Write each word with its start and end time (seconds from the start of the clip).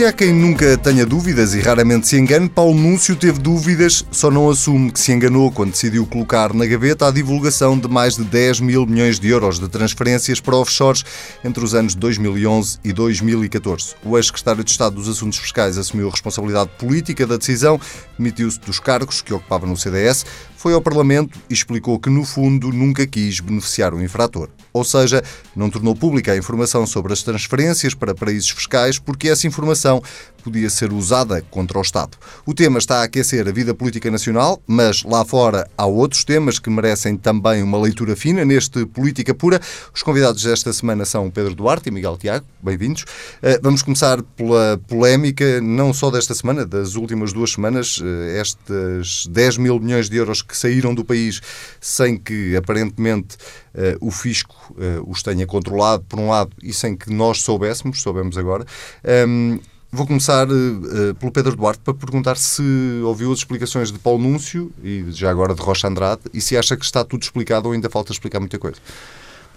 Se 0.00 0.06
há 0.06 0.14
quem 0.14 0.32
nunca 0.32 0.78
tenha 0.78 1.04
dúvidas 1.04 1.52
e 1.52 1.60
raramente 1.60 2.08
se 2.08 2.16
engane, 2.16 2.48
Paulo 2.48 2.72
Núncio 2.72 3.14
teve 3.14 3.38
dúvidas, 3.38 4.02
só 4.10 4.30
não 4.30 4.48
assume 4.48 4.90
que 4.90 4.98
se 4.98 5.12
enganou 5.12 5.52
quando 5.52 5.72
decidiu 5.72 6.06
colocar 6.06 6.54
na 6.54 6.64
gaveta 6.64 7.06
a 7.06 7.10
divulgação 7.10 7.78
de 7.78 7.86
mais 7.86 8.16
de 8.16 8.24
10 8.24 8.60
mil 8.60 8.86
milhões 8.86 9.20
de 9.20 9.28
euros 9.28 9.60
de 9.60 9.68
transferências 9.68 10.40
para 10.40 10.56
offshores 10.56 11.04
entre 11.44 11.62
os 11.62 11.74
anos 11.74 11.94
2011 11.94 12.78
e 12.82 12.94
2014. 12.94 13.94
O 14.02 14.16
ex-secretário 14.16 14.64
de 14.64 14.70
Estado 14.70 14.94
dos 14.94 15.06
Assuntos 15.06 15.38
Fiscais 15.38 15.76
assumiu 15.76 16.08
a 16.08 16.10
responsabilidade 16.10 16.70
política 16.78 17.26
da 17.26 17.36
decisão, 17.36 17.78
demitiu-se 18.18 18.58
dos 18.58 18.80
cargos 18.80 19.20
que 19.20 19.34
ocupava 19.34 19.66
no 19.66 19.76
CDS, 19.76 20.24
foi 20.56 20.72
ao 20.72 20.80
Parlamento 20.80 21.38
e 21.50 21.52
explicou 21.52 21.98
que, 21.98 22.08
no 22.08 22.24
fundo, 22.24 22.72
nunca 22.72 23.06
quis 23.06 23.38
beneficiar 23.40 23.92
o 23.92 24.02
infrator. 24.02 24.48
Ou 24.72 24.84
seja, 24.84 25.22
não 25.54 25.68
tornou 25.70 25.94
pública 25.94 26.32
a 26.32 26.36
informação 26.36 26.86
sobre 26.86 27.12
as 27.12 27.22
transferências 27.22 27.94
para 27.94 28.14
paraísos 28.14 28.50
fiscais 28.50 28.98
porque 28.98 29.28
essa 29.28 29.46
informação 29.46 30.02
podia 30.40 30.70
ser 30.70 30.92
usada 30.92 31.42
contra 31.50 31.78
o 31.78 31.82
Estado. 31.82 32.16
O 32.46 32.54
tema 32.54 32.78
está 32.78 33.00
a 33.00 33.04
aquecer 33.04 33.46
a 33.46 33.52
vida 33.52 33.74
política 33.74 34.10
nacional, 34.10 34.60
mas 34.66 35.02
lá 35.04 35.24
fora 35.24 35.68
há 35.76 35.86
outros 35.86 36.24
temas 36.24 36.58
que 36.58 36.70
merecem 36.70 37.16
também 37.16 37.62
uma 37.62 37.78
leitura 37.78 38.16
fina 38.16 38.44
neste 38.44 38.84
Política 38.86 39.34
Pura. 39.34 39.60
Os 39.94 40.02
convidados 40.02 40.42
desta 40.42 40.72
semana 40.72 41.04
são 41.04 41.30
Pedro 41.30 41.54
Duarte 41.54 41.88
e 41.88 41.92
Miguel 41.92 42.16
Tiago. 42.16 42.46
Bem-vindos. 42.62 43.04
Eh, 43.42 43.60
vamos 43.62 43.82
começar 43.82 44.22
pela 44.22 44.80
polémica, 44.86 45.60
não 45.60 45.92
só 45.92 46.10
desta 46.10 46.34
semana, 46.34 46.64
das 46.64 46.94
últimas 46.94 47.32
duas 47.32 47.52
semanas, 47.52 48.00
eh, 48.02 48.40
estes 48.40 49.26
10 49.26 49.58
mil 49.58 49.78
milhões 49.78 50.08
de 50.08 50.16
euros 50.16 50.42
que 50.42 50.56
saíram 50.56 50.94
do 50.94 51.04
país 51.04 51.40
sem 51.80 52.16
que, 52.16 52.56
aparentemente, 52.56 53.36
eh, 53.74 53.96
o 54.00 54.10
fisco 54.10 54.74
os 55.06 55.22
tenha 55.22 55.46
controlado, 55.46 56.04
por 56.08 56.18
um 56.18 56.28
lado, 56.28 56.50
e 56.62 56.72
sem 56.72 56.96
que 56.96 57.12
nós 57.12 57.42
soubéssemos, 57.42 58.00
soubemos 58.00 58.38
agora. 58.38 58.64
Ehm, 59.04 59.58
Vou 59.92 60.06
começar 60.06 60.46
uh, 60.48 61.14
pelo 61.16 61.32
Pedro 61.32 61.56
Duarte 61.56 61.80
para 61.82 61.92
perguntar 61.92 62.36
se 62.36 62.62
ouviu 63.04 63.32
as 63.32 63.38
explicações 63.38 63.90
de 63.90 63.98
Paulo 63.98 64.22
Núncio 64.22 64.70
e 64.84 65.04
já 65.10 65.28
agora 65.28 65.52
de 65.52 65.60
Rocha 65.60 65.88
Andrade 65.88 66.22
e 66.32 66.40
se 66.40 66.56
acha 66.56 66.76
que 66.76 66.84
está 66.84 67.04
tudo 67.04 67.24
explicado 67.24 67.66
ou 67.66 67.74
ainda 67.74 67.90
falta 67.90 68.12
explicar 68.12 68.38
muita 68.38 68.56
coisa. 68.56 68.76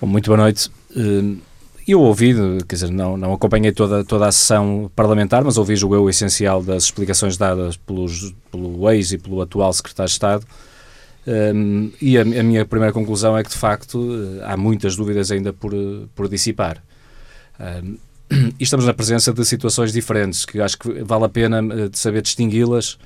Bom, 0.02 0.08
muito 0.08 0.26
boa 0.26 0.38
noite. 0.38 0.72
Uh, 0.96 1.38
eu 1.88 2.02
ouvi, 2.02 2.34
quer 2.68 2.76
dizer, 2.76 2.90
não, 2.90 3.16
não 3.16 3.32
acompanhei 3.32 3.72
toda, 3.72 4.04
toda 4.04 4.26
a 4.26 4.32
sessão 4.32 4.90
parlamentar, 4.96 5.44
mas 5.44 5.56
ouvi, 5.60 5.76
julguei 5.76 6.00
o 6.00 6.10
essencial 6.10 6.64
das 6.64 6.86
explicações 6.86 7.38
dadas 7.38 7.78
pelos, 7.78 8.34
pelo 8.52 8.90
ex 8.90 9.12
e 9.12 9.20
pelo 9.20 9.40
atual 9.40 9.72
secretário 9.72 10.10
de 10.10 10.14
Estado. 10.14 10.48
E 12.02 12.18
a, 12.18 12.22
a, 12.22 12.44
minha 12.44 12.66
primeira 12.66 12.92
conclusão 12.92 13.38
é 13.38 13.44
que, 13.44 13.50
de 13.50 13.58
facto, 13.58 14.18
há 14.44 14.58
muitas 14.58 14.96
dúvidas 14.96 15.30
ainda 15.30 15.54
por, 15.54 15.74
por 16.16 16.28
dissipar. 16.28 16.82
E 18.60 18.64
estamos 18.64 18.86
na 18.86 18.94
presença 18.94 19.32
de 19.32 19.46
situações 19.46 19.94
diferentes 19.94 20.46
que 20.46 20.60
acho 20.60 20.78
que 20.78 21.04
vale 21.04 21.26
a 21.26 21.30
pena 21.30 21.60
eh, 21.60 21.90
de 21.90 21.98
saber 22.00 22.22
distingui-las. 22.22 22.98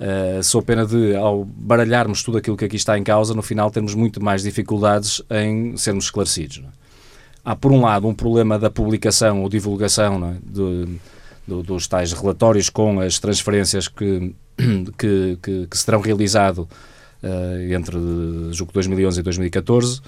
Uh, 0.00 0.42
sou 0.42 0.60
pena 0.60 0.84
de, 0.84 1.14
ao 1.14 1.44
baralharmos 1.44 2.24
tudo 2.24 2.38
aquilo 2.38 2.56
que 2.56 2.64
aqui 2.64 2.74
está 2.74 2.98
em 2.98 3.04
causa, 3.04 3.34
no 3.34 3.42
final 3.42 3.70
termos 3.70 3.94
muito 3.94 4.20
mais 4.20 4.42
dificuldades 4.42 5.22
em 5.30 5.76
sermos 5.76 6.06
esclarecidos. 6.06 6.58
É? 6.58 6.68
Há, 7.44 7.54
por 7.54 7.70
um 7.70 7.82
lado, 7.82 8.08
um 8.08 8.14
problema 8.14 8.58
da 8.58 8.68
publicação 8.68 9.42
ou 9.42 9.48
divulgação 9.48 10.30
é? 10.30 10.34
do, 10.42 10.88
do, 11.46 11.62
dos 11.62 11.86
tais 11.86 12.12
relatórios 12.12 12.68
com 12.68 12.98
as 12.98 13.20
transferências 13.20 13.86
que, 13.86 14.34
que, 14.98 15.38
que, 15.40 15.66
que 15.68 15.78
se 15.78 15.86
terão 15.86 16.00
realizado 16.00 16.68
uh, 17.22 17.72
entre, 17.72 17.96
julgo, 18.50 18.72
2011 18.72 19.20
e 19.20 19.22
2014 19.22 20.00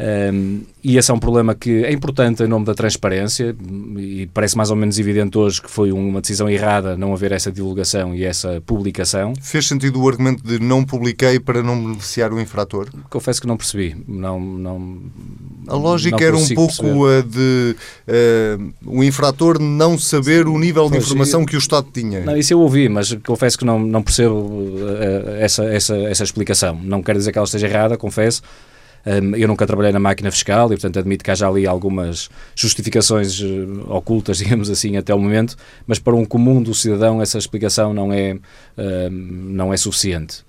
um, 0.00 0.62
e 0.82 0.96
esse 0.96 1.10
é 1.10 1.14
um 1.14 1.18
problema 1.18 1.54
que 1.54 1.84
é 1.84 1.92
importante 1.92 2.42
em 2.42 2.46
nome 2.46 2.64
da 2.64 2.74
transparência 2.74 3.54
e 3.98 4.26
parece 4.32 4.56
mais 4.56 4.70
ou 4.70 4.76
menos 4.76 4.98
evidente 4.98 5.36
hoje 5.36 5.60
que 5.60 5.70
foi 5.70 5.92
uma 5.92 6.22
decisão 6.22 6.48
errada 6.48 6.96
não 6.96 7.12
haver 7.12 7.32
essa 7.32 7.52
divulgação 7.52 8.14
e 8.14 8.24
essa 8.24 8.62
publicação. 8.64 9.34
Fez 9.42 9.68
sentido 9.68 10.00
o 10.00 10.08
argumento 10.08 10.42
de 10.42 10.58
não 10.58 10.84
publiquei 10.84 11.38
para 11.38 11.62
não 11.62 11.78
beneficiar 11.78 12.32
o 12.32 12.40
infrator? 12.40 12.88
Confesso 13.10 13.42
que 13.42 13.46
não 13.46 13.58
percebi. 13.58 13.94
Não, 14.08 14.40
não, 14.40 15.02
a 15.66 15.76
lógica 15.76 16.24
era 16.24 16.36
um 16.36 16.48
pouco 16.48 17.06
a 17.06 17.20
de 17.20 17.76
uh, 18.08 18.72
o 18.86 19.04
infrator 19.04 19.60
não 19.60 19.98
saber 19.98 20.46
o 20.46 20.58
nível 20.58 20.88
de 20.88 20.96
informação 20.96 21.42
eu, 21.42 21.46
que 21.46 21.56
o 21.56 21.58
Estado 21.58 21.88
tinha. 21.92 22.20
Não, 22.20 22.38
isso 22.38 22.54
eu 22.54 22.60
ouvi, 22.60 22.88
mas 22.88 23.12
confesso 23.22 23.58
que 23.58 23.66
não, 23.66 23.78
não 23.78 24.02
percebo 24.02 24.34
uh, 24.34 25.36
essa, 25.38 25.64
essa, 25.64 25.94
essa 25.98 26.24
explicação. 26.24 26.80
Não 26.82 27.02
quero 27.02 27.18
dizer 27.18 27.32
que 27.32 27.38
ela 27.38 27.44
esteja 27.44 27.66
errada, 27.66 27.98
confesso 27.98 28.40
eu 29.04 29.48
nunca 29.48 29.66
trabalhei 29.66 29.92
na 29.92 29.98
máquina 29.98 30.30
fiscal 30.30 30.66
e, 30.66 30.70
portanto, 30.70 30.98
admito 30.98 31.24
que 31.24 31.30
haja 31.30 31.48
ali 31.48 31.66
algumas 31.66 32.28
justificações 32.54 33.40
uh, 33.40 33.86
ocultas, 33.88 34.38
digamos 34.42 34.70
assim, 34.70 34.96
até 34.96 35.14
o 35.14 35.18
momento, 35.18 35.56
mas 35.86 35.98
para 35.98 36.14
um 36.14 36.24
comum 36.24 36.62
do 36.62 36.74
cidadão 36.74 37.22
essa 37.22 37.38
explicação 37.38 37.94
não 37.94 38.12
é, 38.12 38.38
não 39.10 39.72
é 39.72 39.76
suficiente. 39.76 40.44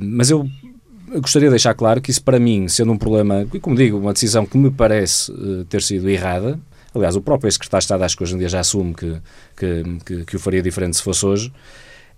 Mas 0.00 0.30
eu 0.30 0.48
gostaria 1.18 1.48
de 1.48 1.52
deixar 1.52 1.74
claro 1.74 2.00
que 2.00 2.10
isso, 2.10 2.22
para 2.22 2.38
mim, 2.38 2.68
sendo 2.68 2.92
um 2.92 2.98
problema, 2.98 3.46
e 3.52 3.58
como 3.58 3.74
digo, 3.74 3.98
uma 3.98 4.12
decisão 4.12 4.46
que 4.46 4.56
me 4.56 4.70
parece 4.70 5.32
uh, 5.32 5.64
ter 5.64 5.82
sido 5.82 6.08
errada, 6.08 6.60
aliás, 6.94 7.16
o 7.16 7.20
próprio 7.20 7.50
secretário 7.50 7.80
de 7.80 7.84
Estado 7.84 8.04
acho 8.04 8.16
que 8.16 8.22
hoje 8.22 8.34
em 8.34 8.38
dia 8.38 8.48
já 8.48 8.60
assume 8.60 8.94
que, 8.94 9.16
que, 9.56 9.82
que, 10.04 10.24
que 10.24 10.36
o 10.36 10.38
faria 10.38 10.62
diferente 10.62 10.96
se 10.96 11.02
fosse 11.02 11.26
hoje, 11.26 11.52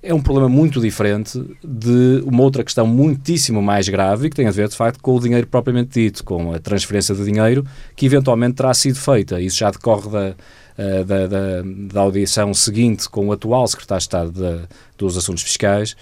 é 0.02 0.12
um 0.12 0.20
problema 0.20 0.48
muito 0.48 0.80
diferente 0.80 1.40
de 1.62 2.22
uma 2.26 2.42
outra 2.42 2.64
questão 2.64 2.86
muitíssimo 2.86 3.62
mais 3.62 3.88
grave 3.88 4.28
que 4.28 4.34
tem 4.34 4.48
a 4.48 4.50
ver, 4.50 4.68
de 4.68 4.74
facto, 4.74 5.00
com 5.00 5.14
o 5.14 5.20
dinheiro 5.20 5.46
propriamente 5.46 6.00
dito, 6.00 6.24
com 6.24 6.52
a 6.52 6.58
transferência 6.58 7.14
de 7.14 7.24
dinheiro 7.24 7.64
que 7.94 8.04
eventualmente 8.04 8.54
terá 8.54 8.74
sido 8.74 8.98
feita. 8.98 9.40
Isso 9.40 9.58
já 9.58 9.70
decorre 9.70 10.10
da, 10.10 10.34
eh, 10.76 11.04
da, 11.04 11.26
da, 11.28 11.62
da 11.64 12.00
audição 12.00 12.52
seguinte 12.52 13.08
com 13.08 13.28
o 13.28 13.32
atual 13.32 13.66
secretário 13.68 14.00
de 14.00 14.04
Estado 14.04 14.32
de, 14.32 14.68
dos 14.98 15.16
Assuntos 15.16 15.44
Fiscais, 15.44 15.94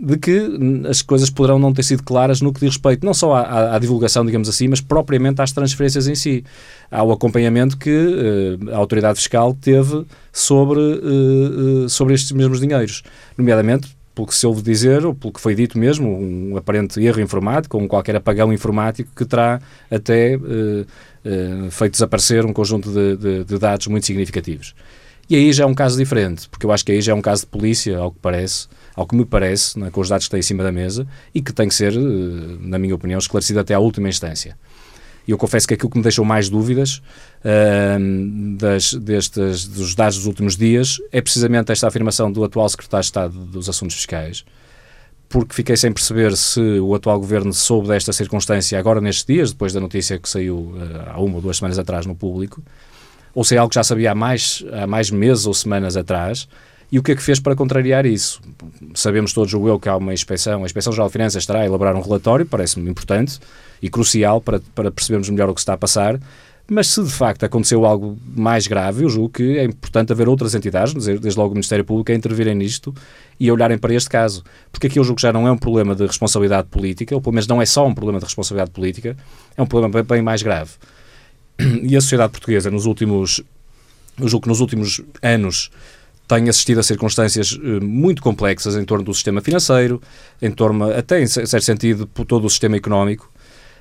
de 0.00 0.18
que 0.18 0.86
as 0.88 1.00
coisas 1.00 1.30
poderão 1.30 1.58
não 1.58 1.72
ter 1.72 1.82
sido 1.82 2.02
claras 2.02 2.42
no 2.42 2.52
que 2.52 2.60
diz 2.60 2.70
respeito 2.74 3.06
não 3.06 3.14
só 3.14 3.34
à, 3.34 3.74
à, 3.74 3.78
divulgação, 3.78 4.24
digamos 4.24 4.48
assim, 4.48 4.68
mas 4.68 4.80
propriamente 4.80 5.40
às 5.40 5.52
transferências 5.52 6.06
em 6.06 6.14
si. 6.14 6.44
Há 6.90 7.02
o 7.02 7.10
acompanhamento 7.10 7.76
que 7.76 7.90
uh, 7.90 8.74
a 8.74 8.76
autoridade 8.76 9.18
fiscal 9.18 9.54
teve 9.54 10.04
sobre, 10.30 10.80
uh, 10.80 11.88
sobre 11.88 12.14
estes 12.14 12.32
mesmos 12.32 12.60
dinheiros, 12.60 13.02
nomeadamente 13.36 13.96
pelo 14.14 14.28
que 14.28 14.34
se 14.34 14.46
ouve 14.46 14.62
dizer, 14.62 15.04
ou 15.04 15.14
pelo 15.14 15.32
que 15.32 15.40
foi 15.40 15.54
dito 15.54 15.78
mesmo, 15.78 16.08
um 16.08 16.56
aparente 16.56 16.98
erro 17.02 17.20
informático, 17.20 17.76
ou 17.76 17.82
um 17.82 17.88
qualquer 17.88 18.16
apagão 18.16 18.50
informático 18.50 19.10
que 19.14 19.26
terá 19.26 19.60
até 19.90 20.38
feito 21.70 21.92
desaparecer 21.92 22.46
um 22.46 22.52
conjunto 22.52 22.90
de, 22.90 23.14
de, 23.14 23.44
de 23.44 23.58
dados 23.58 23.86
muito 23.88 24.06
significativos. 24.06 24.74
E 25.28 25.34
aí 25.34 25.52
já 25.52 25.64
é 25.64 25.66
um 25.66 25.74
caso 25.74 25.96
diferente, 25.96 26.48
porque 26.48 26.64
eu 26.64 26.70
acho 26.70 26.84
que 26.84 26.92
aí 26.92 27.00
já 27.00 27.12
é 27.12 27.14
um 27.14 27.20
caso 27.20 27.42
de 27.42 27.48
polícia, 27.48 27.98
ao 27.98 28.12
que 28.12 28.18
parece, 28.20 28.68
ao 28.94 29.06
que 29.06 29.16
me 29.16 29.24
parece, 29.24 29.78
né, 29.78 29.90
com 29.90 30.00
os 30.00 30.08
dados 30.08 30.26
que 30.26 30.30
têm 30.30 30.38
em 30.38 30.42
cima 30.42 30.62
da 30.62 30.70
mesa, 30.70 31.06
e 31.34 31.42
que 31.42 31.52
tem 31.52 31.68
que 31.68 31.74
ser, 31.74 31.94
eh, 31.94 31.98
na 32.60 32.78
minha 32.78 32.94
opinião, 32.94 33.18
esclarecido 33.18 33.58
até 33.58 33.74
à 33.74 33.80
última 33.80 34.08
instância. 34.08 34.56
E 35.26 35.32
eu 35.32 35.38
confesso 35.38 35.66
que 35.66 35.74
aquilo 35.74 35.90
que 35.90 35.96
me 35.96 36.02
deixou 36.04 36.24
mais 36.24 36.48
dúvidas 36.48 37.02
uh, 37.44 38.56
das, 38.56 38.94
destes, 38.94 39.66
dos 39.66 39.94
dados 39.94 40.18
dos 40.18 40.26
últimos 40.26 40.56
dias 40.56 40.98
é 41.10 41.20
precisamente 41.20 41.72
esta 41.72 41.88
afirmação 41.88 42.30
do 42.30 42.44
atual 42.44 42.68
secretário 42.68 43.02
de 43.02 43.06
Estado 43.06 43.38
dos 43.46 43.68
Assuntos 43.68 43.96
Fiscais, 43.96 44.44
porque 45.28 45.52
fiquei 45.52 45.76
sem 45.76 45.92
perceber 45.92 46.36
se 46.36 46.60
o 46.60 46.94
atual 46.94 47.18
governo 47.18 47.52
soube 47.52 47.88
desta 47.88 48.12
circunstância 48.12 48.78
agora 48.78 49.00
nestes 49.00 49.24
dias, 49.24 49.50
depois 49.50 49.72
da 49.72 49.80
notícia 49.80 50.16
que 50.16 50.28
saiu 50.28 50.58
uh, 50.58 51.10
há 51.10 51.20
uma 51.20 51.34
ou 51.34 51.42
duas 51.42 51.56
semanas 51.56 51.76
atrás 51.76 52.06
no 52.06 52.14
público, 52.14 52.62
ou 53.36 53.44
se 53.44 53.54
é 53.54 53.58
algo 53.58 53.68
que 53.68 53.74
já 53.74 53.84
sabia 53.84 54.12
há 54.12 54.14
mais, 54.14 54.64
há 54.72 54.86
mais 54.86 55.10
meses 55.10 55.46
ou 55.46 55.52
semanas 55.52 55.94
atrás, 55.94 56.48
e 56.90 56.98
o 56.98 57.02
que 57.02 57.12
é 57.12 57.14
que 57.14 57.22
fez 57.22 57.38
para 57.38 57.54
contrariar 57.54 58.06
isso? 58.06 58.40
Sabemos 58.94 59.34
todos, 59.34 59.52
o 59.52 59.68
eu, 59.68 59.78
que 59.78 59.90
há 59.90 59.96
uma 59.96 60.14
inspeção, 60.14 60.62
a 60.62 60.64
Inspeção 60.64 60.90
Geral 60.90 61.08
de 61.08 61.12
Finanças 61.12 61.42
estará 61.42 61.60
a 61.60 61.66
elaborar 61.66 61.94
um 61.94 62.00
relatório, 62.00 62.46
parece-me 62.46 62.88
importante 62.88 63.38
e 63.82 63.90
crucial 63.90 64.40
para, 64.40 64.58
para 64.74 64.90
percebermos 64.90 65.28
melhor 65.28 65.50
o 65.50 65.54
que 65.54 65.60
está 65.60 65.74
a 65.74 65.76
passar, 65.76 66.18
mas 66.66 66.86
se 66.86 67.04
de 67.04 67.10
facto 67.10 67.44
aconteceu 67.44 67.84
algo 67.84 68.16
mais 68.34 68.66
grave, 68.66 69.04
eu 69.04 69.08
julgo 69.10 69.28
que 69.28 69.58
é 69.58 69.64
importante 69.64 70.12
haver 70.12 70.30
outras 70.30 70.54
entidades, 70.54 70.94
desde 70.94 71.38
logo 71.38 71.50
o 71.50 71.54
Ministério 71.54 71.84
Público, 71.84 72.10
a 72.12 72.14
intervirem 72.14 72.54
nisto 72.54 72.94
e 73.38 73.50
a 73.50 73.52
olharem 73.52 73.76
para 73.76 73.92
este 73.92 74.08
caso. 74.08 74.42
Porque 74.72 74.86
aqui 74.86 74.98
eu 74.98 75.04
julgo 75.04 75.16
que 75.16 75.22
já 75.22 75.32
não 75.32 75.46
é 75.46 75.52
um 75.52 75.58
problema 75.58 75.94
de 75.94 76.06
responsabilidade 76.06 76.68
política, 76.68 77.14
ou 77.14 77.20
pelo 77.20 77.34
menos 77.34 77.46
não 77.46 77.60
é 77.60 77.66
só 77.66 77.86
um 77.86 77.94
problema 77.94 78.18
de 78.18 78.24
responsabilidade 78.24 78.70
política, 78.70 79.14
é 79.54 79.62
um 79.62 79.66
problema 79.66 79.92
bem, 79.92 80.02
bem 80.02 80.22
mais 80.22 80.42
grave. 80.42 80.70
E 81.58 81.96
a 81.96 82.00
sociedade 82.00 82.32
portuguesa, 82.32 82.70
nos 82.70 82.86
últimos. 82.86 83.42
Eu 84.18 84.28
julgo 84.28 84.44
que 84.44 84.48
nos 84.48 84.60
últimos 84.60 85.00
anos 85.22 85.70
tem 86.26 86.48
assistido 86.48 86.80
a 86.80 86.82
circunstâncias 86.82 87.58
eh, 87.62 87.80
muito 87.80 88.20
complexas 88.22 88.74
em 88.74 88.84
torno 88.84 89.04
do 89.04 89.14
sistema 89.14 89.40
financeiro, 89.40 90.00
em 90.40 90.50
torno, 90.50 90.90
até 90.90 91.20
em 91.22 91.26
certo 91.26 91.60
sentido, 91.60 92.06
por 92.06 92.24
todo 92.24 92.46
o 92.46 92.50
sistema 92.50 92.76
económico, 92.76 93.30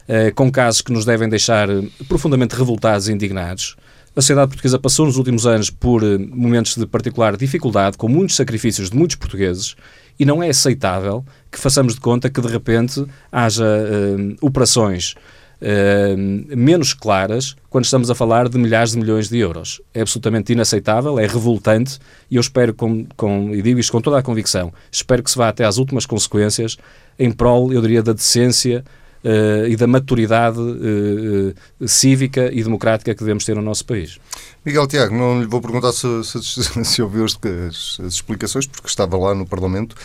eh, 0.07 0.31
com 0.31 0.51
casos 0.51 0.81
que 0.81 0.91
nos 0.91 1.05
devem 1.05 1.27
deixar 1.27 1.69
eh, 1.69 1.83
profundamente 2.07 2.55
revoltados 2.55 3.07
e 3.07 3.13
indignados. 3.13 3.75
A 4.15 4.21
sociedade 4.21 4.49
portuguesa 4.49 4.77
passou 4.77 5.05
nos 5.05 5.17
últimos 5.17 5.45
anos 5.45 5.69
por 5.69 6.01
momentos 6.19 6.75
de 6.75 6.85
particular 6.85 7.35
dificuldade, 7.35 7.97
com 7.97 8.07
muitos 8.07 8.35
sacrifícios 8.35 8.89
de 8.89 8.95
muitos 8.95 9.15
portugueses, 9.15 9.75
e 10.17 10.25
não 10.25 10.41
é 10.41 10.49
aceitável 10.49 11.25
que 11.51 11.59
façamos 11.59 11.95
de 11.95 11.99
conta 11.99 12.29
que 12.29 12.39
de 12.39 12.47
repente 12.47 13.05
haja 13.31 13.65
uh, 13.65 14.35
operações 14.45 15.15
uh, 15.61 16.55
menos 16.55 16.93
claras 16.93 17.55
quando 17.69 17.85
estamos 17.85 18.09
a 18.09 18.15
falar 18.15 18.49
de 18.49 18.57
milhares 18.57 18.91
de 18.91 18.99
milhões 18.99 19.29
de 19.29 19.37
euros. 19.37 19.81
É 19.93 20.01
absolutamente 20.01 20.53
inaceitável, 20.53 21.19
é 21.19 21.27
revoltante 21.27 21.99
e 22.29 22.35
eu 22.35 22.41
espero, 22.41 22.73
com, 22.73 23.05
com, 23.15 23.53
e 23.53 23.61
digo 23.61 23.79
isto 23.79 23.91
com 23.91 24.01
toda 24.01 24.17
a 24.17 24.23
convicção, 24.23 24.73
espero 24.91 25.23
que 25.23 25.31
se 25.31 25.37
vá 25.37 25.49
até 25.49 25.65
às 25.65 25.77
últimas 25.77 26.05
consequências 26.05 26.77
em 27.17 27.31
prol, 27.31 27.71
eu 27.71 27.81
diria, 27.81 28.03
da 28.03 28.13
decência 28.13 28.83
uh, 29.23 29.67
e 29.67 29.75
da 29.75 29.87
maturidade 29.87 30.59
uh, 30.59 31.87
cívica 31.87 32.49
e 32.53 32.63
democrática 32.63 33.13
que 33.13 33.19
devemos 33.19 33.43
ter 33.43 33.55
no 33.55 33.61
nosso 33.61 33.85
país. 33.85 34.19
Miguel 34.63 34.87
Tiago, 34.87 35.15
não 35.15 35.41
lhe 35.41 35.47
vou 35.47 35.61
perguntar 35.61 35.91
se, 35.91 36.07
se, 36.23 36.83
se 36.83 37.01
ouviu 37.01 37.25
as, 37.25 37.37
as, 37.99 38.13
explicações, 38.13 38.67
porque 38.67 38.87
estava 38.87 39.17
lá 39.17 39.33
no 39.33 39.45
Parlamento. 39.45 39.95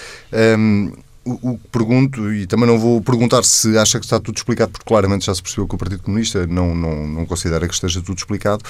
Um, 0.59 0.93
o, 1.25 1.59
que 1.59 1.69
pergunto, 1.69 2.33
e 2.33 2.47
também 2.47 2.67
não 2.67 2.79
vou 2.79 3.01
perguntar 3.01 3.45
se 3.45 3.77
acha 3.77 3.99
que 3.99 4.07
está 4.07 4.19
tudo 4.19 4.37
explicado, 4.37 4.73
porque 4.73 4.87
claramente 4.87 5.27
já 5.27 5.35
se 5.35 5.43
percebeu 5.43 5.69
que 5.69 5.75
o 5.75 5.79
Partido 5.79 6.03
Comunista 6.03 6.47
não, 6.47 6.75
não, 6.75 7.07
não 7.07 7.27
considera 7.27 7.67
que 7.69 7.75
esteja 7.75 8.01
tudo 8.01 8.19
explicado. 8.19 8.65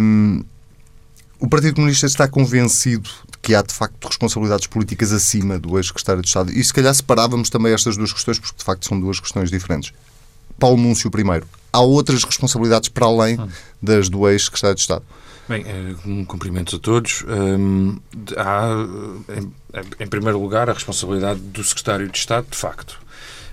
Um, 0.00 0.42
o 1.40 1.48
Partido 1.48 1.76
Comunista 1.76 2.06
está 2.06 2.26
convencido 2.26 3.08
de 3.30 3.38
que 3.40 3.54
há, 3.54 3.62
de 3.62 3.72
facto, 3.72 4.04
responsabilidades 4.06 4.66
políticas 4.66 5.12
acima 5.12 5.58
do 5.58 5.78
ex-secretário 5.78 6.20
de 6.20 6.28
Estado. 6.28 6.50
E 6.50 6.62
se 6.64 6.74
calhar 6.74 6.92
separávamos 6.92 7.48
também 7.48 7.72
estas 7.72 7.96
duas 7.96 8.12
questões, 8.12 8.40
porque 8.40 8.58
de 8.58 8.64
facto 8.64 8.84
são 8.84 8.98
duas 8.98 9.20
questões 9.20 9.48
diferentes. 9.48 9.92
Paulo 10.58 10.76
Núncio, 10.76 11.10
primeiro. 11.10 11.46
Há 11.72 11.80
outras 11.80 12.24
responsabilidades 12.24 12.88
para 12.88 13.06
além 13.06 13.38
hum. 13.38 13.48
das 13.80 14.08
do 14.08 14.28
ex-secretário 14.28 14.74
de 14.74 14.80
Estado? 14.80 15.04
Bem, 15.48 15.64
um, 16.04 16.24
cumprimentos 16.24 16.74
a 16.74 16.78
todos. 16.78 17.24
Um, 17.26 17.96
há, 18.36 18.68
em, 19.38 19.52
em, 20.04 20.06
primeiro 20.06 20.40
lugar, 20.40 20.68
a 20.68 20.72
responsabilidade 20.74 21.40
do 21.40 21.64
secretário 21.64 22.08
de 22.08 22.18
Estado, 22.18 22.46
de 22.50 22.56
facto. 22.56 23.00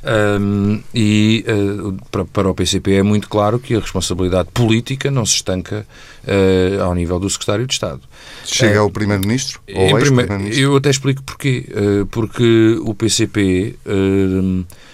Um, 0.05 0.83
e 0.93 1.43
uh, 1.47 1.97
para, 2.11 2.25
para, 2.25 2.49
o 2.49 2.53
PCP 2.53 2.93
é 2.93 3.01
muito 3.01 3.27
claro 3.27 3.57
que 3.57 3.73
a 3.73 3.79
responsabilidade 3.79 4.49
política 4.53 5.09
não 5.09 5.25
se 5.25 5.35
estanca 5.35 5.87
uh, 6.23 6.83
ao 6.83 6.93
nível 6.93 7.19
do 7.19 7.27
secretário 7.27 7.65
de 7.65 7.73
Estado. 7.73 8.01
Chega 8.45 8.79
uh, 8.79 8.83
ao 8.83 8.91
primeiro-ministro? 8.91 9.59
Primeiro, 9.65 10.47
eu 10.53 10.75
até 10.75 10.91
explico 10.91 11.23
porquê. 11.23 11.65
porque 12.11 12.77
o 12.81 12.93
PCP 12.93 13.75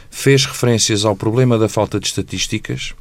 fez 0.10 0.46
referências 0.46 1.04
ao 1.04 1.16
problema 1.16 1.58
da 1.58 1.68
falta 1.68 2.00
de 2.00 2.08
estatísticas 2.08 2.94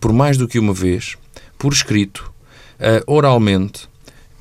por 0.00 0.12
mais 0.12 0.38
do 0.38 0.48
que 0.48 0.58
uma 0.58 0.72
vez, 0.72 1.16
por 1.58 1.72
escrito, 1.72 2.31
oralmente, 3.06 3.88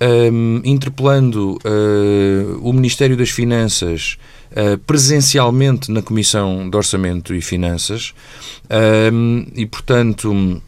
um, 0.01 0.61
interpelando 0.63 1.59
uh, 1.63 2.59
o 2.61 2.73
Ministério 2.73 3.15
das 3.15 3.29
Finanças 3.29 4.17
uh, 4.51 4.77
presencialmente 4.79 5.91
na 5.91 6.01
Comissão 6.01 6.67
de 6.67 6.75
Orçamento 6.75 7.35
e 7.35 7.41
Finanças 7.41 8.13
um, 9.13 9.45
e, 9.55 9.65
portanto, 9.67 10.61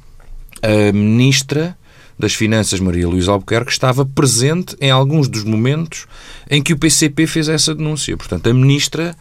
a 0.62 0.92
Ministra 0.94 1.76
das 2.24 2.34
Finanças, 2.34 2.80
Maria 2.80 3.06
Luísa 3.06 3.34
Albuquerque, 3.34 3.70
estava 3.70 4.06
presente 4.06 4.78
em 4.80 4.90
alguns 4.90 5.28
dos 5.28 5.44
momentos 5.44 6.08
em 6.50 6.64
que 6.64 6.72
o 6.72 6.78
PCP 6.78 7.28
fez 7.28 7.50
essa 7.50 7.76
denúncia. 7.76 8.16
Portanto, 8.16 8.48
a 8.48 8.54
Ministra, 8.54 9.14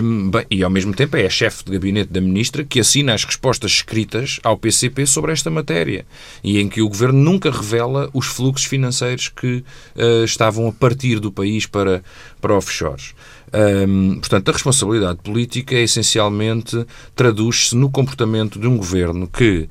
um, 0.00 0.30
bem, 0.30 0.46
e 0.48 0.62
ao 0.62 0.70
mesmo 0.70 0.94
tempo 0.94 1.16
é 1.16 1.26
a 1.26 1.30
chefe 1.30 1.64
de 1.64 1.72
gabinete 1.72 2.12
da 2.12 2.20
Ministra, 2.20 2.64
que 2.64 2.78
assina 2.78 3.14
as 3.14 3.24
respostas 3.24 3.72
escritas 3.72 4.38
ao 4.44 4.56
PCP 4.56 5.06
sobre 5.06 5.32
esta 5.32 5.50
matéria 5.50 6.06
e 6.44 6.60
em 6.60 6.68
que 6.68 6.80
o 6.80 6.88
Governo 6.88 7.18
nunca 7.18 7.50
revela 7.50 8.08
os 8.14 8.26
fluxos 8.26 8.68
financeiros 8.68 9.28
que 9.28 9.64
uh, 9.96 10.24
estavam 10.24 10.68
a 10.68 10.72
partir 10.72 11.18
do 11.18 11.32
país 11.32 11.66
para, 11.66 12.00
para 12.40 12.54
offshores. 12.54 13.12
Um, 13.52 14.20
portanto, 14.20 14.48
a 14.48 14.52
responsabilidade 14.52 15.18
política 15.24 15.74
é 15.74 15.82
essencialmente 15.82 16.86
traduz-se 17.16 17.74
no 17.74 17.90
comportamento 17.90 18.60
de 18.60 18.68
um 18.68 18.76
governo 18.76 19.26
que 19.26 19.68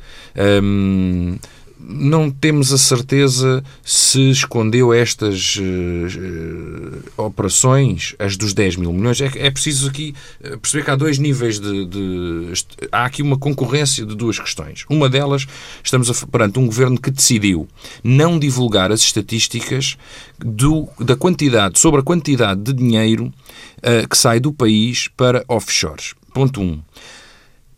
um, 0.62 1.38
não 1.80 2.30
temos 2.30 2.74
a 2.74 2.78
certeza 2.78 3.64
se 3.84 4.30
escondeu 4.30 4.94
estas 4.94 5.56
uh, 5.58 7.22
operações, 7.22 8.16
as 8.20 8.36
dos 8.36 8.54
10 8.54 8.76
mil 8.76 8.92
milhões. 8.92 9.22
É, 9.22 9.32
é 9.36 9.50
preciso 9.50 9.88
aqui 9.88 10.14
eh, 10.44 10.58
perceber 10.58 10.84
que 10.84 10.92
há 10.92 10.96
dois 10.96 11.18
níveis 11.18 11.60
de, 11.60 11.86
de, 11.86 12.54
Há 12.92 13.06
aqui 13.06 13.22
uma 13.22 13.38
concorrência 13.38 14.06
de 14.06 14.16
duas 14.16 14.38
questões. 14.38 14.86
Uma 14.90 15.10
delas, 15.10 15.48
estamos 15.84 16.10
a, 16.10 16.28
perante 16.28 16.60
um 16.60 16.66
governo 16.66 17.00
que 17.00 17.10
decidiu 17.10 17.68
não 18.04 18.38
divulgar 18.38 18.92
as 18.92 19.02
estatísticas 19.02 19.98
do, 20.38 20.88
da 21.00 21.16
quantidade, 21.16 21.80
sobre 21.80 22.02
a 22.02 22.04
quantidade 22.04 22.62
de 22.62 22.74
dinheiro 22.74 23.34
uh, 23.78 24.08
que 24.08 24.18
sai 24.18 24.40
do 24.40 24.52
país 24.52 25.08
para 25.16 25.46
offshores. 25.48 26.14
Ponto 26.34 26.62
1. 26.62 26.64
Um. 26.64 26.82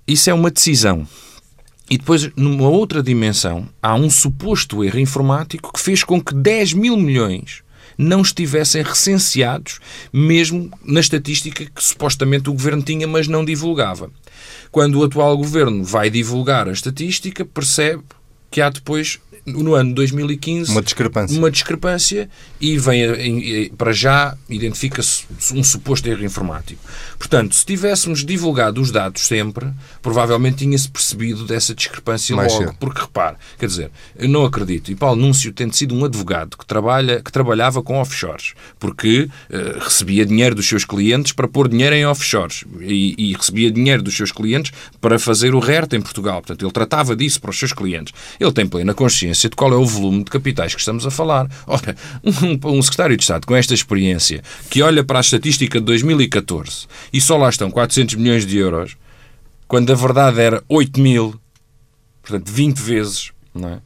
Isso 0.08 0.30
é 0.30 0.34
uma 0.34 0.50
decisão 0.50 1.08
e 1.92 1.98
depois, 1.98 2.30
numa 2.38 2.70
outra 2.70 3.04
dimensão, 3.04 3.68
há 3.82 3.94
um 3.96 4.10
suposto 4.10 4.82
erro 4.82 4.98
informático 4.98 5.74
que 5.74 5.80
fez 5.82 6.06
com 6.06 6.22
que 6.22 6.34
10 6.34 6.72
mil 6.72 6.96
milhões 6.96 7.64
não 7.98 8.22
estivessem 8.22 8.82
recenseados, 8.82 9.82
mesmo 10.14 10.72
na 10.86 11.02
estatística 11.02 11.66
que 11.66 11.84
supostamente 11.84 12.50
o 12.50 12.54
governo 12.54 12.82
tinha, 12.82 13.06
mas 13.06 13.28
não 13.28 13.44
divulgava. 13.44 14.10
Quando 14.72 15.00
o 15.00 15.04
atual 15.04 15.36
governo 15.36 15.84
vai 15.84 16.10
divulgar 16.10 16.70
a 16.70 16.72
estatística, 16.72 17.44
percebe 17.44 18.04
que 18.50 18.62
há 18.62 18.70
depois 18.70 19.20
no 19.46 19.74
ano 19.74 19.94
2015 19.94 20.72
uma 20.72 20.82
discrepância, 20.82 21.38
uma 21.38 21.52
discrepância 21.52 22.30
e 22.60 22.78
vem 22.78 23.72
para 23.78 23.92
já 23.92 24.38
identifica-se 24.50 25.26
um 25.54 25.64
suposto 25.64 26.08
erro 26.08 26.24
informático. 26.24 26.82
Portanto, 27.18 27.56
se 27.56 27.66
tivéssemos 27.66 28.24
divulgado 28.24 28.80
os 28.80 28.92
dados 28.92 29.26
sempre, 29.26 29.68
provavelmente 30.02 30.58
tinha-se 30.58 30.90
percebido 30.90 31.46
dessa 31.46 31.74
discrepância 31.74 32.36
Mais 32.36 32.52
logo. 32.52 32.66
Cedo. 32.66 32.78
Porque 32.80 33.02
repare, 33.02 33.38
quer 33.58 33.66
dizer, 33.66 33.92
eu 34.16 34.30
não 34.30 34.46
acredito. 34.46 34.92
E 34.92 34.96
Paulo 34.96 35.20
Núncio 35.20 35.52
tem 35.52 35.72
sido 35.72 35.96
um 35.96 36.06
advogado 36.06 36.58
que 36.58 36.66
trabalha 36.66 37.22
que 37.22 37.32
trabalhava 37.32 37.82
com 37.82 38.00
offshores, 38.00 38.54
porque 38.80 39.24
uh, 39.50 39.80
recebia 39.80 40.26
dinheiro 40.26 40.56
dos 40.56 40.68
seus 40.68 40.86
clientes 40.86 41.32
para 41.32 41.48
pôr 41.48 41.68
dinheiro 41.68 41.96
em 41.96 42.06
offshores 42.06 42.64
e, 42.80 43.16
e 43.18 43.34
recebia 43.34 43.72
dinheiro 43.72 44.04
dos 44.04 44.16
seus 44.16 44.32
clientes 44.32 44.72
para 45.00 45.18
fazer 45.18 45.56
o 45.56 45.60
RERT 45.60 45.94
em 45.94 46.02
Portugal. 46.02 46.42
Portanto, 46.42 46.64
ele 46.64 46.72
tratava 46.72 47.16
disso 47.16 47.42
para 47.42 47.50
os 47.50 47.58
seus 47.58 47.74
clientes. 47.74 48.14
Ele 48.40 48.52
tem 48.52 48.68
plena 48.68 48.94
consciência 48.94 49.31
consciência 49.32 49.50
de 49.50 49.56
qual 49.56 49.74
é 49.74 49.76
o 49.76 49.86
volume 49.86 50.24
de 50.24 50.30
capitais 50.30 50.74
que 50.74 50.80
estamos 50.80 51.06
a 51.06 51.12
falar. 51.12 51.50
Ora, 51.66 51.96
um, 52.24 52.78
um 52.78 52.82
secretário 52.82 53.18
de 53.18 53.24
Estado 53.24 53.48
com 53.48 53.56
esta 53.56 53.74
experiência, 53.74 54.44
que 54.70 54.82
olha 54.82 55.04
para 55.04 55.20
a 55.20 55.22
estatística 55.22 55.80
de 55.80 55.86
2014 55.86 56.88
e 57.12 57.22
só 57.22 57.38
lá 57.38 57.50
estão 57.50 57.72
400 57.72 58.16
milhões 58.16 58.46
de 58.46 58.58
euros, 58.58 58.98
quando 59.68 59.92
a 59.92 59.96
verdade 59.96 60.40
era 60.40 60.64
8 60.68 61.00
mil, 61.00 61.40
portanto 62.22 62.52
20 62.52 62.78
vezes, 62.78 63.32
não 63.54 63.70
é? 63.70 63.80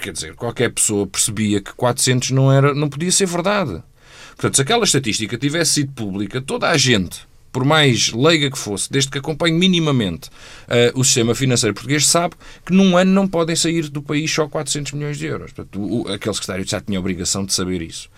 Quer 0.00 0.12
dizer, 0.12 0.34
qualquer 0.34 0.70
pessoa 0.70 1.06
percebia 1.06 1.60
que 1.60 1.74
400 1.74 2.30
não, 2.30 2.50
era, 2.50 2.72
não 2.72 2.88
podia 2.88 3.12
ser 3.12 3.26
verdade. 3.26 3.82
Portanto, 4.30 4.56
se 4.56 4.62
aquela 4.62 4.84
estatística 4.84 5.36
tivesse 5.36 5.72
sido 5.72 5.92
pública, 5.92 6.40
toda 6.40 6.70
a 6.70 6.78
gente 6.78 7.26
por 7.52 7.64
mais 7.64 8.10
leiga 8.12 8.50
que 8.50 8.58
fosse, 8.58 8.90
desde 8.90 9.10
que 9.10 9.18
acompanhe 9.18 9.56
minimamente 9.56 10.28
uh, 10.28 10.98
o 10.98 11.04
sistema 11.04 11.34
financeiro 11.34 11.74
português, 11.74 12.06
sabe 12.06 12.34
que 12.64 12.72
num 12.72 12.96
ano 12.96 13.12
não 13.12 13.28
podem 13.28 13.54
sair 13.54 13.88
do 13.88 14.02
país 14.02 14.32
só 14.32 14.48
400 14.48 14.92
milhões 14.92 15.18
de 15.18 15.26
euros. 15.26 15.52
Portanto, 15.52 15.80
o, 15.80 16.08
aquele 16.08 16.34
secretário 16.34 16.66
já 16.66 16.80
tinha 16.80 16.98
a 16.98 17.00
obrigação 17.00 17.44
de 17.44 17.52
saber 17.52 17.82
isso. 17.82 18.08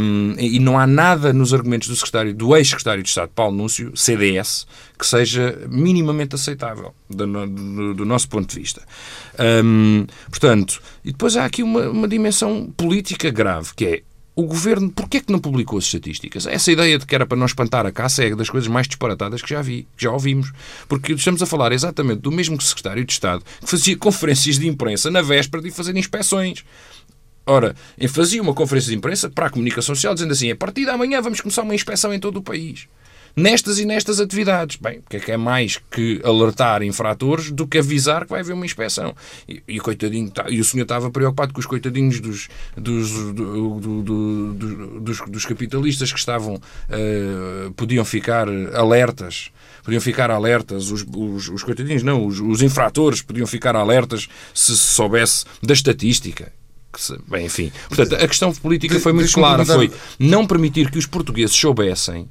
Um, 0.00 0.34
e 0.38 0.58
não 0.58 0.78
há 0.78 0.86
nada 0.86 1.32
nos 1.32 1.52
argumentos 1.52 1.88
do 1.88 1.96
secretário, 1.96 2.34
do 2.34 2.56
ex-secretário 2.56 3.02
de 3.02 3.08
Estado, 3.10 3.30
Paulo 3.34 3.54
Núncio, 3.54 3.94
CDS, 3.94 4.66
que 4.98 5.06
seja 5.06 5.58
minimamente 5.68 6.34
aceitável 6.34 6.94
do, 7.10 7.26
do, 7.46 7.94
do 7.94 8.04
nosso 8.04 8.28
ponto 8.28 8.48
de 8.48 8.60
vista. 8.60 8.82
Um, 9.38 10.06
portanto, 10.30 10.80
e 11.04 11.12
depois 11.12 11.36
há 11.36 11.44
aqui 11.44 11.62
uma, 11.62 11.90
uma 11.90 12.08
dimensão 12.08 12.72
política 12.76 13.30
grave, 13.30 13.70
que 13.76 13.84
é 13.84 14.02
o 14.36 14.42
governo, 14.42 14.90
porquê 14.90 15.18
é 15.18 15.20
que 15.20 15.30
não 15.30 15.38
publicou 15.38 15.78
as 15.78 15.84
estatísticas? 15.84 16.46
Essa 16.46 16.72
ideia 16.72 16.98
de 16.98 17.06
que 17.06 17.14
era 17.14 17.24
para 17.24 17.36
não 17.36 17.46
espantar 17.46 17.86
a 17.86 17.92
caça 17.92 18.24
é 18.24 18.34
das 18.34 18.50
coisas 18.50 18.68
mais 18.68 18.88
disparatadas 18.88 19.40
que 19.40 19.50
já 19.50 19.62
vi, 19.62 19.86
que 19.96 20.02
já 20.02 20.10
ouvimos. 20.10 20.52
Porque 20.88 21.12
estamos 21.12 21.40
a 21.40 21.46
falar 21.46 21.70
exatamente 21.72 22.20
do 22.20 22.32
mesmo 22.32 22.60
secretário 22.60 23.04
de 23.04 23.12
Estado 23.12 23.44
que 23.60 23.70
fazia 23.70 23.96
conferências 23.96 24.58
de 24.58 24.66
imprensa 24.66 25.10
na 25.10 25.22
véspera 25.22 25.62
de 25.62 25.70
fazer 25.70 25.96
inspeções. 25.96 26.64
Ora, 27.46 27.76
fazia 28.08 28.42
uma 28.42 28.54
conferência 28.54 28.90
de 28.90 28.96
imprensa 28.96 29.30
para 29.30 29.46
a 29.46 29.50
comunicação 29.50 29.94
social 29.94 30.14
dizendo 30.14 30.32
assim: 30.32 30.50
a 30.50 30.56
partir 30.56 30.84
de 30.84 30.90
amanhã 30.90 31.20
vamos 31.20 31.40
começar 31.40 31.62
uma 31.62 31.74
inspeção 31.74 32.12
em 32.12 32.18
todo 32.18 32.38
o 32.38 32.42
país 32.42 32.88
nestas 33.36 33.78
e 33.78 33.84
nestas 33.84 34.20
atividades. 34.20 34.76
Bem, 34.76 34.98
o 34.98 35.02
que 35.08 35.16
é 35.16 35.20
que 35.20 35.32
é 35.32 35.36
mais 35.36 35.80
que 35.90 36.20
alertar 36.24 36.82
infratores 36.82 37.50
do 37.50 37.66
que 37.66 37.78
avisar 37.78 38.24
que 38.24 38.30
vai 38.30 38.40
haver 38.40 38.52
uma 38.52 38.66
inspeção? 38.66 39.14
E, 39.48 39.62
e 39.66 39.80
coitadinho, 39.80 40.30
tá, 40.30 40.46
e 40.48 40.60
o 40.60 40.64
senhor 40.64 40.84
estava 40.84 41.10
preocupado 41.10 41.52
com 41.52 41.60
os 41.60 41.66
coitadinhos 41.66 42.20
dos, 42.20 42.48
dos, 42.76 43.10
do, 43.32 43.80
do, 43.80 44.02
do, 44.02 45.00
dos, 45.00 45.20
dos, 45.28 45.44
capitalistas 45.44 46.12
que 46.12 46.18
estavam, 46.18 46.54
uh, 46.54 47.72
podiam 47.72 48.04
ficar 48.04 48.48
alertas 48.74 49.50
podiam 49.82 50.00
ficar 50.00 50.30
alertas, 50.30 50.90
os, 50.90 51.04
os, 51.14 51.48
os 51.50 51.62
coitadinhos, 51.62 52.02
não, 52.02 52.26
os, 52.26 52.40
os, 52.40 52.62
infratores 52.62 53.20
podiam 53.20 53.46
ficar 53.46 53.76
alertas 53.76 54.28
se 54.54 54.74
soubesse 54.76 55.44
da 55.62 55.74
estatística. 55.74 56.50
Bem, 57.28 57.46
enfim. 57.46 57.72
Portanto, 57.88 58.14
a 58.14 58.28
questão 58.28 58.52
política 58.54 58.98
foi 59.00 59.12
muito 59.12 59.32
clara. 59.32 59.64
Foi 59.64 59.92
não 60.18 60.46
permitir 60.46 60.90
que 60.90 60.98
os 60.98 61.06
portugueses 61.06 61.54
soubessem 61.54 62.28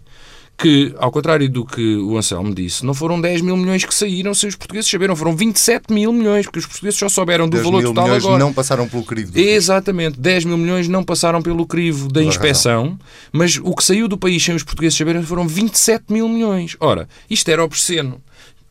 que, 0.63 0.95
ao 0.97 1.11
contrário 1.11 1.49
do 1.49 1.65
que 1.65 1.97
o 1.97 2.17
Anselmo 2.17 2.55
disse, 2.55 2.85
não 2.85 2.93
foram 2.93 3.19
10 3.19 3.41
mil 3.41 3.57
milhões 3.57 3.83
que 3.83 3.93
saíram 3.93 4.33
sem 4.33 4.47
os 4.47 4.55
portugueses 4.55 4.89
saberam, 4.89 5.13
foram 5.13 5.35
27 5.35 5.91
mil 5.91 6.13
milhões, 6.13 6.45
porque 6.45 6.59
os 6.59 6.65
portugueses 6.65 6.97
só 6.97 7.09
souberam 7.09 7.49
do 7.49 7.61
valor 7.61 7.83
total 7.83 8.05
milhões 8.05 8.23
agora. 8.23 8.39
não 8.39 8.53
passaram 8.53 8.87
pelo 8.87 9.03
crivo. 9.03 9.37
Exatamente, 9.37 10.17
10 10.17 10.45
mil 10.45 10.57
milhões 10.57 10.87
não 10.87 11.03
passaram 11.03 11.41
pelo 11.41 11.65
crivo 11.65 12.07
da 12.07 12.23
inspeção, 12.23 12.97
mas 13.29 13.59
o 13.61 13.75
que 13.75 13.83
saiu 13.83 14.07
do 14.07 14.17
país 14.17 14.41
sem 14.41 14.55
os 14.55 14.63
portugueses 14.63 14.97
saberem 14.97 15.21
foram 15.21 15.45
27 15.45 16.05
mil 16.13 16.29
milhões. 16.29 16.77
Ora, 16.79 17.09
isto 17.29 17.49
era 17.51 17.61
obsceno. 17.61 18.21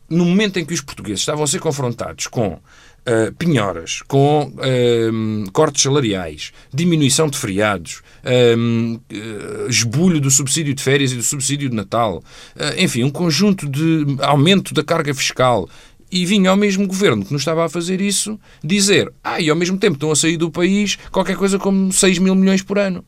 No 0.09 0.25
momento 0.25 0.57
em 0.57 0.65
que 0.65 0.73
os 0.73 0.81
portugueses 0.81 1.19
estavam 1.19 1.43
a 1.43 1.47
ser 1.47 1.59
confrontados 1.59 2.25
com 2.25 2.57
ah, 3.05 3.33
penhoras, 3.37 4.01
com 4.07 4.53
ah, 4.57 5.49
cortes 5.51 5.83
salariais, 5.83 6.51
diminuição 6.73 7.27
de 7.27 7.37
feriados, 7.37 8.01
ah, 8.23 9.67
esbulho 9.69 10.19
do 10.19 10.31
subsídio 10.31 10.73
de 10.73 10.81
férias 10.81 11.11
e 11.11 11.15
do 11.15 11.23
subsídio 11.23 11.69
de 11.69 11.75
Natal, 11.75 12.23
ah, 12.57 12.73
enfim, 12.77 13.03
um 13.03 13.09
conjunto 13.09 13.67
de 13.67 14.05
aumento 14.21 14.73
da 14.73 14.83
carga 14.83 15.13
fiscal. 15.13 15.69
E 16.11 16.27
vinha 16.27 16.51
ao 16.51 16.55
mesmo 16.55 16.85
governo 16.85 17.25
que 17.25 17.33
nos 17.33 17.41
estava 17.41 17.65
a 17.65 17.69
fazer 17.69 17.99
isso 17.99 18.39
dizer, 18.63 19.11
ah, 19.23 19.41
e 19.41 19.49
ao 19.49 19.55
mesmo 19.55 19.79
tempo 19.79 19.95
estão 19.95 20.11
a 20.11 20.15
sair 20.15 20.37
do 20.37 20.51
país 20.51 20.95
qualquer 21.11 21.35
coisa 21.35 21.57
como 21.57 21.91
6 21.91 22.19
mil 22.19 22.35
milhões 22.35 22.61
por 22.61 22.77
ano. 22.77 23.03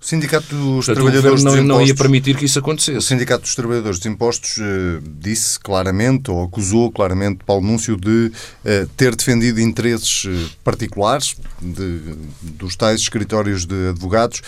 O 0.00 0.04
Sindicato 0.06 0.46
dos 0.54 0.86
Portanto, 0.86 0.90
o 0.90 0.94
Trabalhadores 0.94 1.42
governo 1.42 1.58
dos 1.60 1.66
não, 1.68 1.74
não 1.76 1.80
ia 1.80 1.84
Impostos... 1.86 1.98
permitir 2.02 2.36
que 2.36 2.44
isso 2.44 2.58
O 2.58 2.62
acontecesse. 2.62 3.06
Sindicato 3.06 3.42
dos 3.42 3.54
Trabalhadores 3.54 3.98
dos 3.98 4.06
Impostos 4.06 4.58
eh, 4.58 5.00
disse 5.18 5.58
claramente, 5.58 6.30
ou 6.30 6.44
acusou 6.44 6.92
claramente 6.92 7.38
Paulo 7.44 7.66
Núncio 7.66 7.96
de 7.96 8.30
eh, 8.64 8.86
ter 8.96 9.16
defendido 9.16 9.60
interesses 9.60 10.24
eh, 10.26 10.48
particulares 10.62 11.34
de- 11.60 12.14
dos 12.42 12.76
tais 12.76 13.00
escritórios 13.00 13.64
de 13.66 13.88
advogados 13.88 14.42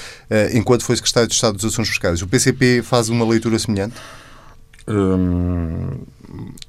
enquanto 0.53 0.85
foi 0.85 0.95
Secretário 0.97 1.29
de 1.29 1.35
Estado 1.35 1.55
dos 1.57 1.65
Assuntos 1.65 1.89
Fiscais. 1.89 2.23
O 2.23 2.27
PCP 2.29 2.83
faz 2.83 3.09
uma 3.09 3.27
leitura 3.27 3.59
semelhante? 3.59 3.95
Hum, 4.91 5.99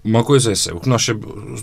uma 0.04 0.24
coisa 0.26 0.50
é 0.50 0.54
essa, 0.54 0.74
o 0.76 0.80
que 0.80 0.90
nós, 0.90 1.08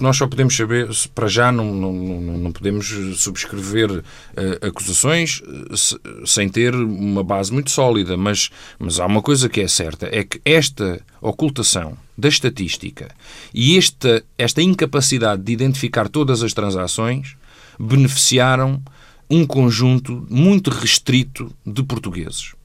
nós 0.01 0.17
só 0.17 0.27
podemos 0.27 0.57
saber, 0.57 0.89
para 1.15 1.29
já 1.29 1.53
não, 1.53 1.75
não, 1.75 1.93
não, 1.93 2.53
podemos 2.53 2.87
subscrever 3.17 4.03
eh, 4.37 4.67
acusações 4.67 5.43
eh, 5.47 5.77
se- 5.77 5.99
sem 6.25 6.49
ter 6.49 6.75
uma 6.75 7.23
base 7.23 7.53
muito 7.53 7.71
sólida, 7.71 8.17
mas, 8.17 8.51
mas 8.79 8.99
há 9.01 9.07
uma 9.07 9.21
coisa 9.21 9.49
que 9.49 9.61
é 9.61 9.69
certa, 9.69 10.09
é 10.11 10.25
que 10.25 10.41
esta 10.45 11.01
ocultação 11.21 11.97
da 12.17 12.29
estatística 12.29 13.09
e 13.53 13.77
esta, 13.77 14.25
esta 14.39 14.63
incapacidade 14.63 15.43
de 15.43 15.53
identificar 15.53 16.09
todas 16.09 16.43
as 16.43 16.55
transações 16.55 17.37
beneficiaram 17.79 18.81
um 19.29 19.47
conjunto 19.47 20.27
muito 20.31 20.71
restrito 20.71 21.53
de 21.67 21.83
portugueses 21.83 22.56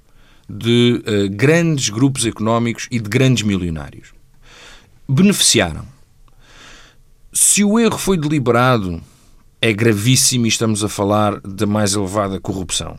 de 0.52 1.02
eh, 1.06 1.28
grandes 1.30 1.90
grupos 1.90 2.26
económicos 2.26 2.88
e 2.92 3.00
de 3.00 3.10
grandes 3.10 3.44
milionários. 3.44 4.10
Beneficiaram. 5.08 5.86
Se 7.32 7.64
o 7.64 7.80
erro 7.80 7.98
foi 7.98 8.18
deliberado, 8.18 9.02
é 9.62 9.72
gravíssimo 9.72 10.46
e 10.46 10.50
estamos 10.50 10.84
a 10.84 10.90
falar 10.90 11.40
da 11.42 11.66
mais 11.66 11.94
elevada 11.94 12.40
corrupção. 12.40 12.98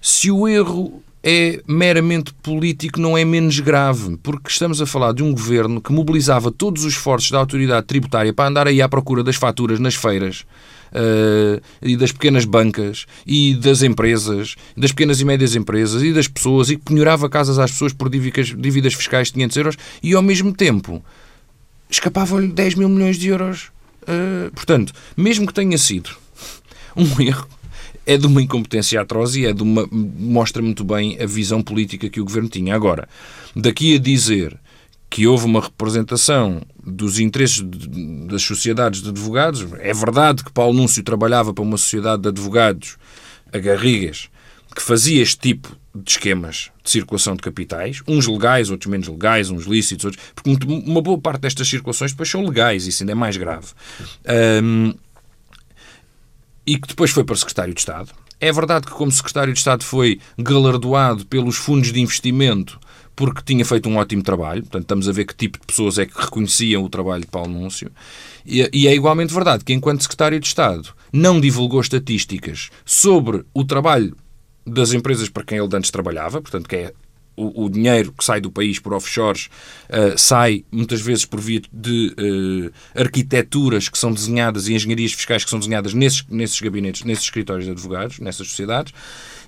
Se 0.00 0.30
o 0.30 0.48
erro 0.48 1.02
é 1.22 1.62
meramente 1.66 2.34
político, 2.34 3.00
não 3.00 3.16
é 3.16 3.24
menos 3.24 3.60
grave, 3.60 4.18
porque 4.22 4.50
estamos 4.50 4.82
a 4.82 4.86
falar 4.86 5.14
de 5.14 5.22
um 5.22 5.32
governo 5.32 5.80
que 5.80 5.92
mobilizava 5.92 6.50
todos 6.50 6.84
os 6.84 6.92
esforços 6.92 7.30
da 7.30 7.38
autoridade 7.38 7.86
tributária 7.86 8.32
para 8.32 8.48
andar 8.48 8.66
aí 8.66 8.82
à 8.82 8.88
procura 8.88 9.22
das 9.22 9.36
faturas 9.36 9.78
nas 9.78 9.94
feiras 9.94 10.44
eh, 10.94 11.60
e 11.82 11.96
das 11.96 12.12
pequenas 12.12 12.44
bancas 12.44 13.06
e 13.26 13.54
das 13.54 13.82
empresas, 13.82 14.54
das 14.76 14.92
pequenas 14.92 15.20
e 15.20 15.24
médias 15.24 15.56
empresas 15.56 16.02
e 16.02 16.12
das 16.12 16.28
pessoas 16.28 16.70
e 16.70 16.76
que 16.76 16.84
penhorava 16.84 17.28
casas 17.28 17.58
às 17.58 17.72
pessoas 17.72 17.92
por 17.92 18.08
dívidas, 18.08 18.54
dívidas 18.56 18.94
fiscais 18.94 19.28
de 19.28 19.34
500 19.34 19.56
euros 19.56 19.76
e 20.02 20.14
ao 20.14 20.22
mesmo 20.22 20.52
tempo 20.52 21.04
escapavam-lhe 21.90 22.48
10 22.48 22.76
mil 22.76 22.88
milhões 22.88 23.18
de 23.18 23.28
euros. 23.28 23.70
Eh, 24.06 24.50
portanto, 24.54 24.92
mesmo 25.16 25.46
que 25.46 25.54
tenha 25.54 25.76
sido 25.76 26.10
um 26.96 27.20
erro, 27.20 27.48
é 28.06 28.16
de 28.16 28.26
uma 28.26 28.42
incompetência 28.42 29.00
atroz 29.00 29.34
e 29.34 29.46
é 29.46 29.52
de 29.52 29.62
uma, 29.62 29.88
mostra 29.90 30.62
muito 30.62 30.84
bem 30.84 31.18
a 31.20 31.26
visão 31.26 31.62
política 31.62 32.08
que 32.08 32.20
o 32.20 32.24
governo 32.24 32.48
tinha. 32.48 32.74
Agora, 32.74 33.08
daqui 33.56 33.96
a 33.96 33.98
dizer 33.98 34.58
que 35.10 35.26
houve 35.26 35.44
uma 35.46 35.60
representação 35.60 36.62
dos 36.84 37.18
interesses 37.20 37.62
de- 37.62 38.26
das 38.26 38.42
sociedades 38.42 39.00
de 39.00 39.08
advogados, 39.10 39.64
é 39.78 39.92
verdade 39.94 40.42
que 40.42 40.52
Paulo 40.52 40.74
Núncio 40.74 41.02
trabalhava 41.02 41.54
para 41.54 41.62
uma 41.62 41.76
sociedade 41.76 42.22
de 42.22 42.28
advogados 42.28 42.96
a 43.52 43.58
Garrigas 43.58 44.28
que 44.74 44.82
fazia 44.82 45.22
este 45.22 45.38
tipo 45.38 45.68
de 45.94 46.10
esquemas 46.10 46.70
de 46.82 46.90
circulação 46.90 47.36
de 47.36 47.42
capitais, 47.42 48.02
uns 48.08 48.26
legais, 48.26 48.68
outros 48.70 48.90
menos 48.90 49.06
legais, 49.06 49.48
uns 49.50 49.64
lícitos, 49.66 50.04
outros, 50.06 50.24
porque 50.34 50.50
uma 50.66 51.00
boa 51.00 51.16
parte 51.16 51.42
destas 51.42 51.68
circulações 51.68 52.10
depois 52.10 52.28
são 52.28 52.44
legais, 52.44 52.84
isso 52.88 53.04
ainda 53.04 53.12
é 53.12 53.14
mais 53.14 53.36
grave. 53.36 53.68
Ahm, 54.26 54.94
e 56.66 56.76
que 56.76 56.88
depois 56.88 57.12
foi 57.12 57.22
para 57.22 57.36
secretário 57.36 57.72
de 57.72 57.78
Estado. 57.80 58.10
É 58.40 58.50
verdade 58.50 58.86
que, 58.86 58.92
como 58.92 59.12
secretário 59.12 59.52
de 59.52 59.58
Estado, 59.60 59.84
foi 59.84 60.18
galardoado 60.36 61.24
pelos 61.26 61.56
fundos 61.56 61.92
de 61.92 62.00
investimento 62.00 62.80
porque 63.16 63.42
tinha 63.44 63.64
feito 63.64 63.88
um 63.88 63.96
ótimo 63.96 64.22
trabalho. 64.22 64.62
Portanto, 64.62 64.82
estamos 64.82 65.08
a 65.08 65.12
ver 65.12 65.24
que 65.24 65.34
tipo 65.34 65.58
de 65.58 65.66
pessoas 65.66 65.98
é 65.98 66.06
que 66.06 66.20
reconheciam 66.20 66.82
o 66.84 66.88
trabalho 66.88 67.22
de 67.22 67.30
Paulo 67.30 67.52
Núncio. 67.52 67.90
E, 68.44 68.68
e 68.72 68.86
é 68.86 68.94
igualmente 68.94 69.32
verdade 69.32 69.64
que, 69.64 69.72
enquanto 69.72 70.02
secretário 70.02 70.38
de 70.40 70.46
Estado, 70.46 70.90
não 71.12 71.40
divulgou 71.40 71.80
estatísticas 71.80 72.70
sobre 72.84 73.44
o 73.54 73.64
trabalho 73.64 74.16
das 74.66 74.92
empresas 74.92 75.28
para 75.28 75.44
quem 75.44 75.58
ele 75.58 75.76
antes 75.76 75.90
trabalhava, 75.90 76.40
portanto, 76.40 76.68
que 76.68 76.76
é 76.76 76.92
o, 77.36 77.64
o 77.64 77.68
dinheiro 77.68 78.12
que 78.12 78.24
sai 78.24 78.40
do 78.40 78.50
país 78.50 78.78
por 78.78 78.92
offshores 78.94 79.48
eh, 79.88 80.14
sai 80.16 80.64
muitas 80.70 81.00
vezes 81.00 81.24
por 81.24 81.40
via 81.40 81.60
de 81.72 82.14
eh, 82.16 83.00
arquiteturas 83.00 83.88
que 83.88 83.98
são 83.98 84.12
desenhadas 84.12 84.68
e 84.68 84.74
engenharias 84.74 85.12
fiscais 85.12 85.44
que 85.44 85.50
são 85.50 85.58
desenhadas 85.58 85.94
nesses, 85.94 86.24
nesses 86.28 86.60
gabinetes, 86.60 87.02
nesses 87.02 87.24
escritórios 87.24 87.64
de 87.64 87.72
advogados, 87.72 88.20
nessas 88.20 88.48
sociedades. 88.48 88.92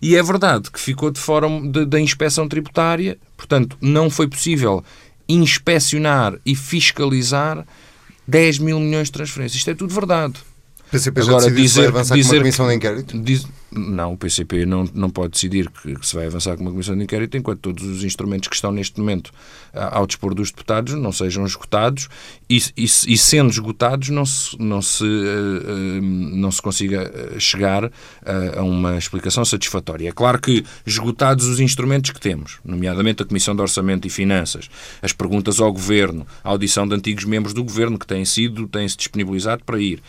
E 0.00 0.16
é 0.16 0.22
verdade 0.22 0.70
que 0.70 0.80
ficou 0.80 1.10
de 1.10 1.18
fora 1.20 1.46
da 1.86 1.98
inspeção 2.00 2.46
tributária, 2.48 3.18
portanto, 3.36 3.76
não 3.80 4.08
foi 4.10 4.28
possível 4.28 4.84
inspecionar 5.28 6.34
e 6.44 6.54
fiscalizar 6.54 7.64
10 8.26 8.58
mil 8.58 8.80
milhões 8.80 9.08
de 9.08 9.12
transferências. 9.12 9.58
Isto 9.58 9.70
é 9.70 9.74
tudo 9.74 9.92
verdade. 9.94 10.34
O 10.86 10.90
PCP 10.90 11.20
já 11.22 11.26
Agora, 11.28 11.42
decidiu 11.44 11.64
dizer- 11.64 11.88
avançar 11.88 12.14
com 12.14 12.20
dizer 12.20 12.28
uma 12.28 12.34
que- 12.34 12.40
comissão 12.40 12.68
de 12.68 12.74
inquérito? 12.74 13.18
Diz- 13.18 13.46
não, 13.70 14.12
o 14.12 14.16
PCP 14.16 14.64
não, 14.64 14.88
não 14.94 15.10
pode 15.10 15.32
decidir 15.32 15.68
que, 15.70 15.94
que 15.96 16.06
se 16.06 16.14
vai 16.14 16.26
avançar 16.26 16.56
com 16.56 16.62
uma 16.62 16.70
comissão 16.70 16.96
de 16.96 17.02
inquérito 17.02 17.36
enquanto 17.36 17.60
todos 17.60 17.84
os 17.84 18.04
instrumentos 18.04 18.48
que 18.48 18.54
estão 18.54 18.70
neste 18.70 18.98
momento 19.00 19.32
ah, 19.74 19.98
ao 19.98 20.06
dispor 20.06 20.34
dos 20.34 20.50
deputados 20.50 20.94
não 20.94 21.10
sejam 21.10 21.44
esgotados 21.44 22.08
e, 22.48 22.58
e- 22.76 22.84
e 22.84 23.18
sendo 23.18 23.50
esgotados 23.50 24.08
não 24.08 24.24
se, 24.24 24.56
não 24.60 24.80
se, 24.80 25.04
ah, 25.04 25.66
ah, 25.68 26.00
não 26.00 26.50
se 26.50 26.62
consiga 26.62 27.12
chegar 27.38 27.90
a 28.56 28.62
uma 28.62 28.96
explicação 28.96 29.44
satisfatória. 29.44 30.08
É 30.08 30.12
claro 30.12 30.40
que 30.40 30.64
esgotados 30.86 31.46
os 31.46 31.60
instrumentos 31.60 32.10
que 32.10 32.20
temos, 32.20 32.58
nomeadamente 32.64 33.22
a 33.22 33.26
Comissão 33.26 33.54
de 33.54 33.62
Orçamento 33.62 34.06
e 34.06 34.10
Finanças, 34.10 34.68
as 35.02 35.12
perguntas 35.12 35.60
ao 35.60 35.72
Governo, 35.72 36.26
a 36.42 36.50
audição 36.50 36.86
de 36.86 36.94
antigos 36.94 37.24
membros 37.24 37.52
do 37.52 37.62
Governo 37.64 37.98
que 37.98 38.06
têm 38.06 38.24
sido, 38.24 38.66
têm-se 38.68 38.96
disponibilizado 38.96 39.64
para 39.64 39.78
ir. 39.80 40.02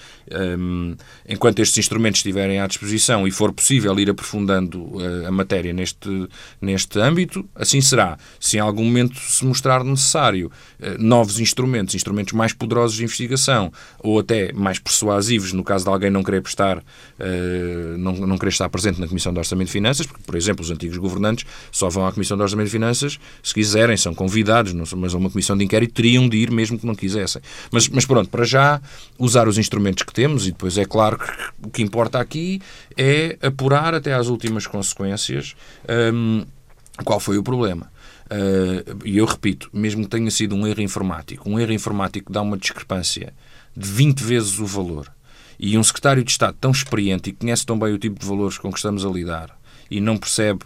Enquanto 1.28 1.60
estes 1.60 1.78
instrumentos 1.78 2.20
estiverem 2.20 2.60
à 2.60 2.68
disposição 2.68 3.28
e 3.28 3.32
for 3.32 3.47
possível 3.54 3.98
ir 4.00 4.10
aprofundando 4.10 4.92
eh, 5.02 5.28
a 5.28 5.32
matéria 5.32 5.74
neste, 5.74 6.28
neste 6.62 7.00
âmbito, 7.00 7.48
assim 7.56 7.82
será. 7.82 8.18
Se 8.40 8.58
em 8.58 8.60
algum 8.60 8.84
momento 8.84 9.20
se 9.20 9.46
mostrar 9.46 9.84
necessário 9.84 10.52
eh, 10.80 10.96
novos 11.00 11.40
instrumentos, 11.40 11.96
instrumentos 11.96 12.34
mais 12.34 12.54
poderosos 12.54 12.98
de 12.98 13.04
investigação 13.04 13.72
ou 14.00 14.20
até 14.20 14.52
mais 14.54 14.80
persuasivos, 14.80 15.54
no 15.54 15.64
caso 15.64 15.86
de 15.86 15.90
alguém 15.90 16.10
não 16.10 16.24
querer 16.24 16.42
prestar, 16.42 16.84
eh, 17.20 17.96
não, 17.98 18.14
não 18.14 18.38
querer 18.38 18.52
estar 18.52 18.70
presente 18.70 19.00
na 19.00 19.08
Comissão 19.08 19.32
de 19.34 19.40
Orçamento 19.40 19.70
e 19.70 19.72
Finanças, 19.72 20.06
porque, 20.06 20.24
por 20.26 20.36
exemplo, 20.36 20.64
os 20.64 20.72
antigos 20.72 20.98
governantes 20.98 21.46
só 21.72 21.90
vão 21.90 22.06
à 22.06 22.12
Comissão 22.12 22.38
de 22.38 22.44
Orçamento 22.44 22.68
e 22.68 22.72
Finanças 22.72 23.20
se 23.44 23.54
quiserem, 23.54 23.98
são 23.98 24.14
convidados, 24.14 24.74
não 24.74 24.86
são- 24.86 25.00
mas 25.00 25.14
a 25.14 25.18
uma 25.18 25.30
Comissão 25.30 25.58
de 25.58 25.64
Inquérito 25.64 25.94
teriam 25.94 26.28
de 26.28 26.38
ir 26.38 26.52
mesmo 26.52 26.78
que 26.80 26.86
não 26.86 26.96
quisessem. 26.96 27.42
Mas, 27.72 27.88
mas 27.90 28.06
pronto, 28.06 28.30
para 28.30 28.44
já, 28.44 28.82
usar 29.18 29.48
os 29.48 29.58
instrumentos 29.58 30.04
que 30.04 30.14
temos 30.14 30.48
e 30.48 30.52
depois 30.52 30.78
é 30.78 30.86
claro 30.86 31.18
que 31.18 31.68
o 31.68 31.70
que 31.70 31.82
importa 31.82 32.20
aqui 32.20 32.62
é 32.96 33.37
apurar 33.42 33.94
até 33.94 34.14
às 34.14 34.28
últimas 34.28 34.66
consequências 34.68 35.56
hum, 36.14 36.46
qual 37.04 37.20
foi 37.20 37.38
o 37.38 37.44
problema. 37.44 37.92
Uh, 38.30 38.98
E 39.06 39.18
eu 39.18 39.26
repito, 39.26 39.70
mesmo 39.72 40.04
que 40.04 40.10
tenha 40.10 40.30
sido 40.32 40.56
um 40.56 40.68
erro 40.68 40.82
informático, 40.82 41.50
um 41.50 41.60
erro 41.60 41.72
informático 41.72 42.32
dá 42.32 42.42
uma 42.42 42.58
discrepância 42.58 43.34
de 43.76 43.88
20 43.90 44.20
vezes 44.22 44.60
o 44.60 44.66
valor. 44.66 45.12
E 45.60 45.78
um 45.78 45.84
secretário 45.84 46.24
de 46.24 46.30
Estado 46.32 46.56
tão 46.60 46.72
experiente 46.72 47.30
e 47.30 47.34
que 47.34 47.40
conhece 47.40 47.66
tão 47.66 47.80
bem 47.80 47.94
o 47.94 47.98
tipo 47.98 48.20
de 48.20 48.26
valores 48.26 48.58
com 48.58 48.70
que 48.72 48.78
estamos 48.78 49.06
a 49.06 49.10
lidar 49.10 49.58
e 49.90 50.00
não 50.02 50.18
percebe 50.18 50.60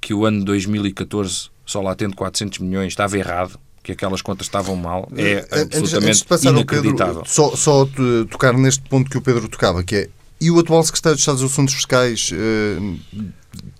que 0.00 0.12
o 0.14 0.24
ano 0.26 0.44
2014, 0.44 1.48
só 1.64 1.80
lá 1.80 1.94
tendo 1.96 2.14
400 2.14 2.58
milhões, 2.60 2.88
estava 2.92 3.16
errado, 3.18 3.58
que 3.82 3.90
aquelas 3.92 4.20
contas 4.22 4.46
estavam 4.46 4.76
mal, 4.76 5.08
é 5.16 5.38
Antes- 5.38 5.52
antes 5.52 5.62
absolutamente 5.78 6.18
de 6.18 6.24
passar 6.26 6.50
inacreditável. 6.50 7.14
Pedro, 7.14 7.30
só, 7.30 7.56
só 7.56 7.86
to- 7.86 8.26
tocar 8.26 8.52
neste 8.52 8.82
ponto 8.88 9.10
que 9.10 9.16
o 9.18 9.22
Pedro 9.22 9.48
tocava, 9.48 9.82
que 9.82 9.96
é 9.96 10.08
e 10.40 10.50
o 10.50 10.58
atual 10.58 10.82
secretário 10.82 11.16
de 11.16 11.20
Estado 11.20 11.38
dos 11.38 11.52
Assuntos 11.52 11.74
Fiscais 11.74 12.30
eh, 12.32 12.78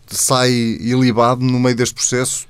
sai 0.07 0.51
ilibado 0.53 1.45
no 1.45 1.61
meio 1.61 1.77
deste 1.77 1.95
processo? 1.95 2.47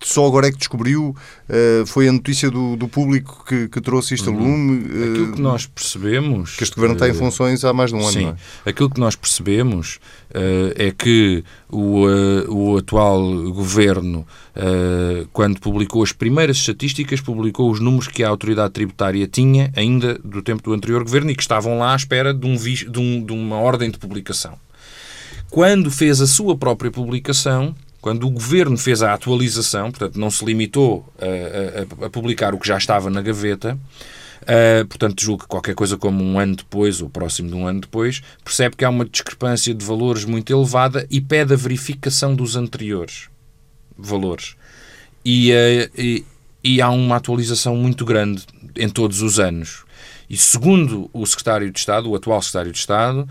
Só 0.00 0.26
agora 0.26 0.48
é 0.48 0.52
que 0.52 0.58
descobriu? 0.58 1.14
Uh, 1.48 1.86
foi 1.86 2.08
a 2.08 2.12
notícia 2.12 2.50
do, 2.50 2.76
do 2.76 2.88
público 2.88 3.44
que, 3.46 3.68
que, 3.68 3.80
trouxe 3.80 4.14
isto 4.14 4.30
a 4.30 4.32
uhum. 4.32 4.38
lume? 4.38 4.84
Uh, 4.84 5.10
Aquilo 5.10 5.32
que 5.32 5.40
nós 5.40 5.66
percebemos... 5.66 6.56
Que 6.56 6.64
este 6.64 6.74
governo 6.74 6.94
está 6.94 7.08
em 7.08 7.14
funções 7.14 7.64
há 7.64 7.72
mais 7.72 7.90
de 7.90 7.96
um 7.96 8.00
ano, 8.00 8.10
sim, 8.10 8.26
é? 8.26 8.70
Aquilo 8.70 8.90
que 8.90 9.00
nós 9.00 9.16
percebemos 9.16 9.98
é 10.76 10.92
que 10.92 11.42
o, 11.70 12.04
o 12.48 12.76
atual 12.76 13.50
governo, 13.50 14.26
quando 15.32 15.58
publicou 15.58 16.02
as 16.02 16.12
primeiras 16.12 16.58
estatísticas, 16.58 17.20
publicou 17.20 17.70
os 17.70 17.80
números 17.80 18.08
que 18.08 18.22
a 18.22 18.28
autoridade 18.28 18.74
tributária 18.74 19.26
tinha 19.26 19.72
ainda 19.74 20.18
do 20.22 20.42
tempo 20.42 20.62
do 20.62 20.74
anterior 20.74 21.02
governo 21.02 21.30
e 21.30 21.34
que 21.34 21.42
estavam 21.42 21.78
lá 21.78 21.94
à 21.94 21.96
espera 21.96 22.34
de, 22.34 22.46
um, 22.46 22.56
de, 22.56 22.98
um, 22.98 23.24
de 23.24 23.32
uma 23.32 23.56
ordem 23.56 23.90
de 23.90 23.98
publicação. 23.98 24.58
Quando 25.50 25.90
fez 25.90 26.20
a 26.20 26.26
sua 26.26 26.56
própria 26.56 26.90
publicação, 26.90 27.74
quando 28.00 28.26
o 28.26 28.30
governo 28.30 28.76
fez 28.76 29.02
a 29.02 29.12
atualização, 29.12 29.90
portanto, 29.90 30.18
não 30.18 30.30
se 30.30 30.44
limitou 30.44 31.06
a, 31.18 32.04
a, 32.04 32.06
a 32.06 32.10
publicar 32.10 32.54
o 32.54 32.58
que 32.58 32.68
já 32.68 32.76
estava 32.76 33.10
na 33.10 33.22
gaveta, 33.22 33.78
Uh, 34.42 34.86
portanto, 34.86 35.22
julgo 35.22 35.42
que 35.42 35.48
qualquer 35.48 35.74
coisa 35.74 35.98
como 35.98 36.24
um 36.24 36.38
ano 36.38 36.56
depois, 36.56 37.02
ou 37.02 37.10
próximo 37.10 37.50
de 37.50 37.54
um 37.54 37.66
ano 37.66 37.80
depois, 37.80 38.22
percebe 38.42 38.76
que 38.76 38.84
há 38.84 38.88
uma 38.88 39.04
discrepância 39.04 39.74
de 39.74 39.84
valores 39.84 40.24
muito 40.24 40.50
elevada 40.50 41.06
e 41.10 41.20
pede 41.20 41.52
a 41.52 41.56
verificação 41.56 42.34
dos 42.34 42.56
anteriores 42.56 43.28
valores. 43.98 44.54
E, 45.24 45.52
uh, 45.52 45.90
e, 46.00 46.24
e 46.62 46.80
há 46.80 46.88
uma 46.88 47.16
atualização 47.16 47.76
muito 47.76 48.04
grande 48.04 48.46
em 48.76 48.88
todos 48.88 49.20
os 49.20 49.38
anos. 49.38 49.84
E 50.30 50.36
segundo 50.36 51.10
o 51.12 51.26
secretário 51.26 51.70
de 51.70 51.78
Estado, 51.78 52.08
o 52.08 52.14
atual 52.14 52.40
secretário 52.40 52.72
de 52.72 52.78
Estado, 52.78 53.28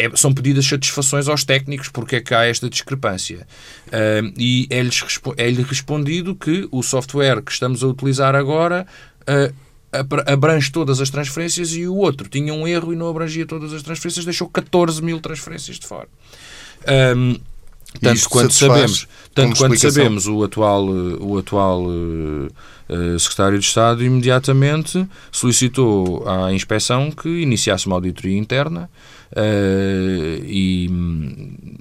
é, 0.00 0.16
são 0.16 0.32
pedidas 0.32 0.64
satisfações 0.66 1.28
aos 1.28 1.44
técnicos 1.44 1.88
porque 1.88 2.16
é 2.16 2.20
que 2.20 2.34
há 2.34 2.44
esta 2.44 2.70
discrepância. 2.70 3.46
Uh, 3.88 4.32
e 4.36 4.66
é-lhe 4.70 5.62
respondido 5.62 6.34
que 6.34 6.66
o 6.70 6.82
software 6.82 7.42
que 7.42 7.52
estamos 7.52 7.84
a 7.84 7.86
utilizar 7.86 8.34
agora 8.34 8.86
uh, 9.22 9.54
abrange 10.26 10.70
todas 10.70 11.00
as 11.00 11.10
transferências 11.10 11.72
e 11.74 11.86
o 11.86 11.96
outro 11.96 12.28
tinha 12.28 12.54
um 12.54 12.66
erro 12.66 12.92
e 12.92 12.96
não 12.96 13.08
abrangia 13.08 13.44
todas 13.44 13.72
as 13.72 13.82
transferências, 13.82 14.24
deixou 14.24 14.48
14 14.48 15.02
mil 15.02 15.20
transferências 15.20 15.78
de 15.78 15.86
fora. 15.86 16.08
Um, 17.16 17.36
tanto 18.00 18.28
quanto 18.30 18.54
sabemos, 18.54 19.08
tanto 19.34 19.56
quanto 19.56 19.78
sabemos, 19.78 20.26
o 20.28 20.44
atual, 20.44 20.86
o 20.86 21.38
atual 21.38 21.84
uh, 21.84 23.18
secretário 23.18 23.58
de 23.58 23.64
Estado 23.66 24.04
imediatamente 24.04 25.06
solicitou 25.32 26.26
à 26.28 26.52
inspeção 26.52 27.10
que 27.10 27.28
iniciasse 27.28 27.86
uma 27.86 27.96
auditoria 27.96 28.38
interna 28.38 28.88
Uh, 29.32 30.42
e, 30.44 30.90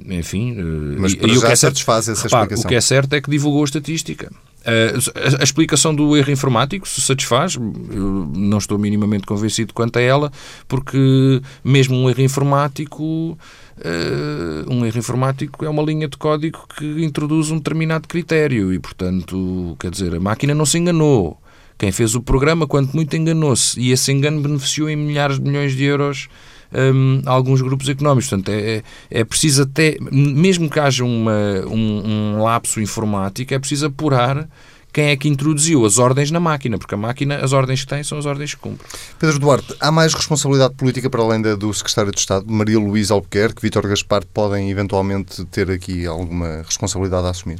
enfim. 0.09 0.53
Uh, 0.53 0.95
Mas 0.99 1.13
e, 1.13 1.33
já 1.33 1.39
o 1.39 1.41
que 1.41 1.51
é 1.51 1.55
satisfaz 1.55 2.05
certo, 2.05 2.17
essa 2.17 2.27
repare, 2.27 2.43
explicação. 2.43 2.65
O 2.65 2.69
que 2.69 2.75
é 2.75 2.81
certo 2.81 3.13
é 3.13 3.21
que 3.21 3.29
divulgou 3.29 3.61
a 3.61 3.65
estatística. 3.65 4.31
Uh, 4.59 5.37
a, 5.37 5.41
a, 5.41 5.43
explicação 5.43 5.95
do 5.95 6.15
erro 6.15 6.31
informático 6.31 6.87
se 6.87 7.01
satisfaz, 7.01 7.57
não 7.57 8.57
estou 8.57 8.77
minimamente 8.77 9.25
convencido 9.25 9.73
quanto 9.73 9.97
a 9.97 10.01
ela, 10.01 10.31
porque 10.67 11.41
mesmo 11.63 11.95
um 11.97 12.09
erro 12.09 12.21
informático. 12.21 13.37
Uh, 13.79 14.69
um 14.69 14.85
erro 14.85 14.99
informático 14.99 15.63
é 15.63 15.69
uma 15.69 15.81
linha 15.81 16.09
de 16.09 16.17
código 16.17 16.67
que 16.77 17.01
introduz 17.01 17.49
um 17.49 17.57
determinado 17.57 18.09
critério 18.09 18.73
e, 18.73 18.77
portanto, 18.77 19.77
quer 19.79 19.89
dizer, 19.89 20.13
a 20.13 20.19
máquina 20.19 20.53
não 20.53 20.65
se 20.65 20.77
enganou. 20.77 21.39
Quem 21.77 21.93
fez 21.93 22.13
o 22.13 22.21
programa, 22.21 22.67
quanto 22.67 22.93
muito, 22.93 23.15
enganou-se. 23.15 23.79
E 23.79 23.93
esse 23.93 24.11
engano 24.11 24.41
beneficiou 24.41 24.89
em 24.89 24.97
milhares 24.97 25.39
de 25.39 25.45
milhões 25.45 25.73
de 25.73 25.85
euros 25.85 26.27
um, 26.73 27.21
alguns 27.25 27.61
grupos 27.61 27.89
económicos. 27.89 28.29
Portanto, 28.29 28.49
é, 28.49 28.77
é, 28.77 28.83
é 29.11 29.23
preciso 29.23 29.63
até, 29.63 29.97
mesmo 30.11 30.69
que 30.69 30.79
haja 30.79 31.03
uma, 31.03 31.63
um, 31.67 32.35
um 32.37 32.43
lapso 32.43 32.79
informático, 32.81 33.53
é 33.53 33.59
preciso 33.59 33.87
apurar 33.87 34.47
quem 34.91 35.09
é 35.09 35.15
que 35.15 35.29
introduziu 35.29 35.85
as 35.85 35.99
ordens 35.99 36.31
na 36.31 36.39
máquina, 36.39 36.77
porque 36.77 36.95
a 36.95 36.97
máquina, 36.97 37.37
as 37.37 37.53
ordens 37.53 37.81
que 37.81 37.87
tem, 37.87 38.03
são 38.03 38.17
as 38.17 38.25
ordens 38.25 38.55
que 38.55 38.59
cumpre. 38.59 38.85
Pedro 39.19 39.39
Duarte, 39.39 39.75
há 39.79 39.91
mais 39.91 40.13
responsabilidade 40.13 40.73
política 40.73 41.09
para 41.09 41.21
além 41.21 41.41
da 41.41 41.55
do 41.55 41.71
Secretário 41.73 42.11
de 42.11 42.19
Estado, 42.19 42.45
Maria 42.51 42.79
Luísa 42.79 43.13
Albuquerque, 43.13 43.61
Vítor 43.61 43.87
Gaspar, 43.87 44.23
podem 44.33 44.71
eventualmente 44.71 45.45
ter 45.45 45.69
aqui 45.69 46.05
alguma 46.05 46.63
responsabilidade 46.63 47.27
a 47.27 47.29
assumir? 47.29 47.59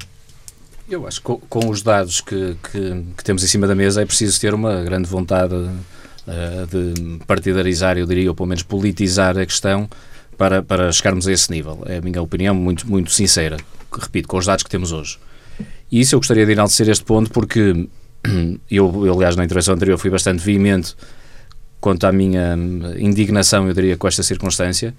Eu 0.90 1.06
acho 1.06 1.20
que 1.20 1.26
com, 1.26 1.38
com 1.38 1.70
os 1.70 1.84
dados 1.84 2.20
que, 2.20 2.58
que, 2.72 3.06
que, 3.16 3.24
temos 3.24 3.44
em 3.44 3.48
cima 3.48 3.68
da 3.68 3.76
mesa 3.76 4.02
é 4.02 4.06
preciso 4.06 4.42
ter 4.42 4.56
uma 4.56 4.82
grande 4.82 5.08
vontade 5.08 5.54
uh, 5.54 5.70
de 6.70 7.20
partidarizar, 7.26 7.98
eu 7.98 8.06
diria, 8.06 8.30
ou 8.30 8.36
pelo 8.36 8.48
menos 8.48 8.64
politizar 8.64 9.38
a 9.38 9.46
questão 9.46 9.90
para, 10.38 10.62
para 10.62 10.92
chegarmos 10.92 11.28
a 11.28 11.32
esse 11.32 11.52
nível. 11.52 11.84
É 11.86 11.98
a 11.98 12.02
minha 12.02 12.22
opinião 12.22 12.56
muito, 12.56 12.90
muito 12.90 13.12
sincera, 13.12 13.58
repito, 13.92 14.28
com 14.28 14.38
os 14.38 14.46
dados 14.46 14.64
que 14.64 14.70
temos 14.70 14.92
hoje. 14.92 15.18
E 15.92 16.00
isso 16.00 16.16
eu 16.16 16.20
gostaria 16.20 16.46
de 16.46 16.52
enaltecer 16.52 16.88
este 16.88 17.04
ponto 17.04 17.32
porque 17.32 17.88
eu, 18.70 19.06
eu, 19.06 19.14
aliás, 19.14 19.36
na 19.36 19.44
intervenção 19.44 19.74
anterior 19.74 19.98
fui 19.98 20.10
bastante 20.10 20.44
veemente 20.44 20.96
quanto 21.80 22.06
à 22.06 22.12
minha 22.12 22.56
indignação, 22.98 23.68
eu 23.68 23.74
diria, 23.74 23.98
com 23.98 24.08
esta 24.08 24.22
circunstância, 24.22 24.94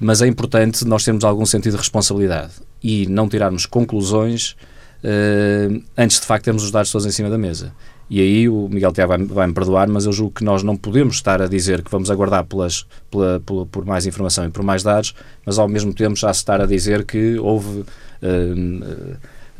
mas 0.00 0.22
é 0.22 0.26
importante 0.26 0.84
nós 0.84 1.04
termos 1.04 1.24
algum 1.24 1.46
sentido 1.46 1.72
de 1.72 1.78
responsabilidade 1.78 2.52
e 2.82 3.06
não 3.06 3.28
tirarmos 3.28 3.66
conclusões 3.66 4.56
uh, 5.02 5.82
antes 5.96 6.20
de 6.20 6.26
facto 6.26 6.44
termos 6.44 6.62
os 6.62 6.70
dados 6.70 6.90
todos 6.90 7.06
em 7.06 7.10
cima 7.10 7.30
da 7.30 7.38
mesa. 7.38 7.72
E 8.10 8.20
aí 8.20 8.48
o 8.48 8.68
Miguel 8.68 8.92
Tiago 8.92 9.08
vai-me 9.08 9.26
vai 9.26 9.52
perdoar, 9.52 9.88
mas 9.88 10.06
eu 10.06 10.12
julgo 10.12 10.34
que 10.34 10.44
nós 10.44 10.62
não 10.62 10.76
podemos 10.76 11.16
estar 11.16 11.42
a 11.42 11.46
dizer 11.46 11.82
que 11.82 11.90
vamos 11.90 12.10
aguardar 12.10 12.44
pelas, 12.44 12.86
pela, 13.10 13.40
pela, 13.40 13.66
por 13.66 13.84
mais 13.84 14.06
informação 14.06 14.46
e 14.46 14.50
por 14.50 14.62
mais 14.62 14.82
dados, 14.82 15.14
mas 15.44 15.58
ao 15.58 15.68
mesmo 15.68 15.92
tempo 15.92 16.16
já 16.16 16.32
se 16.32 16.40
estar 16.40 16.60
a 16.60 16.66
dizer 16.66 17.04
que 17.04 17.38
houve 17.38 17.80
uh, 17.80 17.84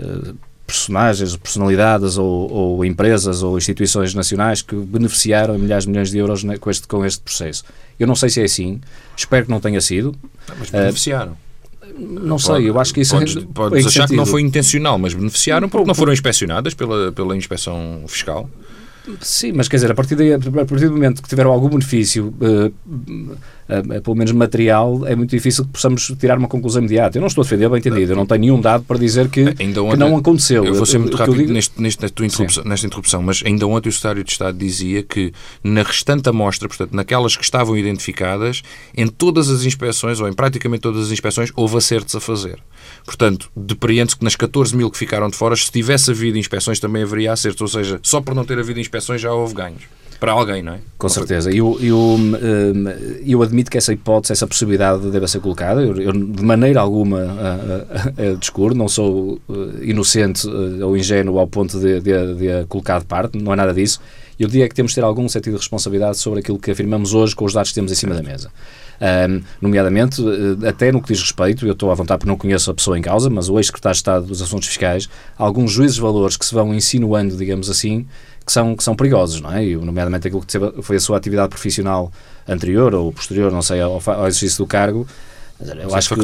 uh, 0.01 0.35
personagens, 0.67 1.37
personalidades 1.37 2.17
ou, 2.17 2.51
ou, 2.51 2.85
empresas 2.85 3.43
ou 3.43 3.57
instituições 3.57 4.15
nacionais 4.15 4.63
que 4.63 4.77
beneficiaram 4.77 5.59
milhares 5.59 5.85
de 5.85 5.91
milhões 5.91 6.11
de 6.11 6.19
euros 6.19 6.45
com 6.61 6.71
este, 6.71 6.87
com 6.87 7.05
este 7.05 7.23
processo. 7.23 7.65
Eu 7.99 8.07
não 8.07 8.15
sei 8.15 8.29
se 8.29 8.41
é 8.41 8.45
assim, 8.45 8.81
espero 9.17 9.47
que 9.47 9.51
não 9.51 9.61
tenha 9.61 9.81
sido. 9.81 10.15
Mas 10.59 10.71
beneficiaram. 10.71 11.37
Não 11.96 12.38
sei, 12.38 12.68
eu 12.68 12.79
acho 12.79 12.92
que 12.92 13.01
isso 13.01 13.16
podes, 13.16 13.37
é, 13.37 13.40
podes 13.53 13.87
achar 13.87 13.90
sentido? 13.90 14.11
que 14.11 14.16
não 14.16 14.27
foi 14.27 14.42
intencional, 14.42 14.98
mas 14.98 15.14
beneficiaram 15.14 15.68
porque 15.68 15.87
não 15.87 15.94
foram 15.94 16.12
inspecionadas 16.12 16.74
pela, 16.74 17.12
pela 17.12 17.37
inspeção 17.37 18.05
fiscal. 18.07 18.48
Sim, 19.21 19.53
mas 19.53 19.68
quer 19.68 19.77
dizer, 19.77 19.90
a 19.90 19.94
partir, 19.94 20.16
de, 20.16 20.33
a 20.33 20.38
partir 20.38 20.87
do 20.87 20.92
momento 20.92 21.23
que 21.23 21.29
tiveram 21.29 21.51
algum 21.51 21.68
benefício, 21.68 22.35
uh, 22.40 22.73
uh, 22.88 24.03
pelo 24.03 24.16
menos 24.16 24.33
material, 24.33 25.07
é 25.07 25.14
muito 25.14 25.31
difícil 25.31 25.64
que 25.64 25.71
possamos 25.71 26.12
tirar 26.18 26.38
uma 26.38 26.49
conclusão 26.49 26.81
imediata. 26.81 27.18
Eu 27.18 27.21
não 27.21 27.29
estou 27.29 27.42
a 27.42 27.44
defender, 27.44 27.68
bem 27.68 27.79
entendido, 27.79 28.12
eu 28.12 28.16
não 28.16 28.27
tenho 28.27 28.40
nenhum 28.40 28.61
dado 28.61 28.85
para 28.85 28.99
dizer 28.99 29.29
que, 29.29 29.55
ainda 29.59 29.83
ontem, 29.83 29.92
que 29.92 29.97
não 29.99 30.16
aconteceu. 30.16 30.64
Eu 30.64 30.75
vou 30.75 30.87
ser 30.87 30.99
muito 30.99 31.16
rápido 31.16 31.37
digo... 31.37 31.53
neste, 31.53 31.81
neste, 31.81 32.03
nesta, 32.03 32.25
interrupção, 32.25 32.64
nesta 32.64 32.87
interrupção, 32.87 33.23
mas 33.23 33.42
ainda 33.44 33.66
ontem 33.66 33.88
o 33.88 33.92
Secretário 33.92 34.25
de 34.25 34.31
Estado 34.31 34.59
dizia 34.59 35.03
que 35.03 35.33
na 35.62 35.83
restante 35.83 36.29
amostra, 36.29 36.68
portanto, 36.68 36.92
naquelas 36.92 37.37
que 37.37 37.44
estavam 37.44 37.77
identificadas, 37.77 38.62
em 38.97 39.07
todas 39.07 39.49
as 39.49 39.64
inspeções, 39.64 40.21
ou 40.21 40.29
em 40.29 40.33
praticamente 40.33 40.83
todas 40.83 41.07
as 41.07 41.12
inspeções, 41.12 41.51
houve 41.55 41.77
acertos 41.77 42.14
a 42.14 42.21
fazer. 42.21 42.59
Portanto, 43.05 43.51
depreende-se 43.57 44.16
que 44.16 44.24
nas 44.24 44.37
14 44.37 44.77
mil 44.77 44.90
que 44.90 44.98
ficaram 44.98 45.29
de 45.29 45.37
fora, 45.37 45.57
se 45.57 45.70
tivesse 45.70 46.11
havido 46.11 46.38
inspeções, 46.38 46.79
também 46.79 47.03
haveria 47.03 47.33
acertos. 47.33 47.61
Ou 47.61 47.68
seja, 47.68 47.98
só 48.03 48.20
por 48.20 48.35
não 48.35 48.44
ter 48.44 48.59
havido 48.59 48.81
inspeções 48.81 49.20
já 49.20 49.33
houve 49.33 49.55
ganhos. 49.55 49.83
Para 50.20 50.33
alguém, 50.33 50.62
não 50.64 50.72
é? 50.72 50.81
Com 50.96 51.09
certeza. 51.09 51.51
Eu, 51.51 51.79
eu, 51.81 51.96
hum, 51.96 52.33
eu 53.24 53.40
admito 53.40 53.70
que 53.70 53.79
essa 53.79 53.92
hipótese, 53.92 54.33
essa 54.33 54.48
possibilidade 54.48 55.09
deve 55.11 55.29
ser 55.29 55.38
colocada. 55.40 55.81
Eu, 55.81 55.96
eu 55.96 56.12
de 56.12 56.42
maneira 56.42 56.81
alguma 56.81 57.20
a, 57.20 58.35
discurso, 58.37 58.77
não 58.77 58.88
sou 58.88 59.40
uh, 59.48 59.83
inocente 59.83 60.48
uh, 60.48 60.85
ou 60.85 60.96
ingênuo 60.96 61.38
ao 61.38 61.46
ponto 61.46 61.79
de, 61.79 62.01
de, 62.01 62.35
de 62.35 62.51
a 62.51 62.66
colocar 62.66 62.98
de 62.98 63.05
parte, 63.05 63.38
não 63.38 63.53
é 63.53 63.57
nada 63.57 63.72
disso. 63.72 64.01
Eu 64.40 64.48
diria 64.48 64.68
que 64.68 64.74
temos 64.74 64.90
de 64.90 64.96
ter 64.96 65.05
algum 65.05 65.29
sentido 65.29 65.53
de 65.53 65.59
responsabilidade 65.59 66.18
sobre 66.18 66.40
aquilo 66.40 66.59
que 66.59 66.72
afirmamos 66.72 67.14
hoje 67.14 67.37
com 67.37 67.44
os 67.44 67.53
dados 67.53 67.70
que 67.70 67.77
temos 67.77 67.92
em 67.92 67.94
cima 67.94 68.14
da 68.14 68.22
mesa 68.22 68.51
um, 69.01 69.41
nomeadamente, 69.61 70.23
eh, 70.23 70.69
até 70.69 70.91
no 70.91 71.01
que 71.01 71.13
diz 71.13 71.23
respeito, 71.23 71.67
eu 71.67 71.73
estou 71.73 71.91
à 71.91 71.95
vontade 71.95 72.19
porque 72.19 72.29
não 72.29 72.37
conheço 72.37 72.71
a 72.71 72.75
pessoa 72.75 72.99
em 72.99 73.03
causa, 73.03 73.31
mas 73.31 73.49
o 73.49 73.59
ex-secretário 73.59 73.95
de 73.95 73.99
Estado 73.99 74.27
dos 74.27 74.43
Assuntos 74.43 74.69
Fiscais, 74.69 75.09
alguns 75.37 75.73
juízes 75.73 75.99
valores 75.99 76.37
que 76.37 76.45
se 76.45 76.55
vão 76.55 76.75
insinuando, 76.75 77.37
digamos 77.37 77.71
assim, 77.71 78.07
que 78.45 78.53
são, 78.53 78.75
que 78.75 78.83
são 78.83 78.97
perigosos, 78.97 79.41
não 79.41 79.53
é? 79.53 79.65
E, 79.65 79.77
nomeadamente 79.77 80.27
aquilo 80.27 80.45
que 80.45 80.83
foi 80.83 80.97
a 80.97 81.01
sua 81.01 81.17
atividade 81.17 81.51
profissional 81.51 82.11
anterior 82.49 82.95
ou 82.95 83.13
posterior, 83.13 83.53
não 83.53 83.63
sei, 83.63 83.81
ao, 83.81 84.03
ao 84.05 84.27
exercício 84.27 84.59
do 84.65 84.67
cargo. 84.67 85.07
Eu 85.61 85.95
acho 85.95 86.15
que 86.15 86.21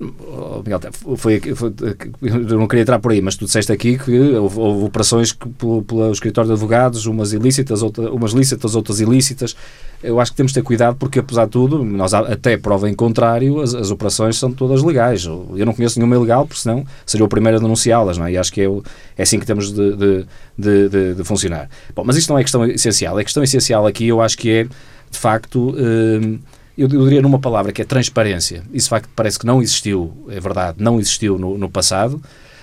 Oh, 0.00 0.58
Miguel, 0.58 0.78
foi, 1.16 1.40
foi, 1.40 1.74
eu 2.22 2.56
não 2.56 2.68
queria 2.68 2.82
entrar 2.82 3.00
por 3.00 3.10
aí, 3.10 3.20
mas 3.20 3.34
tu 3.34 3.46
disseste 3.46 3.72
aqui 3.72 3.98
que 3.98 4.16
houve, 4.36 4.56
houve 4.60 4.84
operações 4.84 5.32
pelo, 5.32 5.82
pelo 5.82 6.12
escritório 6.12 6.46
de 6.46 6.52
advogados, 6.52 7.06
umas 7.06 7.32
ilícitas, 7.32 7.82
outra, 7.82 8.08
umas 8.12 8.30
lícitas, 8.30 8.76
outras 8.76 9.00
ilícitas. 9.00 9.56
Eu 10.00 10.20
acho 10.20 10.30
que 10.30 10.36
temos 10.36 10.52
de 10.52 10.60
ter 10.60 10.62
cuidado 10.62 10.96
porque, 10.96 11.18
apesar 11.18 11.46
de 11.46 11.50
tudo, 11.50 11.84
nós 11.84 12.14
até 12.14 12.56
prova 12.56 12.88
em 12.88 12.94
contrário, 12.94 13.60
as, 13.60 13.74
as 13.74 13.90
operações 13.90 14.36
são 14.38 14.52
todas 14.52 14.84
legais. 14.84 15.24
Eu 15.24 15.66
não 15.66 15.74
conheço 15.74 15.98
nenhuma 15.98 16.14
ilegal, 16.14 16.46
porque 16.46 16.60
senão 16.60 16.86
seria 17.04 17.26
o 17.26 17.28
primeiro 17.28 17.58
a 17.58 17.60
denunciá-las, 17.60 18.16
não 18.16 18.26
é? 18.26 18.32
E 18.32 18.38
acho 18.38 18.52
que 18.52 18.60
é, 18.60 18.68
é 19.16 19.22
assim 19.24 19.40
que 19.40 19.46
temos 19.46 19.72
de, 19.72 19.96
de, 19.96 20.26
de, 20.56 20.88
de, 20.88 21.14
de 21.16 21.24
funcionar. 21.24 21.68
Bom, 21.92 22.04
mas 22.06 22.16
isto 22.16 22.30
não 22.30 22.38
é 22.38 22.42
questão 22.42 22.64
essencial. 22.64 23.18
A 23.18 23.24
questão 23.24 23.42
essencial 23.42 23.84
aqui 23.84 24.06
eu 24.06 24.20
acho 24.20 24.38
que 24.38 24.48
é, 24.48 24.64
de 24.64 25.18
facto. 25.18 25.74
Eh, 25.76 26.38
eu, 26.78 26.88
diria 26.88 27.20
numa 27.20 27.40
palavra 27.40 27.72
que 27.72 27.82
é 27.82 27.84
transparência. 27.84 28.62
Isso 28.72 28.88
facto 28.88 29.08
parece 29.16 29.38
que 29.38 29.44
não 29.44 29.60
existiu, 29.60 30.12
é 30.28 30.38
verdade, 30.38 30.76
não 30.80 31.00
existiu 31.00 31.36
no, 31.36 31.58
no 31.58 31.68
passado. 31.68 32.22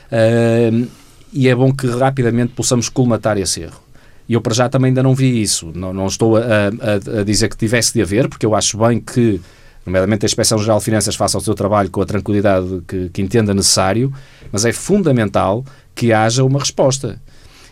Uh, 0.09 0.87
e 1.33 1.49
é 1.49 1.53
bom 1.53 1.73
que 1.73 1.85
rapidamente 1.87 2.53
possamos 2.53 2.87
colmatar 2.87 3.37
esse 3.37 3.61
erro. 3.61 3.83
E 4.27 4.33
eu, 4.33 4.41
para 4.41 4.53
já, 4.53 4.69
também 4.69 4.89
ainda 4.89 5.03
não 5.03 5.13
vi 5.13 5.41
isso. 5.41 5.71
Não, 5.75 5.93
não 5.93 6.07
estou 6.07 6.37
a, 6.37 6.41
a, 6.41 7.19
a, 7.19 7.23
dizer 7.23 7.49
que 7.49 7.57
tivesse 7.57 7.93
de 7.93 8.01
haver, 8.01 8.29
porque 8.29 8.45
eu 8.45 8.55
acho 8.55 8.77
bem 8.77 9.01
que, 9.01 9.41
nomeadamente, 9.85 10.25
a 10.25 10.27
Inspeção 10.27 10.57
Geral 10.57 10.79
de 10.79 10.85
Finanças 10.85 11.15
faça 11.15 11.37
o 11.37 11.41
seu 11.41 11.53
trabalho 11.53 11.91
com 11.91 12.01
a 12.01 12.05
tranquilidade 12.05 12.81
que, 12.87 13.09
que 13.09 13.21
entenda 13.21 13.53
necessário, 13.53 14.13
mas 14.49 14.63
é 14.63 14.71
fundamental 14.71 15.63
que 15.93 16.13
haja 16.13 16.43
uma 16.43 16.59
resposta. 16.59 17.21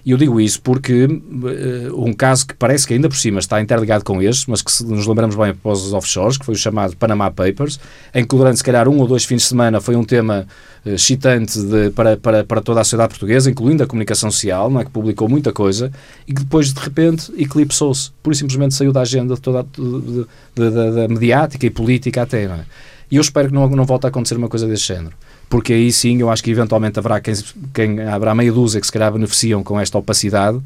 E 0.05 0.11
eu 0.11 0.17
digo 0.17 0.39
isso 0.41 0.61
porque 0.61 1.05
uh, 1.05 2.03
um 2.03 2.13
caso 2.13 2.45
que 2.45 2.53
parece 2.53 2.85
que 2.85 2.93
ainda 2.93 3.07
por 3.07 3.15
cima 3.15 3.39
está 3.39 3.61
interligado 3.61 4.03
com 4.03 4.21
este, 4.21 4.49
mas 4.49 4.61
que 4.61 4.71
se 4.71 4.85
nos 4.85 5.07
lembramos 5.07 5.35
bem 5.35 5.51
após 5.51 5.81
os 5.81 5.93
offshores, 5.93 6.37
que 6.37 6.45
foi 6.45 6.55
o 6.55 6.57
chamado 6.57 6.95
Panama 6.97 7.31
Papers, 7.31 7.79
em 8.13 8.25
que 8.25 8.35
durante 8.35 8.57
se 8.57 8.63
calhar 8.63 8.89
um 8.89 8.99
ou 8.99 9.07
dois 9.07 9.23
fins 9.23 9.43
de 9.43 9.47
semana 9.47 9.79
foi 9.79 9.95
um 9.95 10.03
tema 10.03 10.45
uh, 10.85 10.89
excitante 10.89 11.57
de, 11.57 11.89
para, 11.91 12.17
para, 12.17 12.43
para 12.43 12.61
toda 12.61 12.81
a 12.81 12.83
sociedade 12.83 13.09
portuguesa, 13.09 13.49
incluindo 13.49 13.81
a 13.81 13.87
comunicação 13.87 14.29
social, 14.29 14.69
não 14.69 14.81
é, 14.81 14.85
que 14.85 14.91
publicou 14.91 15.29
muita 15.29 15.53
coisa, 15.53 15.89
e 16.27 16.33
que 16.33 16.41
depois 16.41 16.73
de 16.73 16.79
repente 16.81 17.31
eclipsou-se, 17.37 18.11
pura 18.21 18.33
e 18.33 18.37
simplesmente 18.37 18.73
saiu 18.73 18.91
da 18.91 19.01
agenda 19.01 19.37
toda 19.37 19.63
de, 19.63 20.25
de, 20.53 20.69
da 20.69 21.07
mediática 21.07 21.65
e 21.65 21.69
política 21.69 22.23
até. 22.23 22.45
Não 22.45 22.55
é? 22.55 22.65
E 23.09 23.17
eu 23.17 23.21
espero 23.21 23.49
que 23.49 23.53
não, 23.53 23.67
não 23.69 23.85
volte 23.85 24.05
a 24.05 24.09
acontecer 24.09 24.35
uma 24.35 24.49
coisa 24.49 24.67
desse 24.67 24.85
género. 24.85 25.15
Porque 25.49 25.73
aí 25.73 25.91
sim 25.91 26.19
eu 26.19 26.29
acho 26.29 26.43
que 26.43 26.51
eventualmente 26.51 26.97
haverá 26.97 27.19
quem, 27.19 27.33
quem 27.73 28.01
haverá 28.01 28.33
meia 28.33 28.51
dúzia 28.51 28.79
que 28.79 28.87
se 28.87 28.93
calhar 28.93 29.11
beneficiam 29.11 29.63
com 29.63 29.79
esta 29.79 29.97
opacidade, 29.97 30.59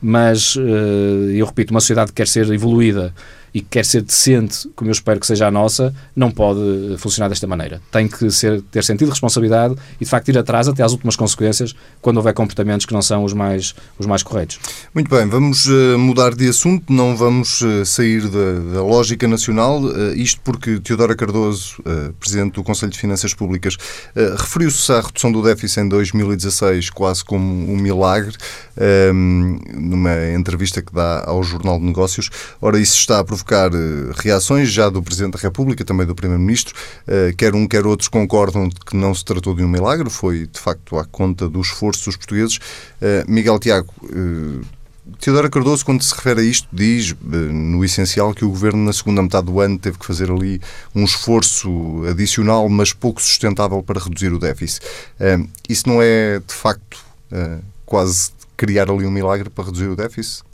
mas 0.00 0.56
uh, 0.56 1.30
eu 1.32 1.44
repito, 1.44 1.72
uma 1.72 1.80
sociedade 1.80 2.10
que 2.10 2.16
quer 2.16 2.26
ser 2.26 2.50
evoluída 2.50 3.12
e 3.52 3.60
que 3.60 3.68
quer 3.68 3.84
ser 3.84 4.02
decente, 4.02 4.68
como 4.74 4.90
eu 4.90 4.92
espero 4.92 5.18
que 5.18 5.26
seja 5.26 5.46
a 5.46 5.50
nossa, 5.50 5.94
não 6.14 6.30
pode 6.30 6.96
funcionar 6.98 7.28
desta 7.28 7.46
maneira. 7.46 7.80
Tem 7.90 8.06
que 8.06 8.30
ser, 8.30 8.62
ter 8.62 8.84
sentido 8.84 9.06
de 9.06 9.12
responsabilidade 9.12 9.74
e, 10.00 10.04
de 10.04 10.10
facto, 10.10 10.28
ir 10.28 10.38
atrás 10.38 10.68
até 10.68 10.82
às 10.82 10.92
últimas 10.92 11.16
consequências 11.16 11.74
quando 12.00 12.18
houver 12.18 12.32
comportamentos 12.32 12.86
que 12.86 12.92
não 12.92 13.02
são 13.02 13.24
os 13.24 13.32
mais, 13.32 13.74
os 13.98 14.06
mais 14.06 14.22
corretos. 14.22 14.58
Muito 14.94 15.10
bem, 15.10 15.26
vamos 15.28 15.66
uh, 15.66 15.98
mudar 15.98 16.34
de 16.34 16.48
assunto, 16.48 16.92
não 16.92 17.16
vamos 17.16 17.60
uh, 17.60 17.84
sair 17.84 18.28
da, 18.28 18.74
da, 18.74 18.82
lógica 18.82 19.26
nacional, 19.26 19.80
isto 20.14 20.40
porque 20.42 20.80
Teodora 20.80 21.14
Cardoso, 21.14 21.76
Presidente 22.18 22.54
do 22.54 22.62
Conselho 22.62 22.90
de 22.90 22.98
Finanças 22.98 23.34
Públicas, 23.34 23.76
referiu-se 24.38 24.90
à 24.92 25.00
redução 25.00 25.30
do 25.30 25.42
déficit 25.42 25.80
em 25.80 25.88
2016 25.88 26.90
quase 26.90 27.24
como 27.24 27.70
um 27.70 27.76
milagre, 27.76 28.34
numa 29.74 30.32
entrevista 30.34 30.82
que 30.82 30.92
dá 30.92 31.24
ao 31.26 31.42
Jornal 31.42 31.78
de 31.78 31.84
Negócios. 31.84 32.30
Ora, 32.60 32.78
isso 32.78 32.96
está 32.96 33.20
a 33.20 33.24
provocar 33.44 33.70
eh, 33.74 34.12
reações 34.16 34.70
já 34.70 34.88
do 34.88 35.02
Presidente 35.02 35.32
da 35.32 35.38
República, 35.38 35.84
também 35.84 36.06
do 36.06 36.14
Primeiro-Ministro. 36.14 36.74
Eh, 37.06 37.34
quer 37.36 37.54
um, 37.54 37.66
quer 37.66 37.86
outros 37.86 38.08
concordam 38.08 38.68
que 38.68 38.96
não 38.96 39.14
se 39.14 39.24
tratou 39.24 39.54
de 39.54 39.64
um 39.64 39.68
milagre, 39.68 40.08
foi 40.10 40.46
de 40.46 40.60
facto 40.60 40.98
à 40.98 41.04
conta 41.04 41.48
do 41.48 41.60
esforço 41.60 42.04
dos 42.04 42.16
portugueses. 42.16 42.58
Eh, 43.00 43.24
Miguel 43.26 43.58
Tiago, 43.58 43.92
Teodora 45.18 45.50
Cardoso, 45.50 45.84
quando 45.84 46.02
se 46.02 46.14
refere 46.14 46.40
a 46.40 46.44
isto, 46.44 46.68
diz, 46.72 47.14
no 47.20 47.84
essencial, 47.84 48.32
que 48.32 48.44
o 48.44 48.50
Governo, 48.50 48.84
na 48.84 48.92
segunda 48.92 49.22
metade 49.22 49.46
do 49.46 49.58
ano, 49.58 49.78
teve 49.78 49.98
que 49.98 50.06
fazer 50.06 50.30
ali 50.30 50.60
um 50.94 51.04
esforço 51.04 52.04
adicional, 52.08 52.68
mas 52.68 52.92
pouco 52.92 53.20
sustentável 53.20 53.82
para 53.82 54.00
reduzir 54.00 54.32
o 54.32 54.38
déficit. 54.38 54.86
Isso 55.68 55.88
não 55.88 56.00
é, 56.00 56.38
de 56.38 56.54
facto, 56.54 56.98
quase 57.84 58.30
criar 58.56 58.88
ali 58.88 59.04
um 59.04 59.10
milagre 59.10 59.50
para 59.50 59.64
reduzir 59.64 59.88
o 59.88 59.96
déficit? 59.96 60.44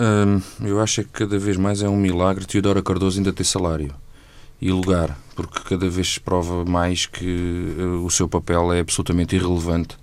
Hum, 0.00 0.40
eu 0.64 0.80
acho 0.80 1.02
que 1.02 1.08
cada 1.08 1.36
vez 1.40 1.56
mais 1.56 1.82
é 1.82 1.88
um 1.88 1.96
milagre 1.96 2.46
Teodora 2.46 2.80
Cardoso 2.80 3.18
ainda 3.18 3.32
ter 3.32 3.42
salário 3.42 3.92
e 4.60 4.70
lugar, 4.70 5.18
porque 5.34 5.58
cada 5.68 5.90
vez 5.90 6.14
se 6.14 6.20
prova 6.20 6.64
mais 6.64 7.04
que 7.04 7.74
uh, 7.76 8.04
o 8.04 8.10
seu 8.10 8.28
papel 8.28 8.72
é 8.72 8.78
absolutamente 8.78 9.34
irrelevante 9.34 9.96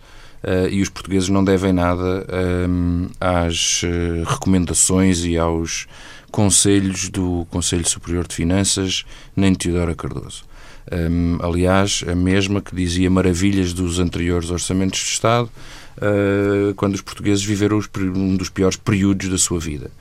uh, 0.44 0.68
e 0.70 0.82
os 0.82 0.90
portugueses 0.90 1.30
não 1.30 1.46
devem 1.46 1.72
nada 1.72 2.26
uh, 2.28 3.12
às 3.22 3.84
eh, 3.86 4.24
recomendações 4.26 5.24
e 5.24 5.38
aos 5.38 5.88
conselhos 6.30 7.08
do 7.08 7.48
Conselho 7.50 7.88
Superior 7.88 8.28
de 8.28 8.36
Finanças, 8.36 9.06
nem 9.34 9.54
de 9.54 9.60
Teodora 9.60 9.96
Cardoso. 9.96 10.44
Um, 10.92 11.38
aliás, 11.42 12.04
a 12.08 12.14
mesma 12.14 12.62
que 12.62 12.76
dizia 12.76 13.10
maravilhas 13.10 13.74
dos 13.74 13.98
anteriores 13.98 14.52
orçamentos 14.52 15.00
de 15.00 15.06
Estado, 15.06 15.50
uh, 15.98 16.74
quando 16.76 16.96
os 16.96 17.02
portugueses 17.02 17.44
viveram 17.44 17.78
os, 17.78 17.90
um 17.98 18.36
dos 18.36 18.50
piores 18.50 18.78
períodos 18.78 19.30
da 19.30 19.38
sua 19.38 19.60
vida. 19.60 19.92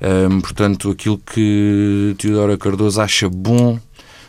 Um, 0.00 0.40
portanto, 0.40 0.90
aquilo 0.90 1.18
que 1.18 2.14
Teodora 2.18 2.56
Cardoso 2.56 3.00
acha 3.00 3.28
bom 3.28 3.80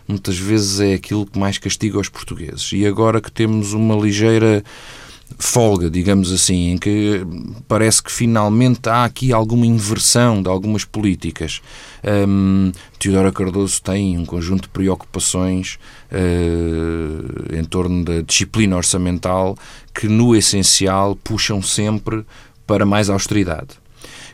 muitas 0.08 0.40
vezes 0.40 0.80
é 0.80 0.94
aquilo 0.96 1.26
que 1.26 1.38
mais 1.38 1.60
castiga 1.60 2.00
os 2.00 2.10
portugueses. 2.10 2.72
E 2.74 2.86
agora 2.88 3.22
que 3.22 3.32
temos 3.32 3.74
uma 3.74 3.96
ligeira 3.96 4.64
folga, 5.38 5.90
digamos 5.90 6.32
assim, 6.32 6.72
em 6.72 6.78
que 6.78 7.24
parece 7.68 8.02
que 8.02 8.12
finalmente 8.12 8.90
há 8.90 9.04
aqui 9.06 9.32
alguma 9.32 9.66
inversão 9.66 10.42
de 10.42 10.50
algumas 10.50 10.84
políticas. 10.84 11.62
Um, 12.28 12.72
Teodora 12.98 13.32
Cardoso 13.32 13.82
tem 13.82 14.18
um 14.18 14.26
conjunto 14.26 14.64
de 14.64 14.70
preocupações 14.70 15.78
uh, 16.12 17.56
em 17.56 17.64
torno 17.64 18.04
da 18.04 18.22
disciplina 18.22 18.76
orçamental 18.76 19.56
que, 20.00 20.08
no 20.08 20.34
essencial, 20.34 21.14
puxam 21.22 21.62
sempre 21.62 22.26
para 22.66 22.86
mais 22.86 23.10
austeridade. 23.10 23.72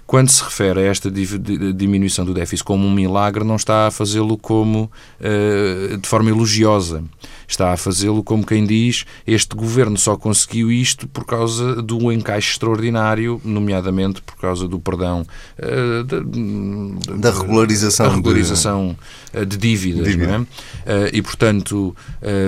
Quando 0.05 0.29
se 0.29 0.43
refere 0.43 0.81
a 0.81 0.83
esta 0.83 1.09
diminuição 1.09 2.23
do 2.23 2.35
déficit 2.35 2.63
como 2.63 2.85
um 2.85 2.91
milagre, 2.93 3.43
não 3.43 3.55
está 3.55 3.87
a 3.87 3.91
fazê-lo 3.91 4.37
como 4.37 4.91
uh, 5.19 5.97
de 5.97 6.07
forma 6.07 6.29
elogiosa. 6.29 7.03
Está 7.47 7.73
a 7.73 7.77
fazê-lo 7.77 8.23
como 8.23 8.45
quem 8.45 8.63
diz 8.63 9.05
este 9.25 9.55
governo 9.55 9.97
só 9.97 10.15
conseguiu 10.15 10.71
isto 10.71 11.07
por 11.07 11.25
causa 11.25 11.81
do 11.81 12.11
encaixe 12.11 12.51
extraordinário, 12.51 13.41
nomeadamente 13.43 14.21
por 14.21 14.35
causa 14.35 14.67
do 14.67 14.79
perdão 14.79 15.25
uh, 15.57 16.03
de, 16.03 17.19
da 17.19 17.31
regularização, 17.31 18.09
da 18.09 18.13
regularização 18.13 18.95
de, 19.33 19.45
de 19.47 19.57
dívidas. 19.57 20.07
dívida. 20.07 20.45
É? 20.85 21.05
Uh, 21.05 21.09
e, 21.11 21.21
portanto, 21.23 21.95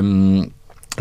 um, 0.03 0.47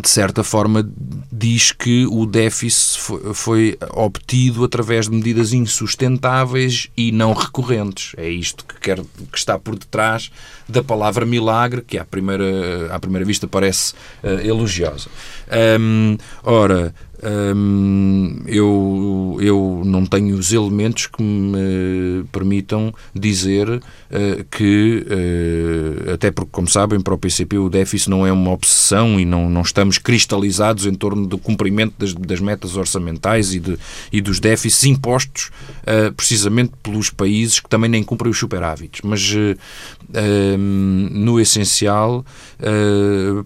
de 0.00 0.09
certa 0.11 0.44
forma, 0.44 0.87
diz 1.32 1.72
que 1.72 2.06
o 2.06 2.26
déficit 2.26 3.00
foi, 3.32 3.78
obtido 3.92 4.62
através 4.62 5.09
de 5.09 5.14
medidas 5.14 5.54
insustentáveis 5.54 6.90
e 6.94 7.11
não 7.11 7.32
recorrentes. 7.32 8.12
É 8.18 8.28
isto 8.28 8.64
que, 8.64 8.78
quer, 8.78 8.98
que 9.00 9.38
está 9.38 9.59
por 9.59 9.74
detrás 9.78 10.30
da 10.68 10.82
palavra 10.82 11.24
milagre, 11.24 11.80
que 11.80 11.96
à 11.96 12.04
primeira, 12.04 12.94
à 12.94 12.98
primeira 12.98 13.24
vista 13.24 13.48
parece 13.48 13.94
uh, 14.22 14.28
elogiosa. 14.44 15.09
Um, 15.80 16.18
ora, 16.42 16.94
Hum, 17.22 18.42
eu, 18.46 19.38
eu 19.40 19.83
não 19.85 20.05
tenho 20.05 20.37
os 20.37 20.52
elementos 20.52 21.07
que 21.07 21.22
me 21.22 22.24
permitam 22.31 22.92
dizer 23.14 23.68
uh, 23.68 24.44
que, 24.50 25.07
uh, 25.07 26.12
até 26.12 26.31
porque, 26.31 26.50
como 26.52 26.68
sabem, 26.68 27.00
para 27.00 27.14
o 27.14 27.18
PCP 27.18 27.57
o 27.59 27.70
déficit 27.70 28.11
não 28.11 28.26
é 28.26 28.33
uma 28.33 28.50
obsessão 28.50 29.18
e 29.18 29.24
não, 29.24 29.48
não 29.48 29.62
estamos 29.62 29.96
cristalizados 29.98 30.85
em 30.85 30.94
torno 30.94 31.26
do 31.26 31.38
cumprimento 31.38 31.94
das, 31.98 32.12
das 32.12 32.40
metas 32.40 32.76
orçamentais 32.76 33.55
e, 33.55 33.61
de, 33.61 33.79
e 34.12 34.20
dos 34.20 34.38
déficits 34.38 34.85
impostos 34.85 35.50
uh, 35.83 36.12
precisamente 36.12 36.72
pelos 36.83 37.09
países 37.09 37.61
que 37.61 37.68
também 37.68 37.90
nem 37.90 38.02
cumprem 38.02 38.31
os 38.31 38.38
superávites. 38.38 39.00
Mas, 39.02 39.33
hum, 39.33 41.09
no 41.12 41.40
essencial, 41.40 42.24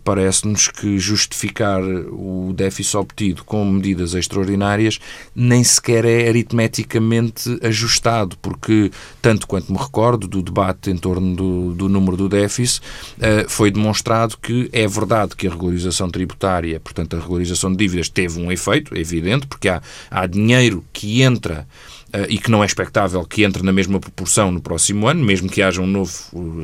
parece-nos 0.05 0.69
que 0.69 0.99
justificar 0.99 1.83
o 1.83 2.53
déficit 2.55 2.97
obtido 2.97 3.45
com 3.45 3.60
com 3.61 3.65
medidas 3.67 4.15
extraordinárias, 4.15 4.99
nem 5.35 5.63
sequer 5.63 6.07
é 6.07 6.29
aritmeticamente 6.29 7.59
ajustado, 7.63 8.39
porque, 8.41 8.91
tanto 9.21 9.47
quanto 9.47 9.71
me 9.71 9.79
recordo 9.79 10.27
do 10.27 10.43
debate 10.43 10.91
em 10.91 10.97
torno 10.97 11.37
do, 11.37 11.75
do 11.75 11.89
número 11.89 12.17
do 12.17 12.29
déficit, 12.29 12.81
uh, 13.19 13.49
foi 13.49 13.71
demonstrado 13.71 14.39
que 14.39 14.71
é 14.73 14.87
verdade 14.89 15.37
que 15.37 15.47
a 15.47 15.51
regularização 15.51 16.09
tributária, 16.09 16.81
portanto, 16.81 17.17
a 17.17 17.21
regularização 17.21 17.71
de 17.71 17.77
dívidas, 17.77 18.09
teve 18.09 18.41
um 18.41 18.51
efeito, 18.51 18.95
é 18.95 19.01
evidente, 19.01 19.47
porque 19.47 19.69
há, 19.69 19.83
há 20.11 20.27
dinheiro 20.27 20.83
que 20.93 21.21
entra. 21.23 21.67
Uh, 22.13 22.27
e 22.29 22.39
que 22.39 22.51
não 22.51 22.61
é 22.61 22.67
expectável 22.67 23.25
que 23.25 23.45
entre 23.45 23.63
na 23.63 23.73
mesma 23.73 24.01
proporção 24.01 24.51
no 24.51 24.61
próximo 24.61 25.07
ano, 25.07 25.25
mesmo 25.25 25.49
que 25.49 25.63
haja 25.63 25.81
um 25.81 25.87
novo 25.87 26.13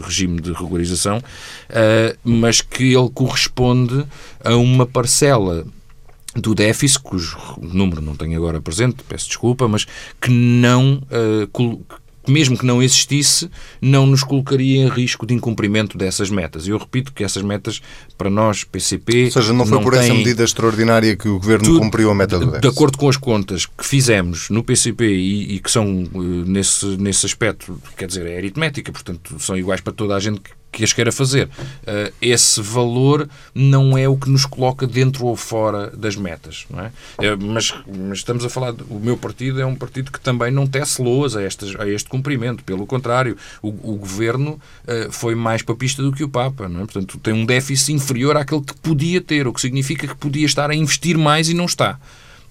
regime 0.02 0.40
de 0.40 0.52
regularização, 0.52 1.18
uh, 1.18 2.18
mas 2.24 2.60
que 2.60 2.92
ele 2.92 3.08
corresponde 3.14 4.04
a 4.42 4.56
uma 4.56 4.84
parcela 4.84 5.64
do 6.40 6.54
déficit, 6.54 7.00
cujo 7.00 7.38
número 7.60 8.00
não 8.00 8.14
tenho 8.14 8.36
agora 8.36 8.60
presente, 8.60 8.96
peço 9.08 9.28
desculpa, 9.28 9.66
mas 9.68 9.86
que 10.20 10.30
não, 10.30 11.02
uh, 11.10 11.86
mesmo 12.28 12.58
que 12.58 12.66
não 12.66 12.82
existisse, 12.82 13.50
não 13.80 14.06
nos 14.06 14.22
colocaria 14.22 14.82
em 14.82 14.88
risco 14.88 15.26
de 15.26 15.34
incumprimento 15.34 15.96
dessas 15.96 16.30
metas. 16.30 16.66
Eu 16.66 16.78
repito 16.78 17.12
que 17.12 17.24
essas 17.24 17.42
metas, 17.42 17.80
para 18.18 18.28
nós, 18.28 18.64
PCP. 18.64 19.24
Ou 19.26 19.30
seja, 19.30 19.52
não 19.52 19.64
foi 19.64 19.76
não 19.76 19.82
por 19.82 19.94
essa 19.94 20.12
medida 20.12 20.42
extraordinária 20.44 21.16
que 21.16 21.28
o 21.28 21.38
Governo 21.38 21.64
tudo, 21.64 21.80
cumpriu 21.80 22.10
a 22.10 22.14
meta 22.14 22.38
do 22.38 22.46
déficit. 22.46 22.62
De 22.62 22.68
acordo 22.68 22.98
com 22.98 23.08
as 23.08 23.16
contas 23.16 23.66
que 23.66 23.86
fizemos 23.86 24.50
no 24.50 24.62
PCP 24.62 25.06
e, 25.06 25.54
e 25.56 25.60
que 25.60 25.70
são, 25.70 26.04
uh, 26.12 26.22
nesse, 26.46 26.86
nesse 26.98 27.26
aspecto, 27.26 27.80
quer 27.96 28.06
dizer, 28.06 28.26
é 28.26 28.36
aritmética, 28.36 28.92
portanto, 28.92 29.36
são 29.38 29.56
iguais 29.56 29.80
para 29.80 29.92
toda 29.92 30.16
a 30.16 30.20
gente 30.20 30.40
que 30.40 30.50
que 30.76 30.84
as 30.84 30.92
queira 30.92 31.10
fazer. 31.10 31.46
Uh, 31.46 32.12
esse 32.20 32.60
valor 32.60 33.26
não 33.54 33.96
é 33.96 34.06
o 34.06 34.16
que 34.16 34.28
nos 34.28 34.44
coloca 34.44 34.86
dentro 34.86 35.24
ou 35.24 35.34
fora 35.34 35.88
das 35.88 36.16
metas. 36.16 36.66
É? 37.18 37.26
é 37.28 37.36
mas, 37.36 37.74
mas, 37.86 38.18
estamos 38.18 38.44
a 38.44 38.50
falar. 38.50 38.72
De, 38.72 38.82
o 38.90 39.00
meu 39.00 39.16
partido 39.16 39.58
é 39.60 39.64
um 39.64 39.74
partido 39.74 40.12
que 40.12 40.20
também 40.20 40.50
não 40.50 40.66
tece 40.66 41.00
loas 41.00 41.34
a, 41.34 41.42
estas, 41.42 41.74
a 41.76 41.88
este 41.88 42.10
cumprimento. 42.10 42.62
Pelo 42.62 42.86
contrário, 42.86 43.38
o, 43.62 43.68
o 43.68 43.96
governo 43.96 44.60
uh, 44.84 45.10
foi 45.10 45.34
mais 45.34 45.62
papista 45.62 46.02
do 46.02 46.12
que 46.12 46.22
o 46.22 46.28
Papa. 46.28 46.66
É? 46.66 46.68
Portanto, 46.68 47.18
tem 47.18 47.32
um 47.32 47.46
déficit 47.46 47.94
inferior 47.94 48.36
àquele 48.36 48.60
que 48.60 48.74
podia 48.74 49.20
ter, 49.20 49.46
o 49.46 49.54
que 49.54 49.60
significa 49.60 50.06
que 50.06 50.16
podia 50.16 50.44
estar 50.44 50.70
a 50.70 50.74
investir 50.74 51.16
mais 51.16 51.48
e 51.48 51.54
não 51.54 51.64
está. 51.64 51.98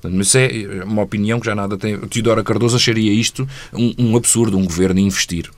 Mas 0.03 0.33
é 0.35 0.83
uma 0.83 1.01
opinião 1.01 1.39
que 1.39 1.45
já 1.45 1.55
nada 1.55 1.77
tem. 1.77 1.99
Teodora 1.99 2.43
Cardoso 2.43 2.75
acharia 2.75 3.11
isto 3.11 3.47
um, 3.73 3.93
um 3.97 4.17
absurdo, 4.17 4.57
um 4.57 4.65
governo 4.65 4.99
investir. 4.99 5.49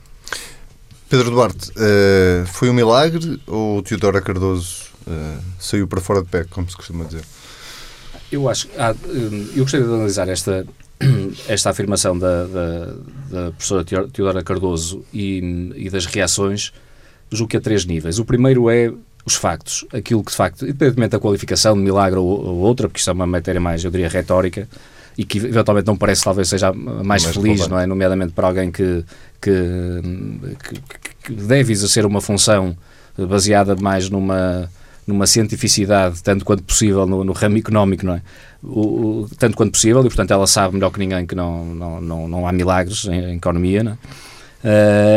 Pedro 1.08 1.30
Duarte, 1.30 1.70
uh, 1.70 2.46
foi 2.46 2.68
um 2.68 2.74
milagre 2.74 3.40
ou 3.46 3.82
Teodora 3.82 4.20
Cardoso 4.20 4.88
uh, 5.06 5.42
saiu 5.58 5.88
para 5.88 6.00
fora 6.00 6.22
de 6.22 6.28
pé, 6.28 6.44
como 6.44 6.68
se 6.68 6.76
costuma 6.76 7.04
dizer? 7.04 7.22
Eu 8.30 8.46
acho 8.46 8.68
ah, 8.78 8.94
eu 9.56 9.62
gostaria 9.62 9.86
de 9.86 9.92
analisar 9.92 10.28
esta, 10.28 10.66
esta 11.48 11.70
afirmação 11.70 12.18
da, 12.18 12.44
da, 12.44 12.86
da 13.30 13.50
professora 13.52 13.84
Teodora 13.84 14.42
Cardoso 14.42 15.02
e, 15.14 15.72
e 15.76 15.88
das 15.88 16.04
reações, 16.04 16.72
julgo 17.32 17.50
que 17.50 17.56
a 17.56 17.60
três 17.60 17.86
níveis. 17.86 18.18
O 18.18 18.24
primeiro 18.26 18.68
é 18.68 18.92
os 19.24 19.34
factos, 19.34 19.86
aquilo 19.92 20.22
que 20.22 20.30
de 20.30 20.36
facto, 20.36 20.64
independentemente 20.64 21.12
da 21.12 21.18
qualificação 21.18 21.74
de 21.74 21.80
milagre 21.80 22.18
ou, 22.18 22.26
ou 22.26 22.56
outra, 22.58 22.86
porque 22.86 22.98
isto 22.98 23.08
é 23.08 23.12
uma 23.14 23.26
matéria 23.26 23.60
mais, 23.60 23.82
eu 23.82 23.90
diria, 23.90 24.08
retórica, 24.10 24.68
e 25.18 25.24
que 25.24 25.38
eventualmente 25.38 25.86
não 25.86 25.96
parece 25.96 26.22
talvez 26.22 26.48
seja 26.48 26.72
mais, 26.72 27.24
mais 27.24 27.24
feliz, 27.26 27.66
não 27.66 27.78
é? 27.78 27.86
Nomeadamente 27.86 28.32
para 28.32 28.46
alguém 28.46 28.70
que, 28.70 29.04
que, 29.40 30.02
que, 30.64 30.80
que 31.24 31.32
deve 31.32 31.72
exercer 31.72 32.04
uma 32.04 32.20
função 32.20 32.76
baseada 33.16 33.74
mais 33.76 34.08
numa 34.08 34.70
numa 35.08 35.26
cientificidade, 35.26 36.22
tanto 36.22 36.44
quanto 36.44 36.62
possível, 36.62 37.06
no, 37.06 37.24
no 37.24 37.32
ramo 37.32 37.56
económico, 37.56 38.04
não 38.04 38.14
é? 38.16 38.22
O, 38.62 39.22
o, 39.22 39.28
tanto 39.38 39.56
quanto 39.56 39.72
possível, 39.72 40.00
e 40.00 40.04
portanto 40.04 40.32
ela 40.32 40.46
sabe 40.46 40.74
melhor 40.74 40.90
que 40.90 40.98
ninguém 40.98 41.26
que 41.26 41.34
não, 41.34 41.64
não, 41.64 42.00
não, 42.00 42.28
não 42.28 42.46
há 42.46 42.52
milagres 42.52 43.06
em, 43.06 43.32
em 43.32 43.36
economia, 43.36 43.82
não 43.82 43.92
é? 43.92 43.96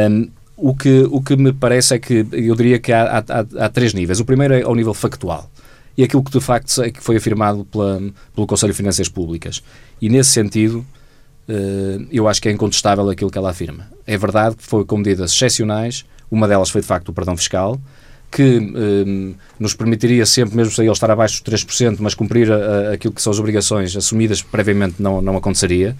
Uh, 0.08 0.32
o, 0.56 0.74
que, 0.74 1.06
o 1.12 1.22
que 1.22 1.36
me 1.36 1.52
parece 1.52 1.96
é 1.96 2.00
que 2.00 2.26
eu 2.32 2.56
diria 2.56 2.80
que 2.80 2.94
há, 2.94 3.18
há, 3.18 3.66
há, 3.66 3.70
três 3.70 3.94
níveis. 3.94 4.22
O 4.22 4.26
primeiro 4.26 4.54
é 4.54 4.62
ao 4.62 4.74
nível 4.76 4.94
factual 4.94 5.52
e 5.98 6.04
aquilo 6.04 6.24
que 6.24 6.32
de 6.32 6.40
facto 6.40 6.82
é 6.82 6.90
que 6.90 7.02
foi 7.04 7.18
afirmado 7.18 7.66
pela, 7.66 8.02
pelo 8.34 8.48
Conselho 8.48 8.72
de 8.72 8.78
Finanças 8.78 9.10
Públicas. 9.10 9.62
E 10.02 10.08
nesse 10.08 10.30
sentido, 10.30 10.86
eu 12.12 12.28
acho 12.28 12.42
que 12.42 12.50
é 12.50 12.52
incontestável 12.52 13.10
aquilo 13.10 13.30
que 13.30 13.38
ela 13.38 13.50
afirma. 13.50 13.88
É 14.06 14.18
verdade 14.18 14.56
que 14.56 14.64
foi 14.64 14.86
com 14.86 14.98
medidas 14.98 15.32
excepcionais, 15.34 16.06
uma 16.30 16.48
delas 16.48 16.70
foi 16.70 16.82
de 16.82 16.88
facto 16.88 17.10
o 17.10 17.14
perdão 17.14 17.36
fiscal, 17.36 17.80
que 18.32 18.60
um, 18.60 19.36
nos 19.60 19.74
permitiria 19.74 20.26
sempre, 20.26 20.56
mesmo 20.56 20.72
sem 20.72 20.86
ele 20.86 20.94
estar 20.94 21.12
abaixo 21.12 21.44
dos 21.44 21.54
3%, 21.54 21.98
mas 22.00 22.16
cumprir 22.16 22.50
a, 22.52 22.56
a, 22.56 22.94
aquilo 22.94 23.14
que 23.14 23.22
são 23.22 23.32
as 23.32 23.40
obrigações 23.40 23.96
assumidas 23.96 24.42
previamente 24.42 24.96
não, 25.00 25.22
não 25.22 25.36
aconteceria. 25.36 25.96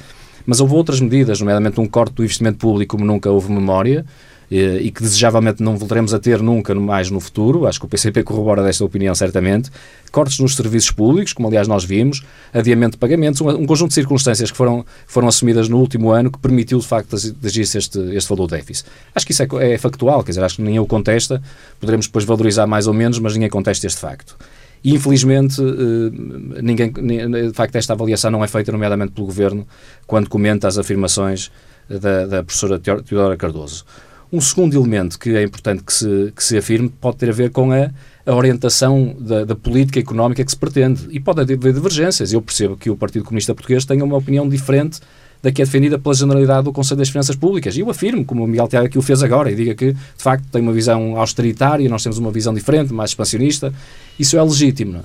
Mas 0.46 0.60
houve 0.62 0.74
outras 0.74 1.00
medidas, 1.02 1.40
nomeadamente 1.40 1.80
um 1.80 1.86
corte 1.86 2.14
do 2.16 2.24
investimento 2.24 2.58
público 2.58 2.96
como 2.96 3.06
nunca 3.06 3.30
houve 3.30 3.52
memória, 3.52 4.06
eh, 4.06 4.06
e 4.52 4.92
que 4.92 5.02
desejavelmente 5.02 5.64
não 5.64 5.78
voltaremos 5.78 6.14
a 6.14 6.20
ter 6.20 6.42
nunca 6.42 6.76
mais 6.76 7.10
no 7.10 7.22
futuro, 7.22 7.66
acho 7.66 7.80
que 7.80 7.86
o 7.86 7.90
PCP 7.90 8.22
corrobora 8.24 8.62
desta 8.62 8.84
opinião 8.84 9.16
certamente, 9.16 9.72
cortes 10.12 10.40
nos 10.40 10.56
serviços 10.56 10.92
públicos, 10.92 11.32
como 11.32 11.48
aliás 11.48 11.70
nós 11.70 11.86
vimos, 11.86 12.22
adiamento 12.54 12.92
de 12.92 12.98
pagamentos, 12.98 13.40
um, 13.40 13.66
conjunto 13.66 13.90
de 13.90 13.96
circunstâncias 13.96 14.52
que 14.52 14.58
foram, 14.58 14.86
foram 15.08 15.30
assumidas 15.30 15.70
no 15.70 15.78
último 15.78 16.12
ano 16.12 16.30
que 16.30 16.38
permitiu 16.38 16.80
de 16.80 16.86
facto 16.86 17.16
agir-se 17.16 17.78
este, 17.78 18.00
este 18.14 18.30
valor 18.30 18.48
déficit. 18.48 18.90
Acho 19.16 19.26
que 19.26 19.32
isso 19.32 19.44
é, 19.44 19.74
é 19.74 19.78
factual, 19.78 20.22
quer 20.22 20.32
dizer, 20.32 20.44
acho 20.44 20.58
que 20.58 20.62
ninguém 20.64 20.80
o 20.80 20.86
contesta, 20.86 21.42
poderemos 21.80 22.08
depois 22.08 22.26
valorizar 22.26 22.68
mais 22.68 22.88
ou 22.88 22.94
menos, 22.94 23.20
mas 23.20 23.34
ninguém 23.34 23.50
contesta 23.50 23.88
este 23.88 24.00
facto. 24.02 24.36
E, 24.84 24.96
infelizmente, 24.96 25.62
eh, 25.62 26.62
ninguém, 26.62 26.92
de 26.92 27.54
facto, 27.54 27.76
esta 27.76 27.94
avaliação 27.94 28.32
não 28.32 28.44
é 28.44 28.48
feita, 28.48 28.72
nomeadamente 28.72 29.12
pelo 29.12 29.28
Governo, 29.28 29.66
quando 30.08 30.28
comenta 30.28 30.68
as 30.68 30.78
afirmações 30.78 31.52
da, 31.88 32.26
da 32.26 32.44
professora 32.44 32.80
Teodora 32.80 33.38
Cardoso. 33.38 33.86
Um 34.32 34.40
segundo 34.40 34.78
elemento 34.78 35.20
que 35.20 35.36
é 35.36 35.44
importante 35.44 35.84
que 35.84 35.92
se, 35.92 36.32
que 36.34 36.42
se 36.42 36.58
afirme 36.58 36.88
pode 36.88 37.18
ter 37.18 37.30
a 37.30 37.34
ver 37.34 37.50
com 37.50 37.72
a, 37.72 37.92
a 38.26 38.34
orientação 38.34 39.14
da, 39.20 39.44
da, 39.44 39.56
política 39.56 40.00
económica 40.00 40.44
que 40.44 40.50
se 40.50 40.56
pretende. 40.56 41.06
E 41.10 41.20
pode 41.20 41.42
haver 41.42 41.58
divergências. 41.58 42.32
Eu 42.32 42.42
percebo 42.42 42.78
que 42.78 42.90
o 42.90 42.96
Partido 42.96 43.26
Comunista 43.26 43.54
Português 43.54 43.84
tenha 43.84 44.06
uma 44.06 44.16
opinião 44.16 44.48
diferente 44.48 45.02
da 45.42 45.52
que 45.52 45.62
é 45.62 45.66
defendida 45.66 46.00
pela 46.00 46.16
generalidade 46.16 46.64
do 46.64 46.72
Conselho 46.72 47.00
das 47.00 47.10
Finanças 47.10 47.36
Públicas. 47.36 47.76
E 47.76 47.82
eu 47.82 47.90
afirmo, 47.90 48.24
como 48.24 48.46
o 48.46 48.48
Miguel 48.48 48.70
Tiago 48.70 48.86
aqui 48.86 48.98
o 48.98 49.02
fez 49.02 49.22
agora, 49.22 49.52
e 49.52 49.56
diga 49.56 49.76
que, 49.76 49.92
de 49.92 50.00
facto, 50.24 50.46
tem 50.50 50.62
uma 50.62 50.72
visão 50.72 51.18
austeritária, 51.18 51.90
nós 51.90 52.02
temos 52.02 52.18
uma 52.18 52.32
visão 52.32 52.54
diferente, 52.54 52.94
mais 52.94 53.10
expansionista. 53.10 53.74
Isso 54.18 54.38
é 54.38 54.44
legítimo. 54.44 54.98
É? 54.98 55.02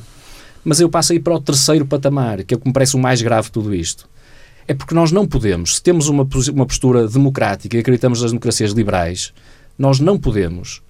Mas 0.65 0.79
eu 0.79 0.89
passo 0.89 1.13
aí 1.13 1.19
para 1.19 1.35
o 1.35 1.41
terceiro 1.41 1.85
patamar, 1.85 2.45
que 2.45 2.55
é 2.55 2.57
o 2.57 2.61
que 2.61 2.69
me 2.69 2.73
parece 2.73 2.95
o 2.95 2.99
mais 2.99 3.21
grave 3.23 3.47
de 3.47 3.53
tudo 3.53 3.75
isto 3.75 4.09
é 4.69 4.75
porque 4.75 4.95
nós 4.95 5.13
não 5.13 5.27
podemos, 5.27 5.77
se 5.77 5.83
temos 5.83 6.09
uma, 6.09 6.27
uma 6.53 6.67
postura 6.67 7.07
democrática 7.07 7.77
e 7.77 7.81
acreditamos 7.81 8.23
nas 8.23 8.31
democracias 8.31 8.73
liberais, 8.73 9.33
nós 9.79 10.01
não 10.01 10.19
podemos 10.19 10.83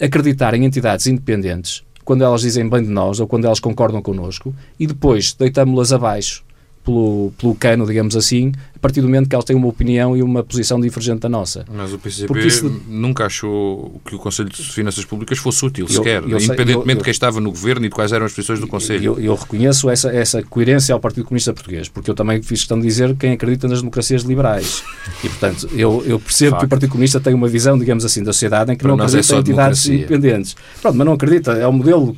acreditar 0.00 0.54
em 0.54 0.64
entidades 0.64 1.06
independentes 1.06 1.84
quando 2.04 2.24
elas 2.24 2.40
dizem 2.40 2.68
bem 2.68 2.82
de 2.82 2.90
nós 2.90 3.20
ou 3.20 3.26
quando 3.26 3.44
elas 3.44 3.60
concordam 3.60 4.02
connosco 4.02 4.54
e 4.78 4.86
depois 4.86 5.32
deitamos-las 5.32 5.92
abaixo 5.92 6.44
pelo, 6.84 7.32
pelo 7.38 7.54
cano, 7.54 7.86
digamos 7.86 8.16
assim, 8.16 8.52
partir 8.82 9.00
do 9.00 9.06
momento 9.06 9.28
que 9.28 9.34
elas 9.34 9.44
têm 9.44 9.54
uma 9.54 9.68
opinião 9.68 10.16
e 10.16 10.22
uma 10.22 10.42
posição 10.42 10.80
divergente 10.80 11.20
da 11.20 11.28
nossa. 11.28 11.64
Mas 11.72 11.92
o 11.92 11.98
PCP 11.98 12.46
isso... 12.46 12.82
nunca 12.88 13.26
achou 13.26 14.00
que 14.04 14.16
o 14.16 14.18
Conselho 14.18 14.48
de 14.48 14.60
Finanças 14.60 15.04
Públicas 15.04 15.38
fosse 15.38 15.64
útil, 15.64 15.86
eu, 15.88 15.94
sequer, 15.94 16.22
eu 16.24 16.36
independentemente 16.36 16.90
eu, 16.90 16.96
de 16.96 17.04
quem 17.04 17.10
estava 17.12 17.40
no 17.40 17.50
governo 17.50 17.86
e 17.86 17.88
de 17.88 17.94
quais 17.94 18.12
eram 18.12 18.26
as 18.26 18.32
posições 18.32 18.58
do 18.58 18.66
Conselho. 18.66 19.18
Eu, 19.20 19.36
reconheço 19.36 19.88
essa, 19.88 20.10
essa 20.10 20.42
coerência 20.42 20.92
ao 20.92 20.98
Partido 21.00 21.24
Comunista 21.24 21.52
Português, 21.52 21.88
porque 21.88 22.10
eu 22.10 22.14
também 22.14 22.42
fiz 22.42 22.60
questão 22.60 22.78
de 22.78 22.86
dizer 22.86 23.14
quem 23.14 23.32
acredita 23.32 23.68
nas 23.68 23.78
democracias 23.78 24.22
liberais. 24.22 24.82
E, 25.22 25.28
portanto, 25.28 25.68
eu, 25.74 26.02
eu 26.04 26.18
percebo 26.18 26.50
Facto. 26.50 26.60
que 26.60 26.66
o 26.66 26.68
Partido 26.68 26.90
Comunista 26.90 27.20
tem 27.20 27.34
uma 27.34 27.48
visão, 27.48 27.78
digamos 27.78 28.04
assim, 28.04 28.22
da 28.24 28.32
sociedade 28.32 28.72
em 28.72 28.76
que 28.76 28.82
Para 28.82 28.96
não 28.96 29.04
é 29.04 29.06
acredita 29.06 29.34
é 29.34 29.36
em 29.36 29.40
entidades 29.40 29.86
independentes. 29.86 30.56
Pronto, 30.80 30.96
mas 30.96 31.06
não 31.06 31.12
acredita. 31.12 31.52
É 31.52 31.68
um 31.68 31.72
modelo 31.72 32.16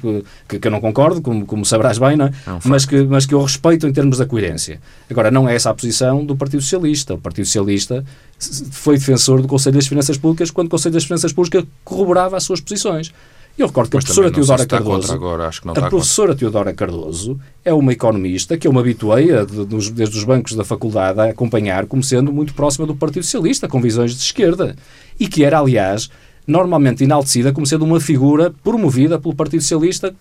que, 0.48 0.58
que, 0.58 0.66
eu 0.66 0.70
não 0.72 0.80
concordo, 0.80 1.20
como, 1.20 1.44
como 1.44 1.64
sabrás 1.64 1.98
bem, 1.98 2.16
não 2.16 2.26
é? 2.26 2.32
é 2.46 2.52
um 2.52 2.58
mas, 2.64 2.86
que, 2.86 3.02
mas 3.04 3.26
que 3.26 3.34
eu 3.34 3.42
respeito 3.42 3.86
em 3.86 3.92
termos 3.92 4.18
da 4.18 4.26
coerência. 4.26 4.80
Agora, 5.10 5.30
não 5.30 5.46
é 5.48 5.54
essa 5.54 5.70
a 5.70 5.74
posição 5.74 6.24
do 6.24 6.34
Partido 6.36 6.53
Socialista. 6.62 7.14
O 7.14 7.18
Partido 7.18 7.44
Socialista 7.46 8.04
foi 8.70 8.96
defensor 8.96 9.40
do 9.40 9.48
Conselho 9.48 9.76
das 9.76 9.86
Finanças 9.86 10.18
Públicas 10.18 10.50
quando 10.50 10.66
o 10.68 10.70
Conselho 10.70 10.94
das 10.94 11.04
Finanças 11.04 11.32
Públicas 11.32 11.64
corroborava 11.84 12.36
as 12.36 12.44
suas 12.44 12.60
posições. 12.60 13.12
Eu 13.56 13.68
recordo 13.68 13.90
que 13.90 13.96
a 13.96 14.00
professora 14.00 14.32
Teodora 14.32 14.66
Cardoso, 14.66 15.12
agora, 15.12 15.48
a 15.48 15.88
professora 15.88 16.34
Teodora 16.34 16.72
Cardoso 16.72 17.38
é 17.64 17.72
uma 17.72 17.92
economista 17.92 18.58
que 18.58 18.66
eu 18.66 18.72
me 18.72 18.80
habituei, 18.80 19.32
a, 19.32 19.44
de, 19.44 19.92
desde 19.92 20.18
os 20.18 20.24
bancos 20.24 20.54
da 20.54 20.64
faculdade, 20.64 21.20
a 21.20 21.26
acompanhar 21.26 21.86
como 21.86 22.02
sendo 22.02 22.32
muito 22.32 22.52
próxima 22.52 22.84
do 22.84 22.96
Partido 22.96 23.22
Socialista, 23.22 23.68
com 23.68 23.80
visões 23.80 24.12
de 24.12 24.20
esquerda. 24.20 24.74
E 25.20 25.28
que 25.28 25.44
era, 25.44 25.60
aliás, 25.60 26.10
normalmente 26.44 27.04
enaltecida 27.04 27.52
como 27.52 27.64
sendo 27.64 27.84
uma 27.84 28.00
figura 28.00 28.52
promovida 28.64 29.20
pelo 29.20 29.36
Partido 29.36 29.60
Socialista 29.60 30.12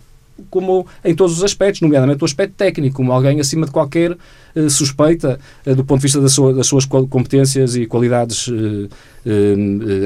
como 0.50 0.86
em 1.04 1.14
todos 1.16 1.38
os 1.38 1.44
aspectos, 1.44 1.82
nomeadamente 1.82 2.22
o 2.24 2.26
aspecto 2.26 2.56
técnico, 2.56 2.96
como 2.96 3.12
alguém 3.12 3.40
acima 3.40 3.66
de 3.66 3.72
qualquer 3.72 4.12
uh, 4.12 4.70
suspeita 4.70 5.40
uh, 5.66 5.76
do 5.76 5.84
ponto 5.84 6.00
de 6.00 6.04
vista 6.04 6.20
da 6.20 6.30
sua, 6.30 6.54
das 6.54 6.68
suas 6.68 6.86
competências 6.86 7.76
e 7.76 7.86
qualidades 7.86 8.48
uh, 8.48 8.90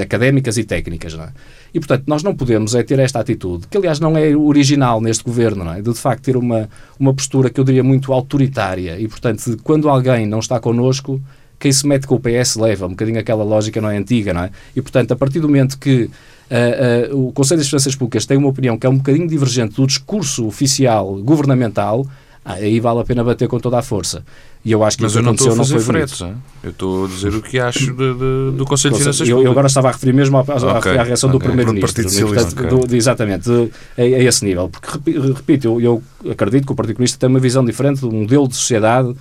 académicas 0.01 0.57
e 0.57 0.63
técnicas. 0.63 1.13
É? 1.13 1.29
E, 1.73 1.79
portanto, 1.79 2.03
nós 2.07 2.23
não 2.23 2.35
podemos 2.35 2.75
é 2.75 2.83
ter 2.83 2.99
esta 2.99 3.19
atitude, 3.19 3.67
que 3.67 3.77
aliás 3.77 3.99
não 3.99 4.17
é 4.17 4.35
original 4.35 5.01
neste 5.01 5.23
governo, 5.23 5.69
é? 5.71 5.81
de 5.81 5.91
de 5.91 5.99
facto 5.99 6.23
ter 6.23 6.37
uma, 6.37 6.69
uma 6.99 7.13
postura 7.13 7.49
que 7.49 7.59
eu 7.59 7.63
diria 7.63 7.83
muito 7.83 8.13
autoritária 8.13 8.99
e, 8.99 9.07
portanto, 9.07 9.57
quando 9.63 9.89
alguém 9.89 10.25
não 10.25 10.39
está 10.39 10.59
connosco, 10.59 11.21
quem 11.59 11.71
se 11.71 11.87
mete 11.87 12.05
com 12.05 12.15
o 12.15 12.19
PS 12.19 12.55
leva, 12.55 12.85
um 12.85 12.89
bocadinho 12.89 13.19
aquela 13.19 13.43
lógica 13.43 13.81
não 13.81 13.89
é 13.89 13.97
antiga, 13.97 14.33
não 14.33 14.43
é? 14.43 14.51
E, 14.75 14.81
portanto, 14.81 15.11
a 15.11 15.15
partir 15.15 15.39
do 15.39 15.47
momento 15.47 15.79
que 15.79 16.09
Uh, 16.49 17.13
uh, 17.13 17.27
o 17.27 17.31
Conselho 17.33 17.59
das 17.59 17.67
Finanças 17.67 17.95
Públicas 17.95 18.25
tem 18.25 18.37
uma 18.37 18.47
opinião 18.47 18.77
que 18.77 18.87
é 18.87 18.89
um 18.89 18.97
bocadinho 18.97 19.27
divergente 19.27 19.75
do 19.75 19.85
discurso 19.85 20.47
oficial 20.47 21.15
governamental, 21.17 22.05
ah, 22.47 22.53
aí 22.53 22.79
vale 22.79 23.01
a 23.01 23.03
pena 23.03 23.25
bater 23.25 23.49
com 23.49 23.59
toda 23.59 23.77
a 23.77 23.81
força. 23.81 24.23
E 24.63 24.71
eu 24.71 24.81
acho 24.81 24.95
que 24.95 25.03
Mas 25.03 25.15
eu 25.15 25.21
não 25.21 25.33
estou 25.33 25.51
a 25.51 25.55
fazer 25.57 25.79
fretes, 25.81 26.21
eu 26.63 26.69
estou 26.69 27.03
a 27.03 27.07
dizer 27.09 27.35
o 27.35 27.41
que 27.41 27.59
acho 27.59 27.87
de, 27.87 28.13
de, 28.13 28.57
do 28.57 28.65
Conselho 28.65 28.93
de 28.93 29.01
Finanças 29.01 29.27
Públicas. 29.27 29.45
Eu, 29.45 29.51
agora 29.51 29.67
estava 29.67 29.89
a 29.89 29.91
referir 29.91 30.13
mesmo 30.13 30.37
à, 30.37 30.41
okay. 30.41 30.97
à 30.97 31.03
reação 31.03 31.29
okay. 31.29 31.39
do 31.39 31.43
Primeiro-Ministro, 31.43 32.05
okay. 32.05 32.97
exatamente, 32.97 33.49
de, 33.49 33.71
a, 33.97 34.01
a, 34.01 34.23
esse 34.23 34.45
nível. 34.45 34.69
Porque, 34.69 35.11
repito, 35.11 35.67
eu, 35.67 36.01
eu 36.23 36.31
acredito 36.31 36.65
que 36.65 36.71
o 36.71 36.75
Partido 36.75 36.95
Comunista 36.95 37.19
tem 37.19 37.29
uma 37.29 37.39
visão 37.39 37.65
diferente, 37.65 38.05
um 38.05 38.21
modelo 38.21 38.47
de 38.47 38.55
sociedade 38.55 39.13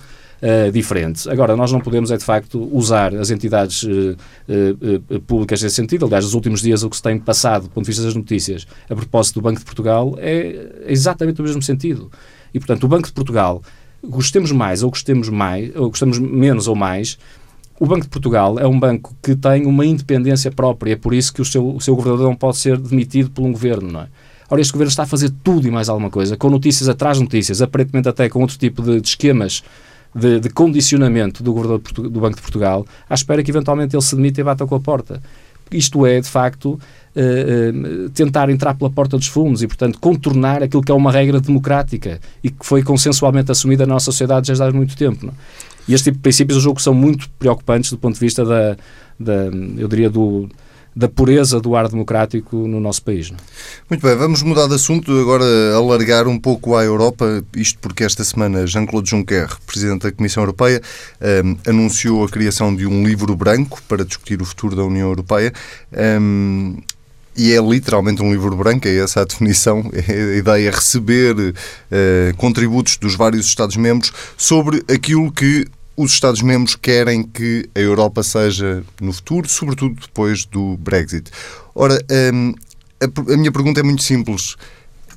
diferente. 0.71 1.29
Agora, 1.29 1.55
nós 1.55 1.71
não 1.71 1.79
podemos, 1.79 2.11
é 2.11 2.17
de 2.17 2.23
facto, 2.23 2.69
usar 2.71 3.13
as 3.15 3.31
entidades 3.31 3.83
uh, 3.83 4.15
uh, 4.47 5.19
públicas 5.21 5.61
nesse 5.61 5.75
sentido. 5.75 6.05
Aliás, 6.05 6.25
nos 6.25 6.33
últimos 6.33 6.61
dias, 6.61 6.83
o 6.83 6.89
que 6.89 6.95
se 6.95 7.01
tem 7.01 7.17
passado, 7.17 7.63
do 7.63 7.69
ponto 7.69 7.85
de 7.85 7.89
vista 7.89 8.03
das 8.03 8.13
notícias, 8.13 8.67
a 8.89 8.95
propósito 8.95 9.35
do 9.35 9.41
Banco 9.41 9.59
de 9.59 9.65
Portugal, 9.65 10.15
é 10.19 10.83
exatamente 10.87 11.41
o 11.41 11.43
mesmo 11.43 11.61
sentido. 11.61 12.11
E, 12.53 12.59
portanto, 12.59 12.83
o 12.83 12.87
Banco 12.87 13.07
de 13.07 13.13
Portugal, 13.13 13.61
gostemos 14.03 14.51
mais 14.51 14.83
ou 14.83 14.89
gostemos 14.89 15.29
mais, 15.29 15.75
ou 15.75 15.89
gostemos 15.89 16.19
menos 16.19 16.67
ou 16.67 16.75
mais, 16.75 17.17
o 17.79 17.85
Banco 17.85 18.03
de 18.03 18.09
Portugal 18.09 18.57
é 18.57 18.65
um 18.65 18.79
banco 18.79 19.15
que 19.21 19.35
tem 19.35 19.65
uma 19.65 19.85
independência 19.85 20.51
própria, 20.51 20.93
é 20.93 20.95
por 20.95 21.13
isso 21.13 21.31
que 21.31 21.41
o 21.41 21.45
seu, 21.45 21.75
o 21.75 21.81
seu 21.81 21.95
governador 21.95 22.27
não 22.27 22.35
pode 22.35 22.57
ser 22.57 22.77
demitido 22.77 23.29
por 23.29 23.43
um 23.43 23.51
governo, 23.51 23.91
não 23.91 24.01
é? 24.01 24.07
Ora, 24.49 24.61
este 24.61 24.71
governo 24.71 24.89
está 24.89 25.03
a 25.03 25.05
fazer 25.05 25.31
tudo 25.43 25.67
e 25.67 25.71
mais 25.71 25.89
alguma 25.89 26.09
coisa, 26.09 26.37
com 26.37 26.49
notícias 26.49 26.87
atrás 26.87 27.17
de 27.17 27.23
notícias, 27.23 27.61
aparentemente 27.61 28.07
até 28.07 28.29
com 28.29 28.39
outro 28.39 28.57
tipo 28.57 28.81
de, 28.81 29.01
de 29.01 29.07
esquemas 29.07 29.61
de, 30.13 30.39
de, 30.39 30.49
condicionamento 30.49 31.43
do 31.43 31.53
governador 31.53 32.09
do 32.09 32.19
Banco 32.19 32.35
de 32.35 32.41
Portugal, 32.41 32.85
à 33.09 33.13
espera 33.13 33.43
que 33.43 33.51
eventualmente 33.51 33.95
ele 33.95 34.03
se 34.03 34.15
demita 34.15 34.41
e 34.41 34.43
bata 34.43 34.65
com 34.65 34.75
a 34.75 34.79
porta. 34.79 35.21
Isto 35.71 36.05
é, 36.05 36.21
de 36.21 36.27
facto, 36.27 36.79
uh, 37.15 38.05
uh, 38.05 38.09
tentar 38.11 38.49
entrar 38.49 38.73
pela 38.75 38.89
porta 38.89 39.17
dos 39.17 39.27
fundos 39.27 39.61
e, 39.61 39.67
portanto, 39.67 39.99
contornar 39.99 40.63
aquilo 40.63 40.81
que 40.81 40.91
é 40.91 40.95
uma 40.95 41.11
regra 41.11 41.41
democrática 41.41 42.21
e 42.43 42.49
que 42.49 42.65
foi 42.65 42.81
consensualmente 42.81 43.51
assumida 43.51 43.85
na 43.85 43.95
nossa 43.95 44.05
sociedade 44.05 44.47
desde 44.47 44.63
há 44.63 44.71
muito 44.71 44.95
tempo. 44.95 45.25
Não? 45.25 45.33
E 45.87 45.93
este 45.93 46.05
tipo 46.05 46.17
de 46.17 46.21
princípios, 46.21 46.61
julgo 46.61 46.77
que 46.77 46.83
são 46.83 46.93
muito 46.93 47.29
preocupantes 47.39 47.91
do 47.91 47.97
ponto 47.97 48.13
de 48.13 48.19
vista 48.19 48.45
da, 48.45 48.77
da 49.19 49.45
eu 49.77 49.87
diria, 49.87 50.09
do, 50.09 50.49
da 50.97 51.07
pureza 51.07 51.61
do 51.61 51.75
ar 51.75 51.87
democrático 51.87 52.55
no 52.67 52.79
nosso 52.79 53.03
país. 53.03 53.29
Não? 53.29 53.37
É? 53.37 53.41
Muito 53.87 54.01
bem, 54.01 54.15
vamos 54.15 54.41
mudar 54.41 54.67
de 54.67 54.73
assunto, 54.73 55.11
agora 55.19 55.45
alargar 55.75 56.27
um 56.27 56.39
pouco 56.39 56.75
à 56.75 56.83
Europa, 56.83 57.43
isto 57.55 57.77
porque 57.79 58.03
esta 58.03 58.23
semana 58.23 58.65
Jean-Claude 58.65 59.07
Juncker, 59.07 59.47
Presidente 59.67 60.01
da 60.03 60.11
Comissão 60.11 60.41
Europeia, 60.41 60.81
um, 61.45 61.69
anunciou 61.69 62.25
a 62.25 62.29
criação 62.29 62.75
de 62.75 62.87
um 62.87 63.05
livro 63.05 63.35
branco 63.35 63.79
para 63.87 64.03
discutir 64.03 64.41
o 64.41 64.45
futuro 64.45 64.75
da 64.75 64.83
União 64.83 65.07
Europeia. 65.07 65.53
Um, 66.19 66.77
e 67.37 67.53
é 67.53 67.61
literalmente 67.61 68.23
um 68.23 68.31
livro 68.31 68.55
branco, 68.55 68.87
é 68.87 68.97
essa 68.97 69.21
a 69.21 69.23
definição. 69.23 69.83
É 69.93 70.33
a 70.33 70.37
ideia 70.37 70.69
é 70.69 70.71
receber 70.71 71.35
uh, 71.35 72.37
contributos 72.37 72.97
dos 72.97 73.13
vários 73.13 73.45
Estados-membros 73.45 74.11
sobre 74.35 74.83
aquilo 74.89 75.31
que 75.31 75.67
os 75.97 76.13
Estados-membros 76.13 76.75
querem 76.75 77.23
que 77.23 77.67
a 77.73 77.79
Europa 77.79 78.21
seja 78.21 78.83
no 79.01 79.11
futuro, 79.11 79.49
sobretudo 79.49 79.99
depois 79.99 80.45
do 80.45 80.77
Brexit. 80.77 81.31
Ora, 81.73 81.99
hum, 82.31 82.53
a, 83.01 83.33
a 83.33 83.37
minha 83.37 83.51
pergunta 83.51 83.79
é 83.79 83.83
muito 83.83 84.03
simples. 84.03 84.55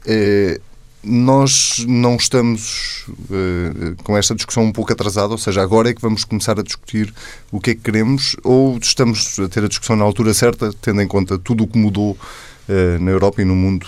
É, 0.07 0.59
nós 1.05 1.85
não 1.87 2.17
estamos 2.17 3.07
uh, 3.09 4.03
com 4.03 4.17
esta 4.17 4.35
discussão 4.35 4.65
um 4.65 4.73
pouco 4.73 4.93
atrasada, 4.93 5.33
ou 5.33 5.39
seja, 5.39 5.63
agora 5.63 5.91
é 5.91 5.95
que 5.95 6.01
vamos 6.01 6.25
começar 6.25 6.59
a 6.59 6.63
discutir 6.63 7.13
o 7.53 7.61
que 7.61 7.71
é 7.71 7.75
que 7.75 7.83
queremos, 7.83 8.35
ou 8.43 8.79
estamos 8.79 9.39
a 9.39 9.49
ter 9.49 9.65
a 9.65 9.69
discussão 9.69 9.97
na 9.97 10.05
altura 10.05 10.33
certa, 10.33 10.73
tendo 10.81 11.03
em 11.03 11.09
conta 11.09 11.39
tudo 11.39 11.65
o 11.65 11.69
que 11.69 11.79
mudou 11.79 12.13
uh, 12.13 12.99
na 13.03 13.11
Europa 13.11 13.43
e 13.43 13.45
no 13.45 13.55
mundo 13.55 13.87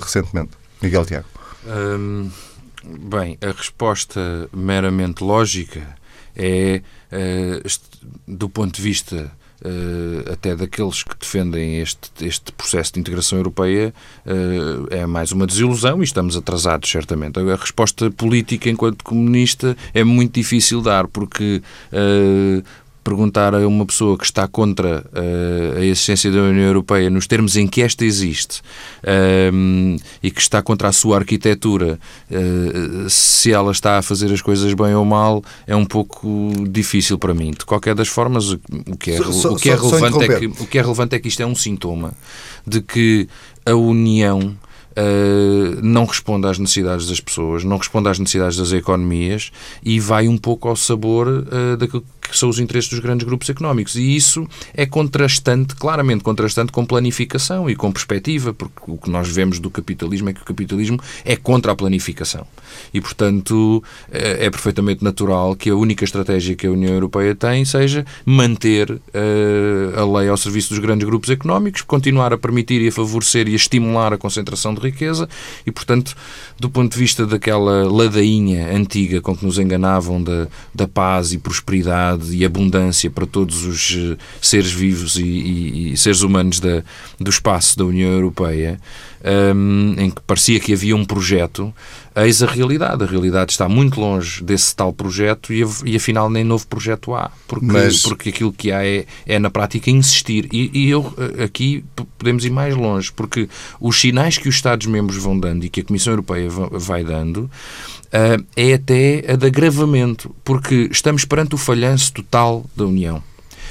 recentemente? 0.00 0.50
Miguel 0.80 1.04
Tiago. 1.04 1.26
Hum, 1.66 2.30
bem, 2.84 3.36
a 3.42 3.50
resposta 3.50 4.48
meramente 4.52 5.22
lógica 5.22 5.98
é, 6.36 6.82
eh, 7.10 7.62
do 8.26 8.48
ponto 8.48 8.76
de 8.76 8.82
vista 8.82 9.30
Uh, 9.60 10.32
até 10.32 10.54
daqueles 10.54 11.02
que 11.02 11.16
defendem 11.18 11.80
este, 11.80 12.08
este 12.24 12.52
processo 12.52 12.92
de 12.92 13.00
integração 13.00 13.38
europeia, 13.38 13.92
uh, 14.24 14.86
é 14.88 15.04
mais 15.04 15.32
uma 15.32 15.48
desilusão 15.48 16.00
e 16.00 16.04
estamos 16.04 16.36
atrasados, 16.36 16.88
certamente. 16.88 17.40
A 17.40 17.56
resposta 17.56 18.08
política, 18.08 18.70
enquanto 18.70 19.02
comunista, 19.02 19.76
é 19.92 20.04
muito 20.04 20.34
difícil 20.34 20.80
dar, 20.80 21.08
porque 21.08 21.60
perguntar 23.08 23.54
a 23.54 23.66
uma 23.66 23.86
pessoa 23.86 24.18
que 24.18 24.24
está 24.24 24.46
contra 24.46 25.02
uh, 25.12 25.78
a 25.78 25.84
existência 25.84 26.30
da 26.30 26.42
União 26.42 26.66
Europeia 26.66 27.08
nos 27.08 27.26
termos 27.26 27.56
em 27.56 27.66
que 27.66 27.80
esta 27.80 28.04
existe 28.04 28.60
uh, 29.02 30.00
e 30.22 30.30
que 30.30 30.40
está 30.40 30.60
contra 30.60 30.88
a 30.88 30.92
sua 30.92 31.16
arquitetura, 31.16 31.98
uh, 32.30 33.08
se 33.08 33.50
ela 33.50 33.72
está 33.72 33.98
a 33.98 34.02
fazer 34.02 34.30
as 34.32 34.42
coisas 34.42 34.74
bem 34.74 34.94
ou 34.94 35.04
mal, 35.04 35.42
é 35.66 35.74
um 35.74 35.86
pouco 35.86 36.52
difícil 36.68 37.18
para 37.18 37.32
mim. 37.32 37.52
De 37.52 37.64
qualquer 37.64 37.94
das 37.94 38.08
formas, 38.08 38.50
o 38.50 38.58
que 38.98 39.12
é, 39.12 39.20
o 39.20 39.56
que 39.56 39.70
é, 39.70 39.74
relevante, 39.74 40.24
é 40.24 40.38
que, 40.38 40.46
o 40.46 40.66
que 40.66 40.78
é 40.78 40.82
relevante 40.82 41.16
é 41.16 41.18
que 41.18 41.28
isto 41.28 41.42
é 41.42 41.46
um 41.46 41.54
sintoma 41.54 42.12
de 42.66 42.82
que 42.82 43.26
a 43.64 43.74
União 43.74 44.54
Uh, 44.98 45.80
não 45.80 46.06
responde 46.06 46.48
às 46.48 46.58
necessidades 46.58 47.06
das 47.06 47.20
pessoas, 47.20 47.62
não 47.62 47.76
responde 47.76 48.08
às 48.08 48.18
necessidades 48.18 48.56
das 48.56 48.72
economias 48.72 49.52
e 49.80 50.00
vai 50.00 50.26
um 50.26 50.36
pouco 50.36 50.68
ao 50.68 50.74
sabor 50.74 51.28
uh, 51.28 51.76
daquilo 51.76 52.04
que 52.28 52.38
são 52.38 52.48
os 52.48 52.58
interesses 52.58 52.90
dos 52.90 52.98
grandes 52.98 53.26
grupos 53.26 53.48
económicos. 53.48 53.96
E 53.96 54.14
isso 54.14 54.46
é 54.74 54.84
contrastante, 54.86 55.74
claramente 55.74 56.22
contrastante 56.22 56.70
com 56.70 56.84
planificação 56.84 57.68
e 57.68 57.74
com 57.74 57.90
perspectiva, 57.90 58.52
porque 58.52 58.78
o 58.86 58.98
que 58.98 59.10
nós 59.10 59.28
vemos 59.28 59.58
do 59.58 59.70
capitalismo 59.70 60.28
é 60.28 60.32
que 60.32 60.42
o 60.42 60.44
capitalismo 60.44 61.00
é 61.24 61.36
contra 61.36 61.72
a 61.72 61.76
planificação. 61.76 62.46
E, 62.92 63.00
portanto, 63.00 63.82
é, 64.10 64.46
é 64.46 64.50
perfeitamente 64.50 65.02
natural 65.02 65.56
que 65.56 65.70
a 65.70 65.76
única 65.76 66.04
estratégia 66.04 66.54
que 66.54 66.66
a 66.66 66.70
União 66.70 66.92
Europeia 66.92 67.34
tem 67.34 67.64
seja 67.64 68.04
manter 68.24 68.90
uh, 68.90 69.00
a 69.96 70.18
lei 70.18 70.28
ao 70.28 70.36
serviço 70.36 70.70
dos 70.70 70.78
grandes 70.78 71.06
grupos 71.06 71.30
económicos, 71.30 71.82
continuar 71.82 72.32
a 72.32 72.38
permitir 72.38 72.82
e 72.82 72.88
a 72.88 72.92
favorecer 72.92 73.48
e 73.48 73.52
a 73.52 73.56
estimular 73.56 74.12
a 74.12 74.18
concentração 74.18 74.74
de 74.74 74.80
riqueza 74.90 75.28
e, 75.66 75.70
portanto, 75.70 76.14
do 76.58 76.68
ponto 76.68 76.92
de 76.92 76.98
vista 76.98 77.26
daquela 77.26 77.84
ladainha 77.90 78.74
antiga 78.74 79.20
com 79.20 79.36
que 79.36 79.44
nos 79.44 79.58
enganavam 79.58 80.22
da, 80.22 80.48
da 80.74 80.88
paz 80.88 81.32
e 81.32 81.38
prosperidade 81.38 82.36
e 82.36 82.44
abundância 82.44 83.10
para 83.10 83.26
todos 83.26 83.64
os 83.64 83.96
eh, 83.96 84.16
seres 84.40 84.72
vivos 84.72 85.16
e, 85.16 85.22
e, 85.22 85.92
e 85.92 85.96
seres 85.96 86.22
humanos 86.22 86.60
da, 86.60 86.82
do 87.18 87.30
espaço 87.30 87.78
da 87.78 87.84
União 87.84 88.10
Europeia, 88.10 88.80
um, 89.24 89.94
em 89.98 90.10
que 90.10 90.20
parecia 90.22 90.60
que 90.60 90.72
havia 90.72 90.94
um 90.94 91.04
projeto, 91.04 91.72
eis 92.16 92.42
a 92.42 92.46
realidade. 92.46 93.02
A 93.02 93.06
realidade 93.06 93.52
está 93.52 93.68
muito 93.68 94.00
longe 94.00 94.42
desse 94.42 94.74
tal 94.74 94.92
projeto 94.92 95.52
e, 95.52 95.64
e 95.84 95.96
afinal 95.96 96.30
nem 96.30 96.44
novo 96.44 96.66
projeto 96.66 97.14
há, 97.14 97.30
porque, 97.46 97.66
Mas... 97.66 98.02
porque 98.02 98.30
aquilo 98.30 98.52
que 98.52 98.72
há 98.72 98.84
é, 98.84 99.06
é 99.26 99.38
na 99.38 99.50
prática 99.50 99.90
insistir. 99.90 100.48
E, 100.52 100.70
e 100.72 100.90
eu 100.90 101.12
eh, 101.18 101.44
aqui 101.44 101.84
podemos 102.16 102.44
ir 102.44 102.50
mais 102.50 102.74
longe, 102.74 103.12
porque 103.12 103.48
os 103.80 104.00
sinais 104.00 104.38
que 104.38 104.48
os 104.48 104.54
Estados-membros 104.54 105.16
vão 105.16 105.38
dando 105.38 105.64
e 105.64 105.68
que 105.68 105.80
a 105.80 105.84
Comissão 105.84 106.12
Europeia 106.12 106.48
vai 106.50 107.04
dando 107.04 107.50
uh, 108.08 108.44
é 108.56 108.74
até 108.74 109.24
a 109.28 109.36
de 109.36 109.46
agravamento, 109.46 110.34
porque 110.44 110.88
estamos 110.90 111.24
perante 111.24 111.54
o 111.54 111.58
falhanço 111.58 112.12
total 112.12 112.64
da 112.76 112.84
União 112.84 113.22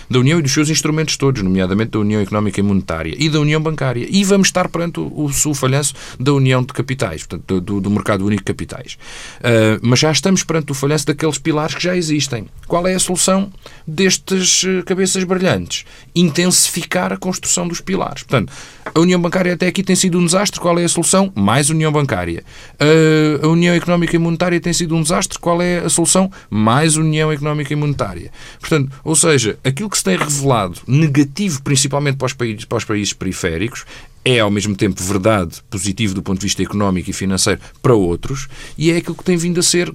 da 0.09 0.19
União 0.19 0.39
e 0.39 0.41
dos 0.41 0.51
seus 0.51 0.69
instrumentos 0.69 1.17
todos, 1.17 1.41
nomeadamente 1.41 1.91
da 1.91 1.99
União 1.99 2.21
Económica 2.21 2.59
e 2.59 2.63
Monetária 2.63 3.15
e 3.17 3.29
da 3.29 3.39
União 3.39 3.61
Bancária. 3.61 4.07
E 4.09 4.23
vamos 4.23 4.47
estar 4.47 4.69
perante 4.69 4.99
o, 4.99 5.25
o, 5.25 5.53
falhanço 5.53 5.93
da 6.19 6.33
União 6.33 6.61
de 6.61 6.73
Capitais, 6.73 7.25
portanto, 7.25 7.61
do, 7.61 7.81
do 7.81 7.89
Mercado 7.89 8.25
Único 8.25 8.41
de 8.41 8.45
Capitais. 8.45 8.97
Uh, 9.39 9.79
mas 9.81 9.99
já 9.99 10.11
estamos 10.11 10.43
perante 10.43 10.71
o 10.71 10.75
falhanço 10.75 11.05
daqueles 11.05 11.37
pilares 11.37 11.75
que 11.75 11.83
já 11.83 11.95
existem. 11.95 12.47
Qual 12.67 12.85
é 12.87 12.95
a 12.95 12.99
solução 12.99 13.51
destes 13.85 14.63
uh, 14.63 14.83
cabeças 14.85 15.23
brilhantes? 15.23 15.85
Intensificar 16.15 17.11
a 17.11 17.17
construção 17.17 17.67
dos 17.67 17.81
pilares. 17.81 18.23
Portanto, 18.23 18.51
a 18.93 18.99
União 18.99 19.19
Bancária 19.19 19.53
até 19.53 19.67
aqui 19.67 19.83
tem 19.83 19.95
sido 19.95 20.17
um 20.19 20.25
desastre. 20.25 20.59
Qual 20.59 20.77
é 20.79 20.83
a 20.83 20.89
solução? 20.89 21.31
Mais 21.35 21.69
União 21.69 21.91
Bancária. 21.91 22.43
Uh, 22.73 23.45
a 23.45 23.47
União 23.49 23.75
Económica 23.75 24.15
e 24.15 24.19
Monetária 24.19 24.59
tem 24.59 24.73
sido 24.73 24.95
um 24.95 25.01
desastre. 25.01 25.39
Qual 25.39 25.61
é 25.61 25.79
a 25.79 25.89
solução? 25.89 26.31
Mais 26.49 26.97
União 26.97 27.31
Económica 27.31 27.73
e 27.73 27.75
Monetária. 27.75 28.31
Portanto, 28.59 28.91
ou 29.03 29.15
seja, 29.15 29.57
aquilo 29.63 29.89
que 29.89 29.97
se 29.97 30.03
tem 30.03 30.17
revelado 30.17 30.79
negativo, 30.87 31.61
principalmente 31.61 32.17
para 32.17 32.25
os 32.25 32.33
países, 32.33 32.65
para 32.65 32.77
os 32.77 32.85
países 32.85 33.13
periféricos, 33.13 33.85
é 34.35 34.39
ao 34.41 34.51
mesmo 34.51 34.75
tempo 34.75 35.01
verdade, 35.01 35.61
positivo 35.69 36.13
do 36.13 36.21
ponto 36.21 36.39
de 36.39 36.45
vista 36.45 36.61
económico 36.61 37.09
e 37.09 37.13
financeiro 37.13 37.61
para 37.81 37.93
outros, 37.93 38.47
e 38.77 38.91
é 38.91 38.97
aquilo 38.97 39.15
que 39.15 39.23
tem 39.23 39.37
vindo 39.37 39.59
a 39.59 39.63
ser 39.63 39.93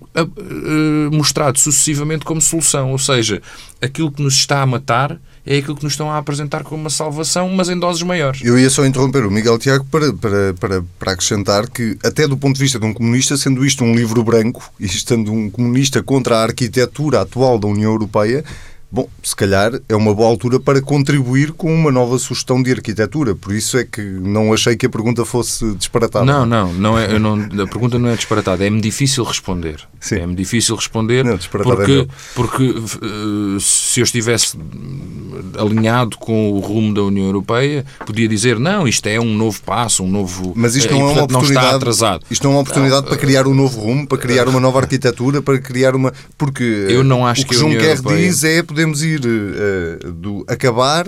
mostrado 1.12 1.58
sucessivamente 1.58 2.24
como 2.24 2.40
solução. 2.40 2.92
Ou 2.92 2.98
seja, 2.98 3.42
aquilo 3.80 4.10
que 4.10 4.22
nos 4.22 4.34
está 4.34 4.62
a 4.62 4.66
matar 4.66 5.20
é 5.44 5.58
aquilo 5.58 5.76
que 5.76 5.82
nos 5.82 5.92
estão 5.92 6.10
a 6.10 6.16
apresentar 6.16 6.62
como 6.62 6.80
uma 6.80 6.90
salvação, 6.90 7.48
mas 7.50 7.68
em 7.68 7.78
doses 7.78 8.02
maiores. 8.02 8.40
Eu 8.42 8.58
ia 8.58 8.70
só 8.70 8.86
interromper 8.86 9.26
o 9.26 9.30
Miguel 9.30 9.58
Tiago 9.58 9.84
para, 9.90 10.12
para, 10.14 10.54
para, 10.54 10.84
para 10.98 11.12
acrescentar 11.12 11.68
que, 11.68 11.98
até 12.02 12.26
do 12.26 12.36
ponto 12.36 12.54
de 12.54 12.62
vista 12.62 12.78
de 12.78 12.86
um 12.86 12.94
comunista, 12.94 13.36
sendo 13.36 13.66
isto 13.66 13.84
um 13.84 13.94
livro 13.94 14.22
branco 14.22 14.72
e 14.78 14.86
estando 14.86 15.32
um 15.32 15.50
comunista 15.50 16.02
contra 16.02 16.38
a 16.38 16.42
arquitetura 16.44 17.20
atual 17.20 17.58
da 17.58 17.66
União 17.66 17.90
Europeia, 17.90 18.44
Bom, 18.94 19.08
se 19.22 19.34
calhar 19.34 19.72
é 19.88 19.96
uma 19.96 20.14
boa 20.14 20.28
altura 20.28 20.60
para 20.60 20.82
contribuir 20.82 21.52
com 21.52 21.74
uma 21.74 21.90
nova 21.90 22.18
sugestão 22.18 22.62
de 22.62 22.70
arquitetura. 22.70 23.34
Por 23.34 23.54
isso 23.54 23.78
é 23.78 23.84
que 23.84 24.02
não 24.02 24.52
achei 24.52 24.76
que 24.76 24.84
a 24.84 24.90
pergunta 24.90 25.24
fosse 25.24 25.74
disparatada. 25.76 26.26
Não, 26.26 26.44
não, 26.44 26.70
não 26.74 26.98
é, 26.98 27.18
não, 27.18 27.36
a 27.62 27.66
pergunta 27.66 27.98
não 27.98 28.10
é 28.10 28.16
disparatada. 28.16 28.66
É-me 28.66 28.82
difícil 28.82 29.24
responder. 29.24 29.80
É-me 30.10 30.34
difícil 30.34 30.76
responder 30.76 31.24
não, 31.24 31.38
porque, 31.38 32.06
é 32.06 32.14
porque 32.34 32.64
uh, 32.64 33.58
se 33.60 34.00
eu 34.00 34.04
estivesse 34.04 34.58
alinhado 35.56 36.18
com 36.18 36.52
o 36.52 36.58
rumo 36.58 36.92
da 36.92 37.02
União 37.02 37.24
Europeia, 37.24 37.86
podia 38.04 38.28
dizer 38.28 38.58
não, 38.58 38.86
isto 38.86 39.06
é 39.06 39.18
um 39.18 39.34
novo 39.34 39.62
passo, 39.62 40.04
um 40.04 40.10
novo. 40.10 40.52
Mas 40.54 40.76
isto 40.76 40.92
não 40.92 41.00
é 41.00 41.04
uma 41.04 41.22
oportunidade. 41.22 41.54
Não 41.54 41.62
está 41.62 41.76
atrasado. 41.76 42.26
Isto 42.30 42.44
não 42.44 42.50
é 42.50 42.54
uma 42.56 42.60
oportunidade 42.60 43.02
não, 43.02 43.08
para 43.08 43.16
criar 43.16 43.46
um 43.46 43.54
novo 43.54 43.80
rumo, 43.80 44.06
para 44.06 44.18
criar 44.18 44.48
uma 44.48 44.60
nova 44.60 44.80
arquitetura, 44.84 45.40
para 45.40 45.58
criar 45.58 45.96
uma. 45.96 46.12
Porque 46.36 46.62
eu 46.62 47.02
não 47.02 47.26
acho 47.26 47.40
o 47.40 47.46
que, 47.46 47.54
que 47.54 47.58
Juncker 47.58 48.02
diz 48.02 48.44
é 48.44 48.62
poder 48.62 48.81
podemos 48.82 49.02
ir 49.02 49.20
uh, 49.20 50.12
do 50.12 50.44
acabar 50.48 51.06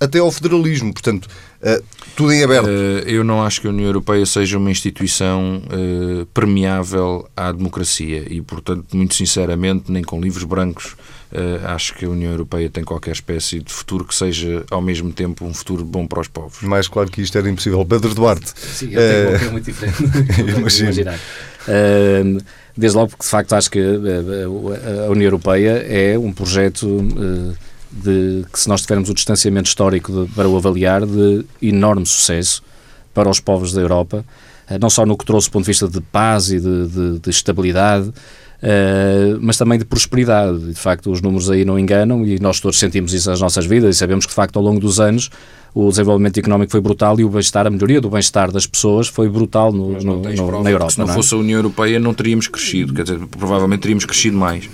até 0.00 0.18
ao 0.18 0.30
federalismo. 0.30 0.92
Portanto, 0.92 1.28
uh, 1.62 1.84
tudo 2.16 2.32
em 2.32 2.42
aberto. 2.42 2.66
Uh, 2.66 3.08
eu 3.08 3.22
não 3.22 3.42
acho 3.42 3.60
que 3.60 3.66
a 3.66 3.70
União 3.70 3.86
Europeia 3.86 4.24
seja 4.24 4.56
uma 4.56 4.70
instituição 4.70 5.62
uh, 5.66 6.26
permeável 6.26 7.28
à 7.36 7.52
democracia 7.52 8.24
e, 8.28 8.40
portanto, 8.40 8.96
muito 8.96 9.14
sinceramente, 9.14 9.90
nem 9.90 10.02
com 10.02 10.20
livros 10.20 10.44
brancos 10.44 10.96
Uh, 11.34 11.66
acho 11.66 11.94
que 11.94 12.04
a 12.04 12.08
União 12.08 12.30
Europeia 12.30 12.70
tem 12.70 12.84
qualquer 12.84 13.10
espécie 13.10 13.58
de 13.58 13.72
futuro 13.72 14.04
que 14.04 14.14
seja, 14.14 14.64
ao 14.70 14.80
mesmo 14.80 15.12
tempo, 15.12 15.44
um 15.44 15.52
futuro 15.52 15.84
bom 15.84 16.06
para 16.06 16.20
os 16.20 16.28
povos. 16.28 16.62
Mais 16.62 16.86
claro 16.86 17.10
que 17.10 17.20
isto 17.20 17.36
era 17.36 17.50
impossível. 17.50 17.84
Pedro 17.84 18.14
Duarte. 18.14 18.52
Sim, 18.54 18.90
eu 18.92 19.00
tenho 19.00 19.36
uh... 19.36 19.42
uma 19.42 19.50
muito 19.50 19.64
diferente. 19.64 19.98
Imagino. 20.56 21.10
Desde 22.76 22.96
logo 22.96 23.10
porque, 23.10 23.24
de 23.24 23.30
facto, 23.30 23.52
acho 23.54 23.70
que 23.70 23.80
a 23.80 25.10
União 25.10 25.26
Europeia 25.26 25.84
é 25.88 26.18
um 26.18 26.32
projeto 26.32 26.98
de 27.90 28.44
que, 28.52 28.58
se 28.58 28.68
nós 28.68 28.82
tivermos 28.82 29.08
o 29.08 29.14
distanciamento 29.14 29.68
histórico 29.68 30.12
de, 30.12 30.32
para 30.32 30.48
o 30.48 30.56
avaliar, 30.56 31.06
de 31.06 31.44
enorme 31.62 32.04
sucesso 32.04 32.62
para 33.12 33.28
os 33.30 33.38
povos 33.38 33.72
da 33.72 33.80
Europa, 33.80 34.24
não 34.80 34.90
só 34.90 35.06
no 35.06 35.16
que 35.16 35.24
trouxe 35.24 35.48
do 35.48 35.52
ponto 35.52 35.64
de 35.64 35.70
vista 35.70 35.86
de 35.86 36.00
paz 36.00 36.50
e 36.50 36.58
de, 36.58 36.88
de, 36.88 37.18
de 37.20 37.30
estabilidade, 37.30 38.12
Uh, 38.64 39.36
mas 39.42 39.58
também 39.58 39.78
de 39.78 39.84
prosperidade. 39.84 40.58
De 40.58 40.74
facto, 40.74 41.10
os 41.10 41.20
números 41.20 41.50
aí 41.50 41.66
não 41.66 41.78
enganam 41.78 42.24
e 42.24 42.40
nós 42.40 42.60
todos 42.60 42.78
sentimos 42.78 43.12
isso 43.12 43.28
nas 43.28 43.38
nossas 43.38 43.66
vidas 43.66 43.94
e 43.94 43.98
sabemos 43.98 44.24
que, 44.24 44.30
de 44.30 44.34
facto, 44.34 44.56
ao 44.56 44.62
longo 44.62 44.80
dos 44.80 44.98
anos 44.98 45.30
o 45.74 45.88
desenvolvimento 45.88 46.38
económico 46.38 46.70
foi 46.70 46.80
brutal 46.80 47.18
e 47.18 47.24
o 47.24 47.28
bem-estar, 47.28 47.66
a 47.66 47.70
melhoria 47.70 48.00
do 48.00 48.08
bem-estar 48.08 48.52
das 48.52 48.64
pessoas 48.64 49.08
foi 49.08 49.28
brutal 49.28 49.72
no, 49.72 50.00
no, 50.00 50.22
no, 50.22 50.62
na 50.62 50.70
Europa. 50.70 50.92
Se 50.92 50.98
não, 50.98 51.06
não 51.06 51.12
é? 51.12 51.16
fosse 51.16 51.34
a 51.34 51.36
União 51.36 51.58
Europeia, 51.58 51.98
não 51.98 52.14
teríamos 52.14 52.46
crescido, 52.46 52.94
quer 52.94 53.02
dizer, 53.02 53.18
provavelmente 53.26 53.80
teríamos 53.80 54.04
crescido 54.04 54.36
mais. 54.36 54.70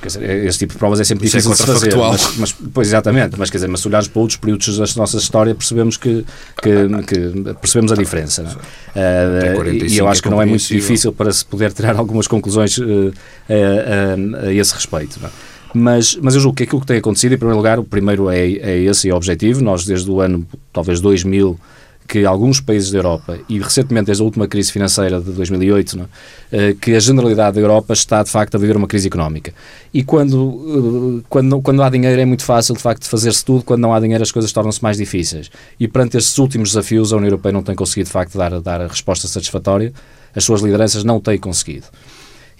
Quer 0.00 0.06
dizer, 0.06 0.46
esse 0.46 0.58
tipo 0.58 0.74
de 0.74 0.78
provas 0.78 1.00
é 1.00 1.04
sempre 1.04 1.26
Isso 1.26 1.36
é 1.36 1.40
difícil 1.40 1.64
é 1.64 1.66
de 1.66 1.72
fazer. 1.72 1.96
Mas, 1.96 2.36
mas, 2.36 2.52
pois, 2.52 2.88
exatamente, 2.88 3.36
mas 3.38 3.48
quer 3.48 3.56
dizer, 3.56 3.68
mas 3.68 3.80
se 3.80 3.88
olhares 3.88 4.06
para 4.06 4.20
outros 4.20 4.38
períodos 4.38 4.76
da 4.76 4.84
nossa 4.96 5.16
história, 5.16 5.54
percebemos 5.54 5.96
que, 5.96 6.24
que, 6.62 7.04
que 7.06 7.54
percebemos 7.54 7.92
a 7.92 7.96
diferença. 7.96 8.42
Não 8.42 8.50
é? 8.50 9.58
uh, 9.58 9.84
e 9.86 9.96
eu 9.96 10.06
acho 10.06 10.22
que 10.22 10.28
não 10.28 10.42
é 10.42 10.44
muito 10.44 10.66
difícil 10.66 11.10
para 11.12 11.32
se 11.32 11.44
poder 11.44 11.72
tirar 11.72 11.96
algumas 11.96 12.26
conclusões 12.26 12.78
a, 12.78 14.46
a, 14.46 14.52
esse 14.52 14.74
respeito. 14.74 15.18
Não 15.20 15.28
é? 15.28 15.53
Mas, 15.74 16.16
mas 16.22 16.34
eu 16.36 16.40
julgo 16.40 16.56
que 16.56 16.62
aquilo 16.62 16.80
que 16.80 16.86
tem 16.86 16.98
acontecido, 16.98 17.34
em 17.34 17.38
primeiro 17.38 17.56
lugar, 17.56 17.78
o 17.80 17.84
primeiro 17.84 18.30
é, 18.30 18.38
é 18.38 18.78
esse 18.82 19.08
é 19.08 19.12
o 19.12 19.16
objetivo. 19.16 19.62
Nós, 19.62 19.84
desde 19.84 20.08
o 20.08 20.20
ano, 20.20 20.46
talvez 20.72 21.00
2000, 21.00 21.58
que 22.06 22.24
alguns 22.24 22.60
países 22.60 22.90
da 22.90 22.98
Europa, 22.98 23.38
e 23.48 23.58
recentemente 23.58 24.06
desde 24.06 24.22
a 24.22 24.24
última 24.24 24.46
crise 24.46 24.70
financeira 24.70 25.20
de 25.20 25.32
2008, 25.32 25.96
não, 25.96 26.08
é? 26.52 26.74
que 26.74 26.94
a 26.94 27.00
generalidade 27.00 27.54
da 27.56 27.60
Europa 27.60 27.92
está 27.92 28.22
de 28.22 28.30
facto 28.30 28.54
a 28.54 28.58
viver 28.58 28.76
uma 28.76 28.86
crise 28.86 29.08
económica. 29.08 29.54
E 29.92 30.04
quando, 30.04 31.20
eh, 31.20 31.24
quando, 31.28 31.62
quando 31.62 31.82
há 31.82 31.88
dinheiro 31.88 32.20
é 32.20 32.24
muito 32.24 32.44
fácil 32.44 32.74
de 32.74 32.82
facto 32.82 33.08
fazer-se 33.08 33.44
tudo, 33.44 33.64
quando 33.64 33.80
não 33.80 33.94
há 33.94 34.00
dinheiro 34.00 34.22
as 34.22 34.30
coisas 34.30 34.52
tornam-se 34.52 34.82
mais 34.82 34.98
difíceis. 34.98 35.50
E 35.80 35.88
perante 35.88 36.18
estes 36.18 36.36
últimos 36.38 36.70
desafios 36.70 37.12
a 37.12 37.16
União 37.16 37.28
Europeia 37.28 37.52
não 37.52 37.62
tem 37.62 37.74
conseguido 37.74 38.06
de 38.06 38.12
facto 38.12 38.36
dar, 38.36 38.60
dar 38.60 38.82
a 38.82 38.86
resposta 38.86 39.26
satisfatória, 39.26 39.92
as 40.34 40.44
suas 40.44 40.60
lideranças 40.60 41.04
não 41.04 41.20
têm 41.20 41.38
conseguido. 41.38 41.86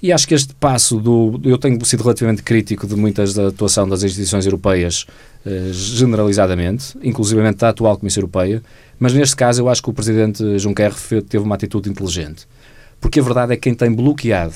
E 0.03 0.13
acho 0.13 0.29
que 0.29 0.35
este 0.35 0.55
passo 0.55 0.99
do. 0.99 1.41
Eu 1.45 1.57
tenho 1.57 1.83
sido 1.85 2.03
relativamente 2.03 2.43
crítico 2.43 2.87
de 2.87 2.95
muitas 2.95 3.33
da 3.33 3.49
atuação 3.49 3.89
das 3.89 4.03
instituições 4.03 4.45
europeias, 4.45 5.07
eh, 5.47 5.71
generalizadamente, 5.73 6.97
inclusivamente 7.03 7.59
da 7.59 7.71
atual 7.71 7.97
Comissão 7.97 8.21
Europeia, 8.21 8.63
mas 8.99 9.15
neste 9.15 9.35
caso 9.35 9.63
eu 9.63 9.69
acho 9.69 9.83
que 9.83 9.91
o 9.91 9.93
Presidente 9.93 10.59
Juncker 10.59 10.93
teve 11.29 11.45
uma 11.45 11.55
atitude 11.55 11.89
inteligente. 11.89 12.47
Porque 13.01 13.21
a 13.21 13.23
verdade 13.23 13.53
é 13.53 13.57
que 13.57 13.63
quem 13.63 13.75
tem 13.75 13.91
bloqueado 13.93 14.55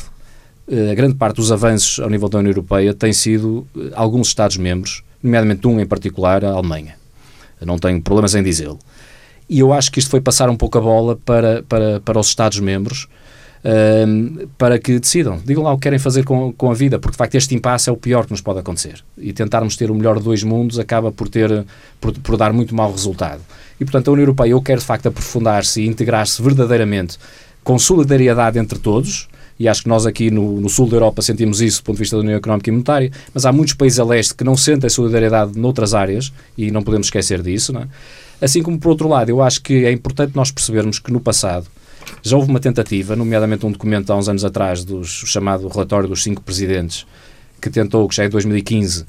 eh, 0.70 0.90
a 0.92 0.94
grande 0.94 1.14
parte 1.14 1.36
dos 1.36 1.50
avanços 1.50 1.98
ao 1.98 2.10
nível 2.10 2.28
da 2.28 2.38
União 2.38 2.50
Europeia 2.50 2.92
tem 2.92 3.12
sido 3.12 3.66
eh, 3.74 3.90
alguns 3.94 4.28
Estados-membros, 4.28 5.02
nomeadamente 5.22 5.66
um 5.66 5.80
em 5.80 5.86
particular, 5.86 6.44
a 6.44 6.50
Alemanha. 6.50 6.96
Eu 7.58 7.66
não 7.66 7.78
tenho 7.78 8.00
problemas 8.02 8.34
em 8.34 8.42
dizê-lo. 8.42 8.78
E 9.48 9.60
eu 9.60 9.72
acho 9.72 9.90
que 9.90 9.98
isto 9.98 10.10
foi 10.10 10.20
passar 10.20 10.50
um 10.50 10.56
pouco 10.56 10.76
a 10.76 10.80
bola 10.80 11.16
para, 11.16 11.62
para, 11.62 12.00
para 12.00 12.20
os 12.20 12.28
Estados-membros 12.28 13.08
para 14.56 14.78
que 14.78 14.98
decidam. 14.98 15.40
Digam 15.44 15.62
lá 15.62 15.72
o 15.72 15.76
que 15.76 15.82
querem 15.82 15.98
fazer 15.98 16.24
com, 16.24 16.52
com 16.52 16.70
a 16.70 16.74
vida, 16.74 16.98
porque 16.98 17.12
de 17.12 17.18
facto 17.18 17.34
este 17.34 17.54
impasse 17.54 17.88
é 17.88 17.92
o 17.92 17.96
pior 17.96 18.24
que 18.24 18.30
nos 18.30 18.40
pode 18.40 18.58
acontecer. 18.60 19.02
E 19.16 19.32
tentarmos 19.32 19.76
ter 19.76 19.90
o 19.90 19.94
melhor 19.94 20.18
de 20.18 20.24
dois 20.24 20.42
mundos 20.42 20.78
acaba 20.78 21.10
por, 21.10 21.28
ter, 21.28 21.64
por, 22.00 22.12
por 22.18 22.36
dar 22.36 22.52
muito 22.52 22.74
mau 22.74 22.90
resultado. 22.90 23.40
E 23.80 23.84
portanto 23.84 24.08
a 24.08 24.12
União 24.12 24.24
Europeia 24.24 24.50
eu 24.50 24.62
quero 24.62 24.80
de 24.80 24.86
facto 24.86 25.06
aprofundar-se 25.06 25.82
e 25.82 25.86
integrar-se 25.86 26.40
verdadeiramente 26.42 27.18
com 27.62 27.78
solidariedade 27.78 28.58
entre 28.58 28.78
todos, 28.78 29.28
e 29.58 29.68
acho 29.68 29.82
que 29.82 29.88
nós 29.88 30.06
aqui 30.06 30.30
no, 30.30 30.60
no, 30.60 30.68
sul 30.68 30.88
da 30.88 30.96
Europa 30.96 31.20
sentimos 31.20 31.60
isso 31.60 31.82
do 31.82 31.84
ponto 31.84 31.96
de 31.96 32.02
vista 32.02 32.16
da 32.16 32.22
União 32.22 32.36
Económica 32.36 32.70
e 32.70 32.72
Monetária, 32.72 33.10
mas 33.34 33.44
há 33.44 33.52
muitos 33.52 33.74
países 33.74 33.98
a 33.98 34.04
leste 34.04 34.34
que 34.34 34.44
não 34.44 34.56
sentem 34.56 34.88
solidariedade 34.88 35.58
noutras 35.58 35.94
áreas 35.94 36.32
e 36.56 36.70
não 36.70 36.82
podemos 36.82 37.08
esquecer 37.08 37.42
disso. 37.42 37.72
Não 37.72 37.82
é? 37.82 37.88
Assim 38.40 38.62
como, 38.62 38.78
por 38.78 38.90
outro 38.90 39.08
lado, 39.08 39.30
eu 39.30 39.42
acho 39.42 39.60
que 39.60 39.84
é 39.84 39.90
importante 39.90 40.34
nós 40.34 40.50
percebermos 40.50 40.98
que 41.00 41.12
no 41.12 41.20
passado 41.20 41.66
já 42.22 42.36
houve 42.36 42.50
uma 42.50 42.60
tentativa, 42.60 43.16
nomeadamente 43.16 43.64
um 43.66 43.72
documento 43.72 44.12
há 44.12 44.16
uns 44.16 44.28
anos 44.28 44.44
atrás, 44.44 44.84
do 44.84 45.04
chamado 45.04 45.68
relatório 45.68 46.08
dos 46.08 46.22
cinco 46.22 46.42
presidentes, 46.42 47.06
que 47.60 47.70
tentou, 47.70 48.08
que 48.08 48.14
já 48.14 48.24
é 48.24 48.26
de 48.26 48.32
2015, 48.32 49.04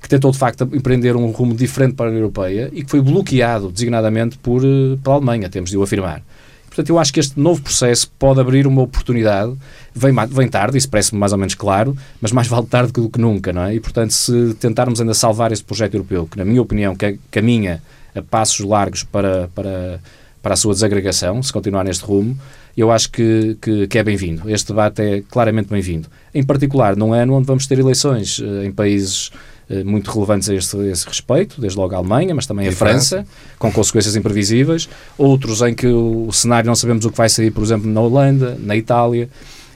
que 0.00 0.08
tentou 0.08 0.30
de 0.30 0.38
facto 0.38 0.68
empreender 0.72 1.16
um 1.16 1.30
rumo 1.30 1.54
diferente 1.54 1.94
para 1.94 2.06
a 2.06 2.08
União 2.10 2.20
Europeia 2.20 2.70
e 2.72 2.84
que 2.84 2.90
foi 2.90 3.00
bloqueado 3.00 3.70
designadamente 3.70 4.36
por, 4.38 4.62
eh, 4.62 4.98
pela 5.02 5.16
Alemanha, 5.16 5.48
temos 5.48 5.70
de 5.70 5.78
o 5.78 5.82
afirmar. 5.82 6.22
Portanto, 6.66 6.90
eu 6.90 6.98
acho 6.98 7.12
que 7.12 7.20
este 7.20 7.38
novo 7.38 7.62
processo 7.62 8.10
pode 8.18 8.40
abrir 8.40 8.66
uma 8.66 8.82
oportunidade, 8.82 9.56
vem, 9.94 10.12
vem 10.28 10.48
tarde, 10.48 10.76
isso 10.76 10.90
parece-me 10.90 11.20
mais 11.20 11.32
ou 11.32 11.38
menos 11.38 11.54
claro, 11.54 11.96
mas 12.20 12.32
mais 12.32 12.48
vale 12.48 12.66
tarde 12.66 12.92
do 12.92 13.08
que 13.08 13.20
nunca, 13.20 13.52
não 13.52 13.62
é? 13.62 13.76
E, 13.76 13.80
portanto, 13.80 14.10
se 14.10 14.54
tentarmos 14.54 15.00
ainda 15.00 15.14
salvar 15.14 15.52
este 15.52 15.64
projeto 15.64 15.94
europeu, 15.94 16.26
que 16.26 16.36
na 16.36 16.44
minha 16.44 16.60
opinião 16.60 16.96
caminha 17.30 17.80
a 18.12 18.20
passos 18.20 18.58
largos 18.58 19.04
para, 19.04 19.48
para 19.54 20.00
para 20.44 20.52
a 20.52 20.56
sua 20.58 20.74
desagregação, 20.74 21.42
se 21.42 21.50
continuar 21.50 21.84
neste 21.84 22.04
rumo, 22.04 22.36
eu 22.76 22.92
acho 22.92 23.10
que, 23.10 23.56
que, 23.62 23.86
que 23.88 23.98
é 23.98 24.04
bem-vindo. 24.04 24.50
Este 24.50 24.68
debate 24.68 25.00
é 25.00 25.22
claramente 25.22 25.70
bem-vindo. 25.70 26.06
Em 26.34 26.44
particular, 26.44 26.94
num 26.94 27.14
ano 27.14 27.32
onde 27.32 27.46
vamos 27.46 27.66
ter 27.66 27.78
eleições 27.78 28.42
eh, 28.44 28.66
em 28.66 28.70
países 28.70 29.30
eh, 29.70 29.82
muito 29.82 30.10
relevantes 30.10 30.50
a 30.50 30.54
este, 30.54 30.76
a 30.76 30.84
esse 30.84 31.06
respeito, 31.08 31.58
desde 31.62 31.78
logo 31.78 31.94
a 31.94 31.96
Alemanha, 31.96 32.34
mas 32.34 32.44
também 32.44 32.68
a 32.68 32.72
França, 32.72 33.16
França, 33.16 33.26
com 33.58 33.72
consequências 33.72 34.14
imprevisíveis, 34.16 34.86
outros 35.16 35.62
em 35.62 35.72
que 35.72 35.86
o, 35.86 36.30
cenário 36.30 36.66
não 36.66 36.74
sabemos 36.74 37.06
o 37.06 37.10
que 37.10 37.16
vai 37.16 37.30
sair, 37.30 37.50
por 37.50 37.64
exemplo, 37.64 37.90
na 37.90 38.02
Holanda, 38.02 38.58
na 38.60 38.76
Itália. 38.76 39.30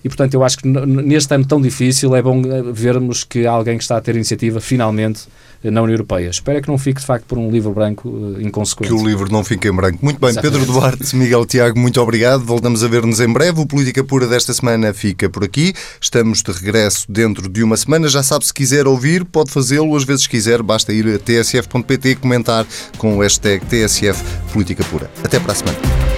E, 0.05 0.09
portanto, 0.09 0.35
eu 0.35 0.45
acho 0.45 0.59
que 0.59 0.69
neste 0.69 1.35
ano 1.35 1.47
tão 1.47 1.62
difícil 1.62 2.14
é 2.14 2.21
bom 2.21 2.43
eh, 2.45 2.62
vermos 2.75 3.25
que 3.25 3.47
há 3.47 3.53
alguém 3.53 3.79
que 3.79 3.85
está 3.85 3.97
a 3.97 4.03
ter 4.03 4.16
iniciativa, 4.16 4.61
finalmente, 4.61 5.23
na 5.63 5.83
União 5.83 5.95
Europeia. 5.95 6.29
Espero 6.29 6.63
que 6.63 6.69
não 6.69 6.79
fique, 6.79 7.01
de 7.01 7.07
facto, 7.07 7.25
por 7.25 7.39
um 7.39 7.51
livro 7.51 7.73
branco 7.73 8.09
uh, 8.09 8.41
inconsequente. 8.41 8.93
Que 8.93 9.01
o 9.01 9.07
livro 9.07 9.31
não 9.31 9.43
fique 9.43 9.69
em 9.69 9.73
branco. 9.73 9.99
Muito 10.03 10.21
bem, 10.21 10.31
Exatamente. 10.31 10.59
Pedro 10.59 10.73
Duarte, 10.73 11.17
Miguel 11.17 11.47
Tiago, 11.47 11.79
muito 11.79 12.01
obrigado. 12.01 12.45
Voltamos 12.45 12.85
a 12.85 12.89
ver-nos 12.89 13.21
em 13.21 13.33
breve. 13.33 13.61
O 13.61 13.67
Política 13.67 14.05
Pura 14.05 14.27
desta 14.27 14.53
semana 14.53 14.93
fica 14.93 15.29
por 15.29 15.45
aqui. 15.45 15.73
Estamos 16.01 16.43
de 16.43 16.53
regresso 16.53 17.07
dentro 17.09 17.49
de 17.49 17.63
uma 17.63 17.77
semana. 17.77 18.09
Já 18.09 18.23
sabe, 18.23 18.47
se 18.47 18.55
quiser 18.55 18.87
ouvir, 18.87 19.25
pode 19.25 19.51
fazê-lo. 19.51 19.97
Às 19.97 20.05
vezes 20.05 20.27
quiser, 20.27 20.63
basta 20.63 20.93
ir 20.93 21.07
a 21.07 21.19
tsf.pt 21.19 22.11
e 22.11 22.15
comentar 22.15 22.67
com 22.97 23.17
o 23.17 23.21
hashtag 23.21 23.65
TSF 23.67 24.23
Política 24.53 24.85
Pura. 24.85 25.11
Até 25.25 25.41
para 25.41 25.53
a 25.53 25.55
semana. 25.55 26.18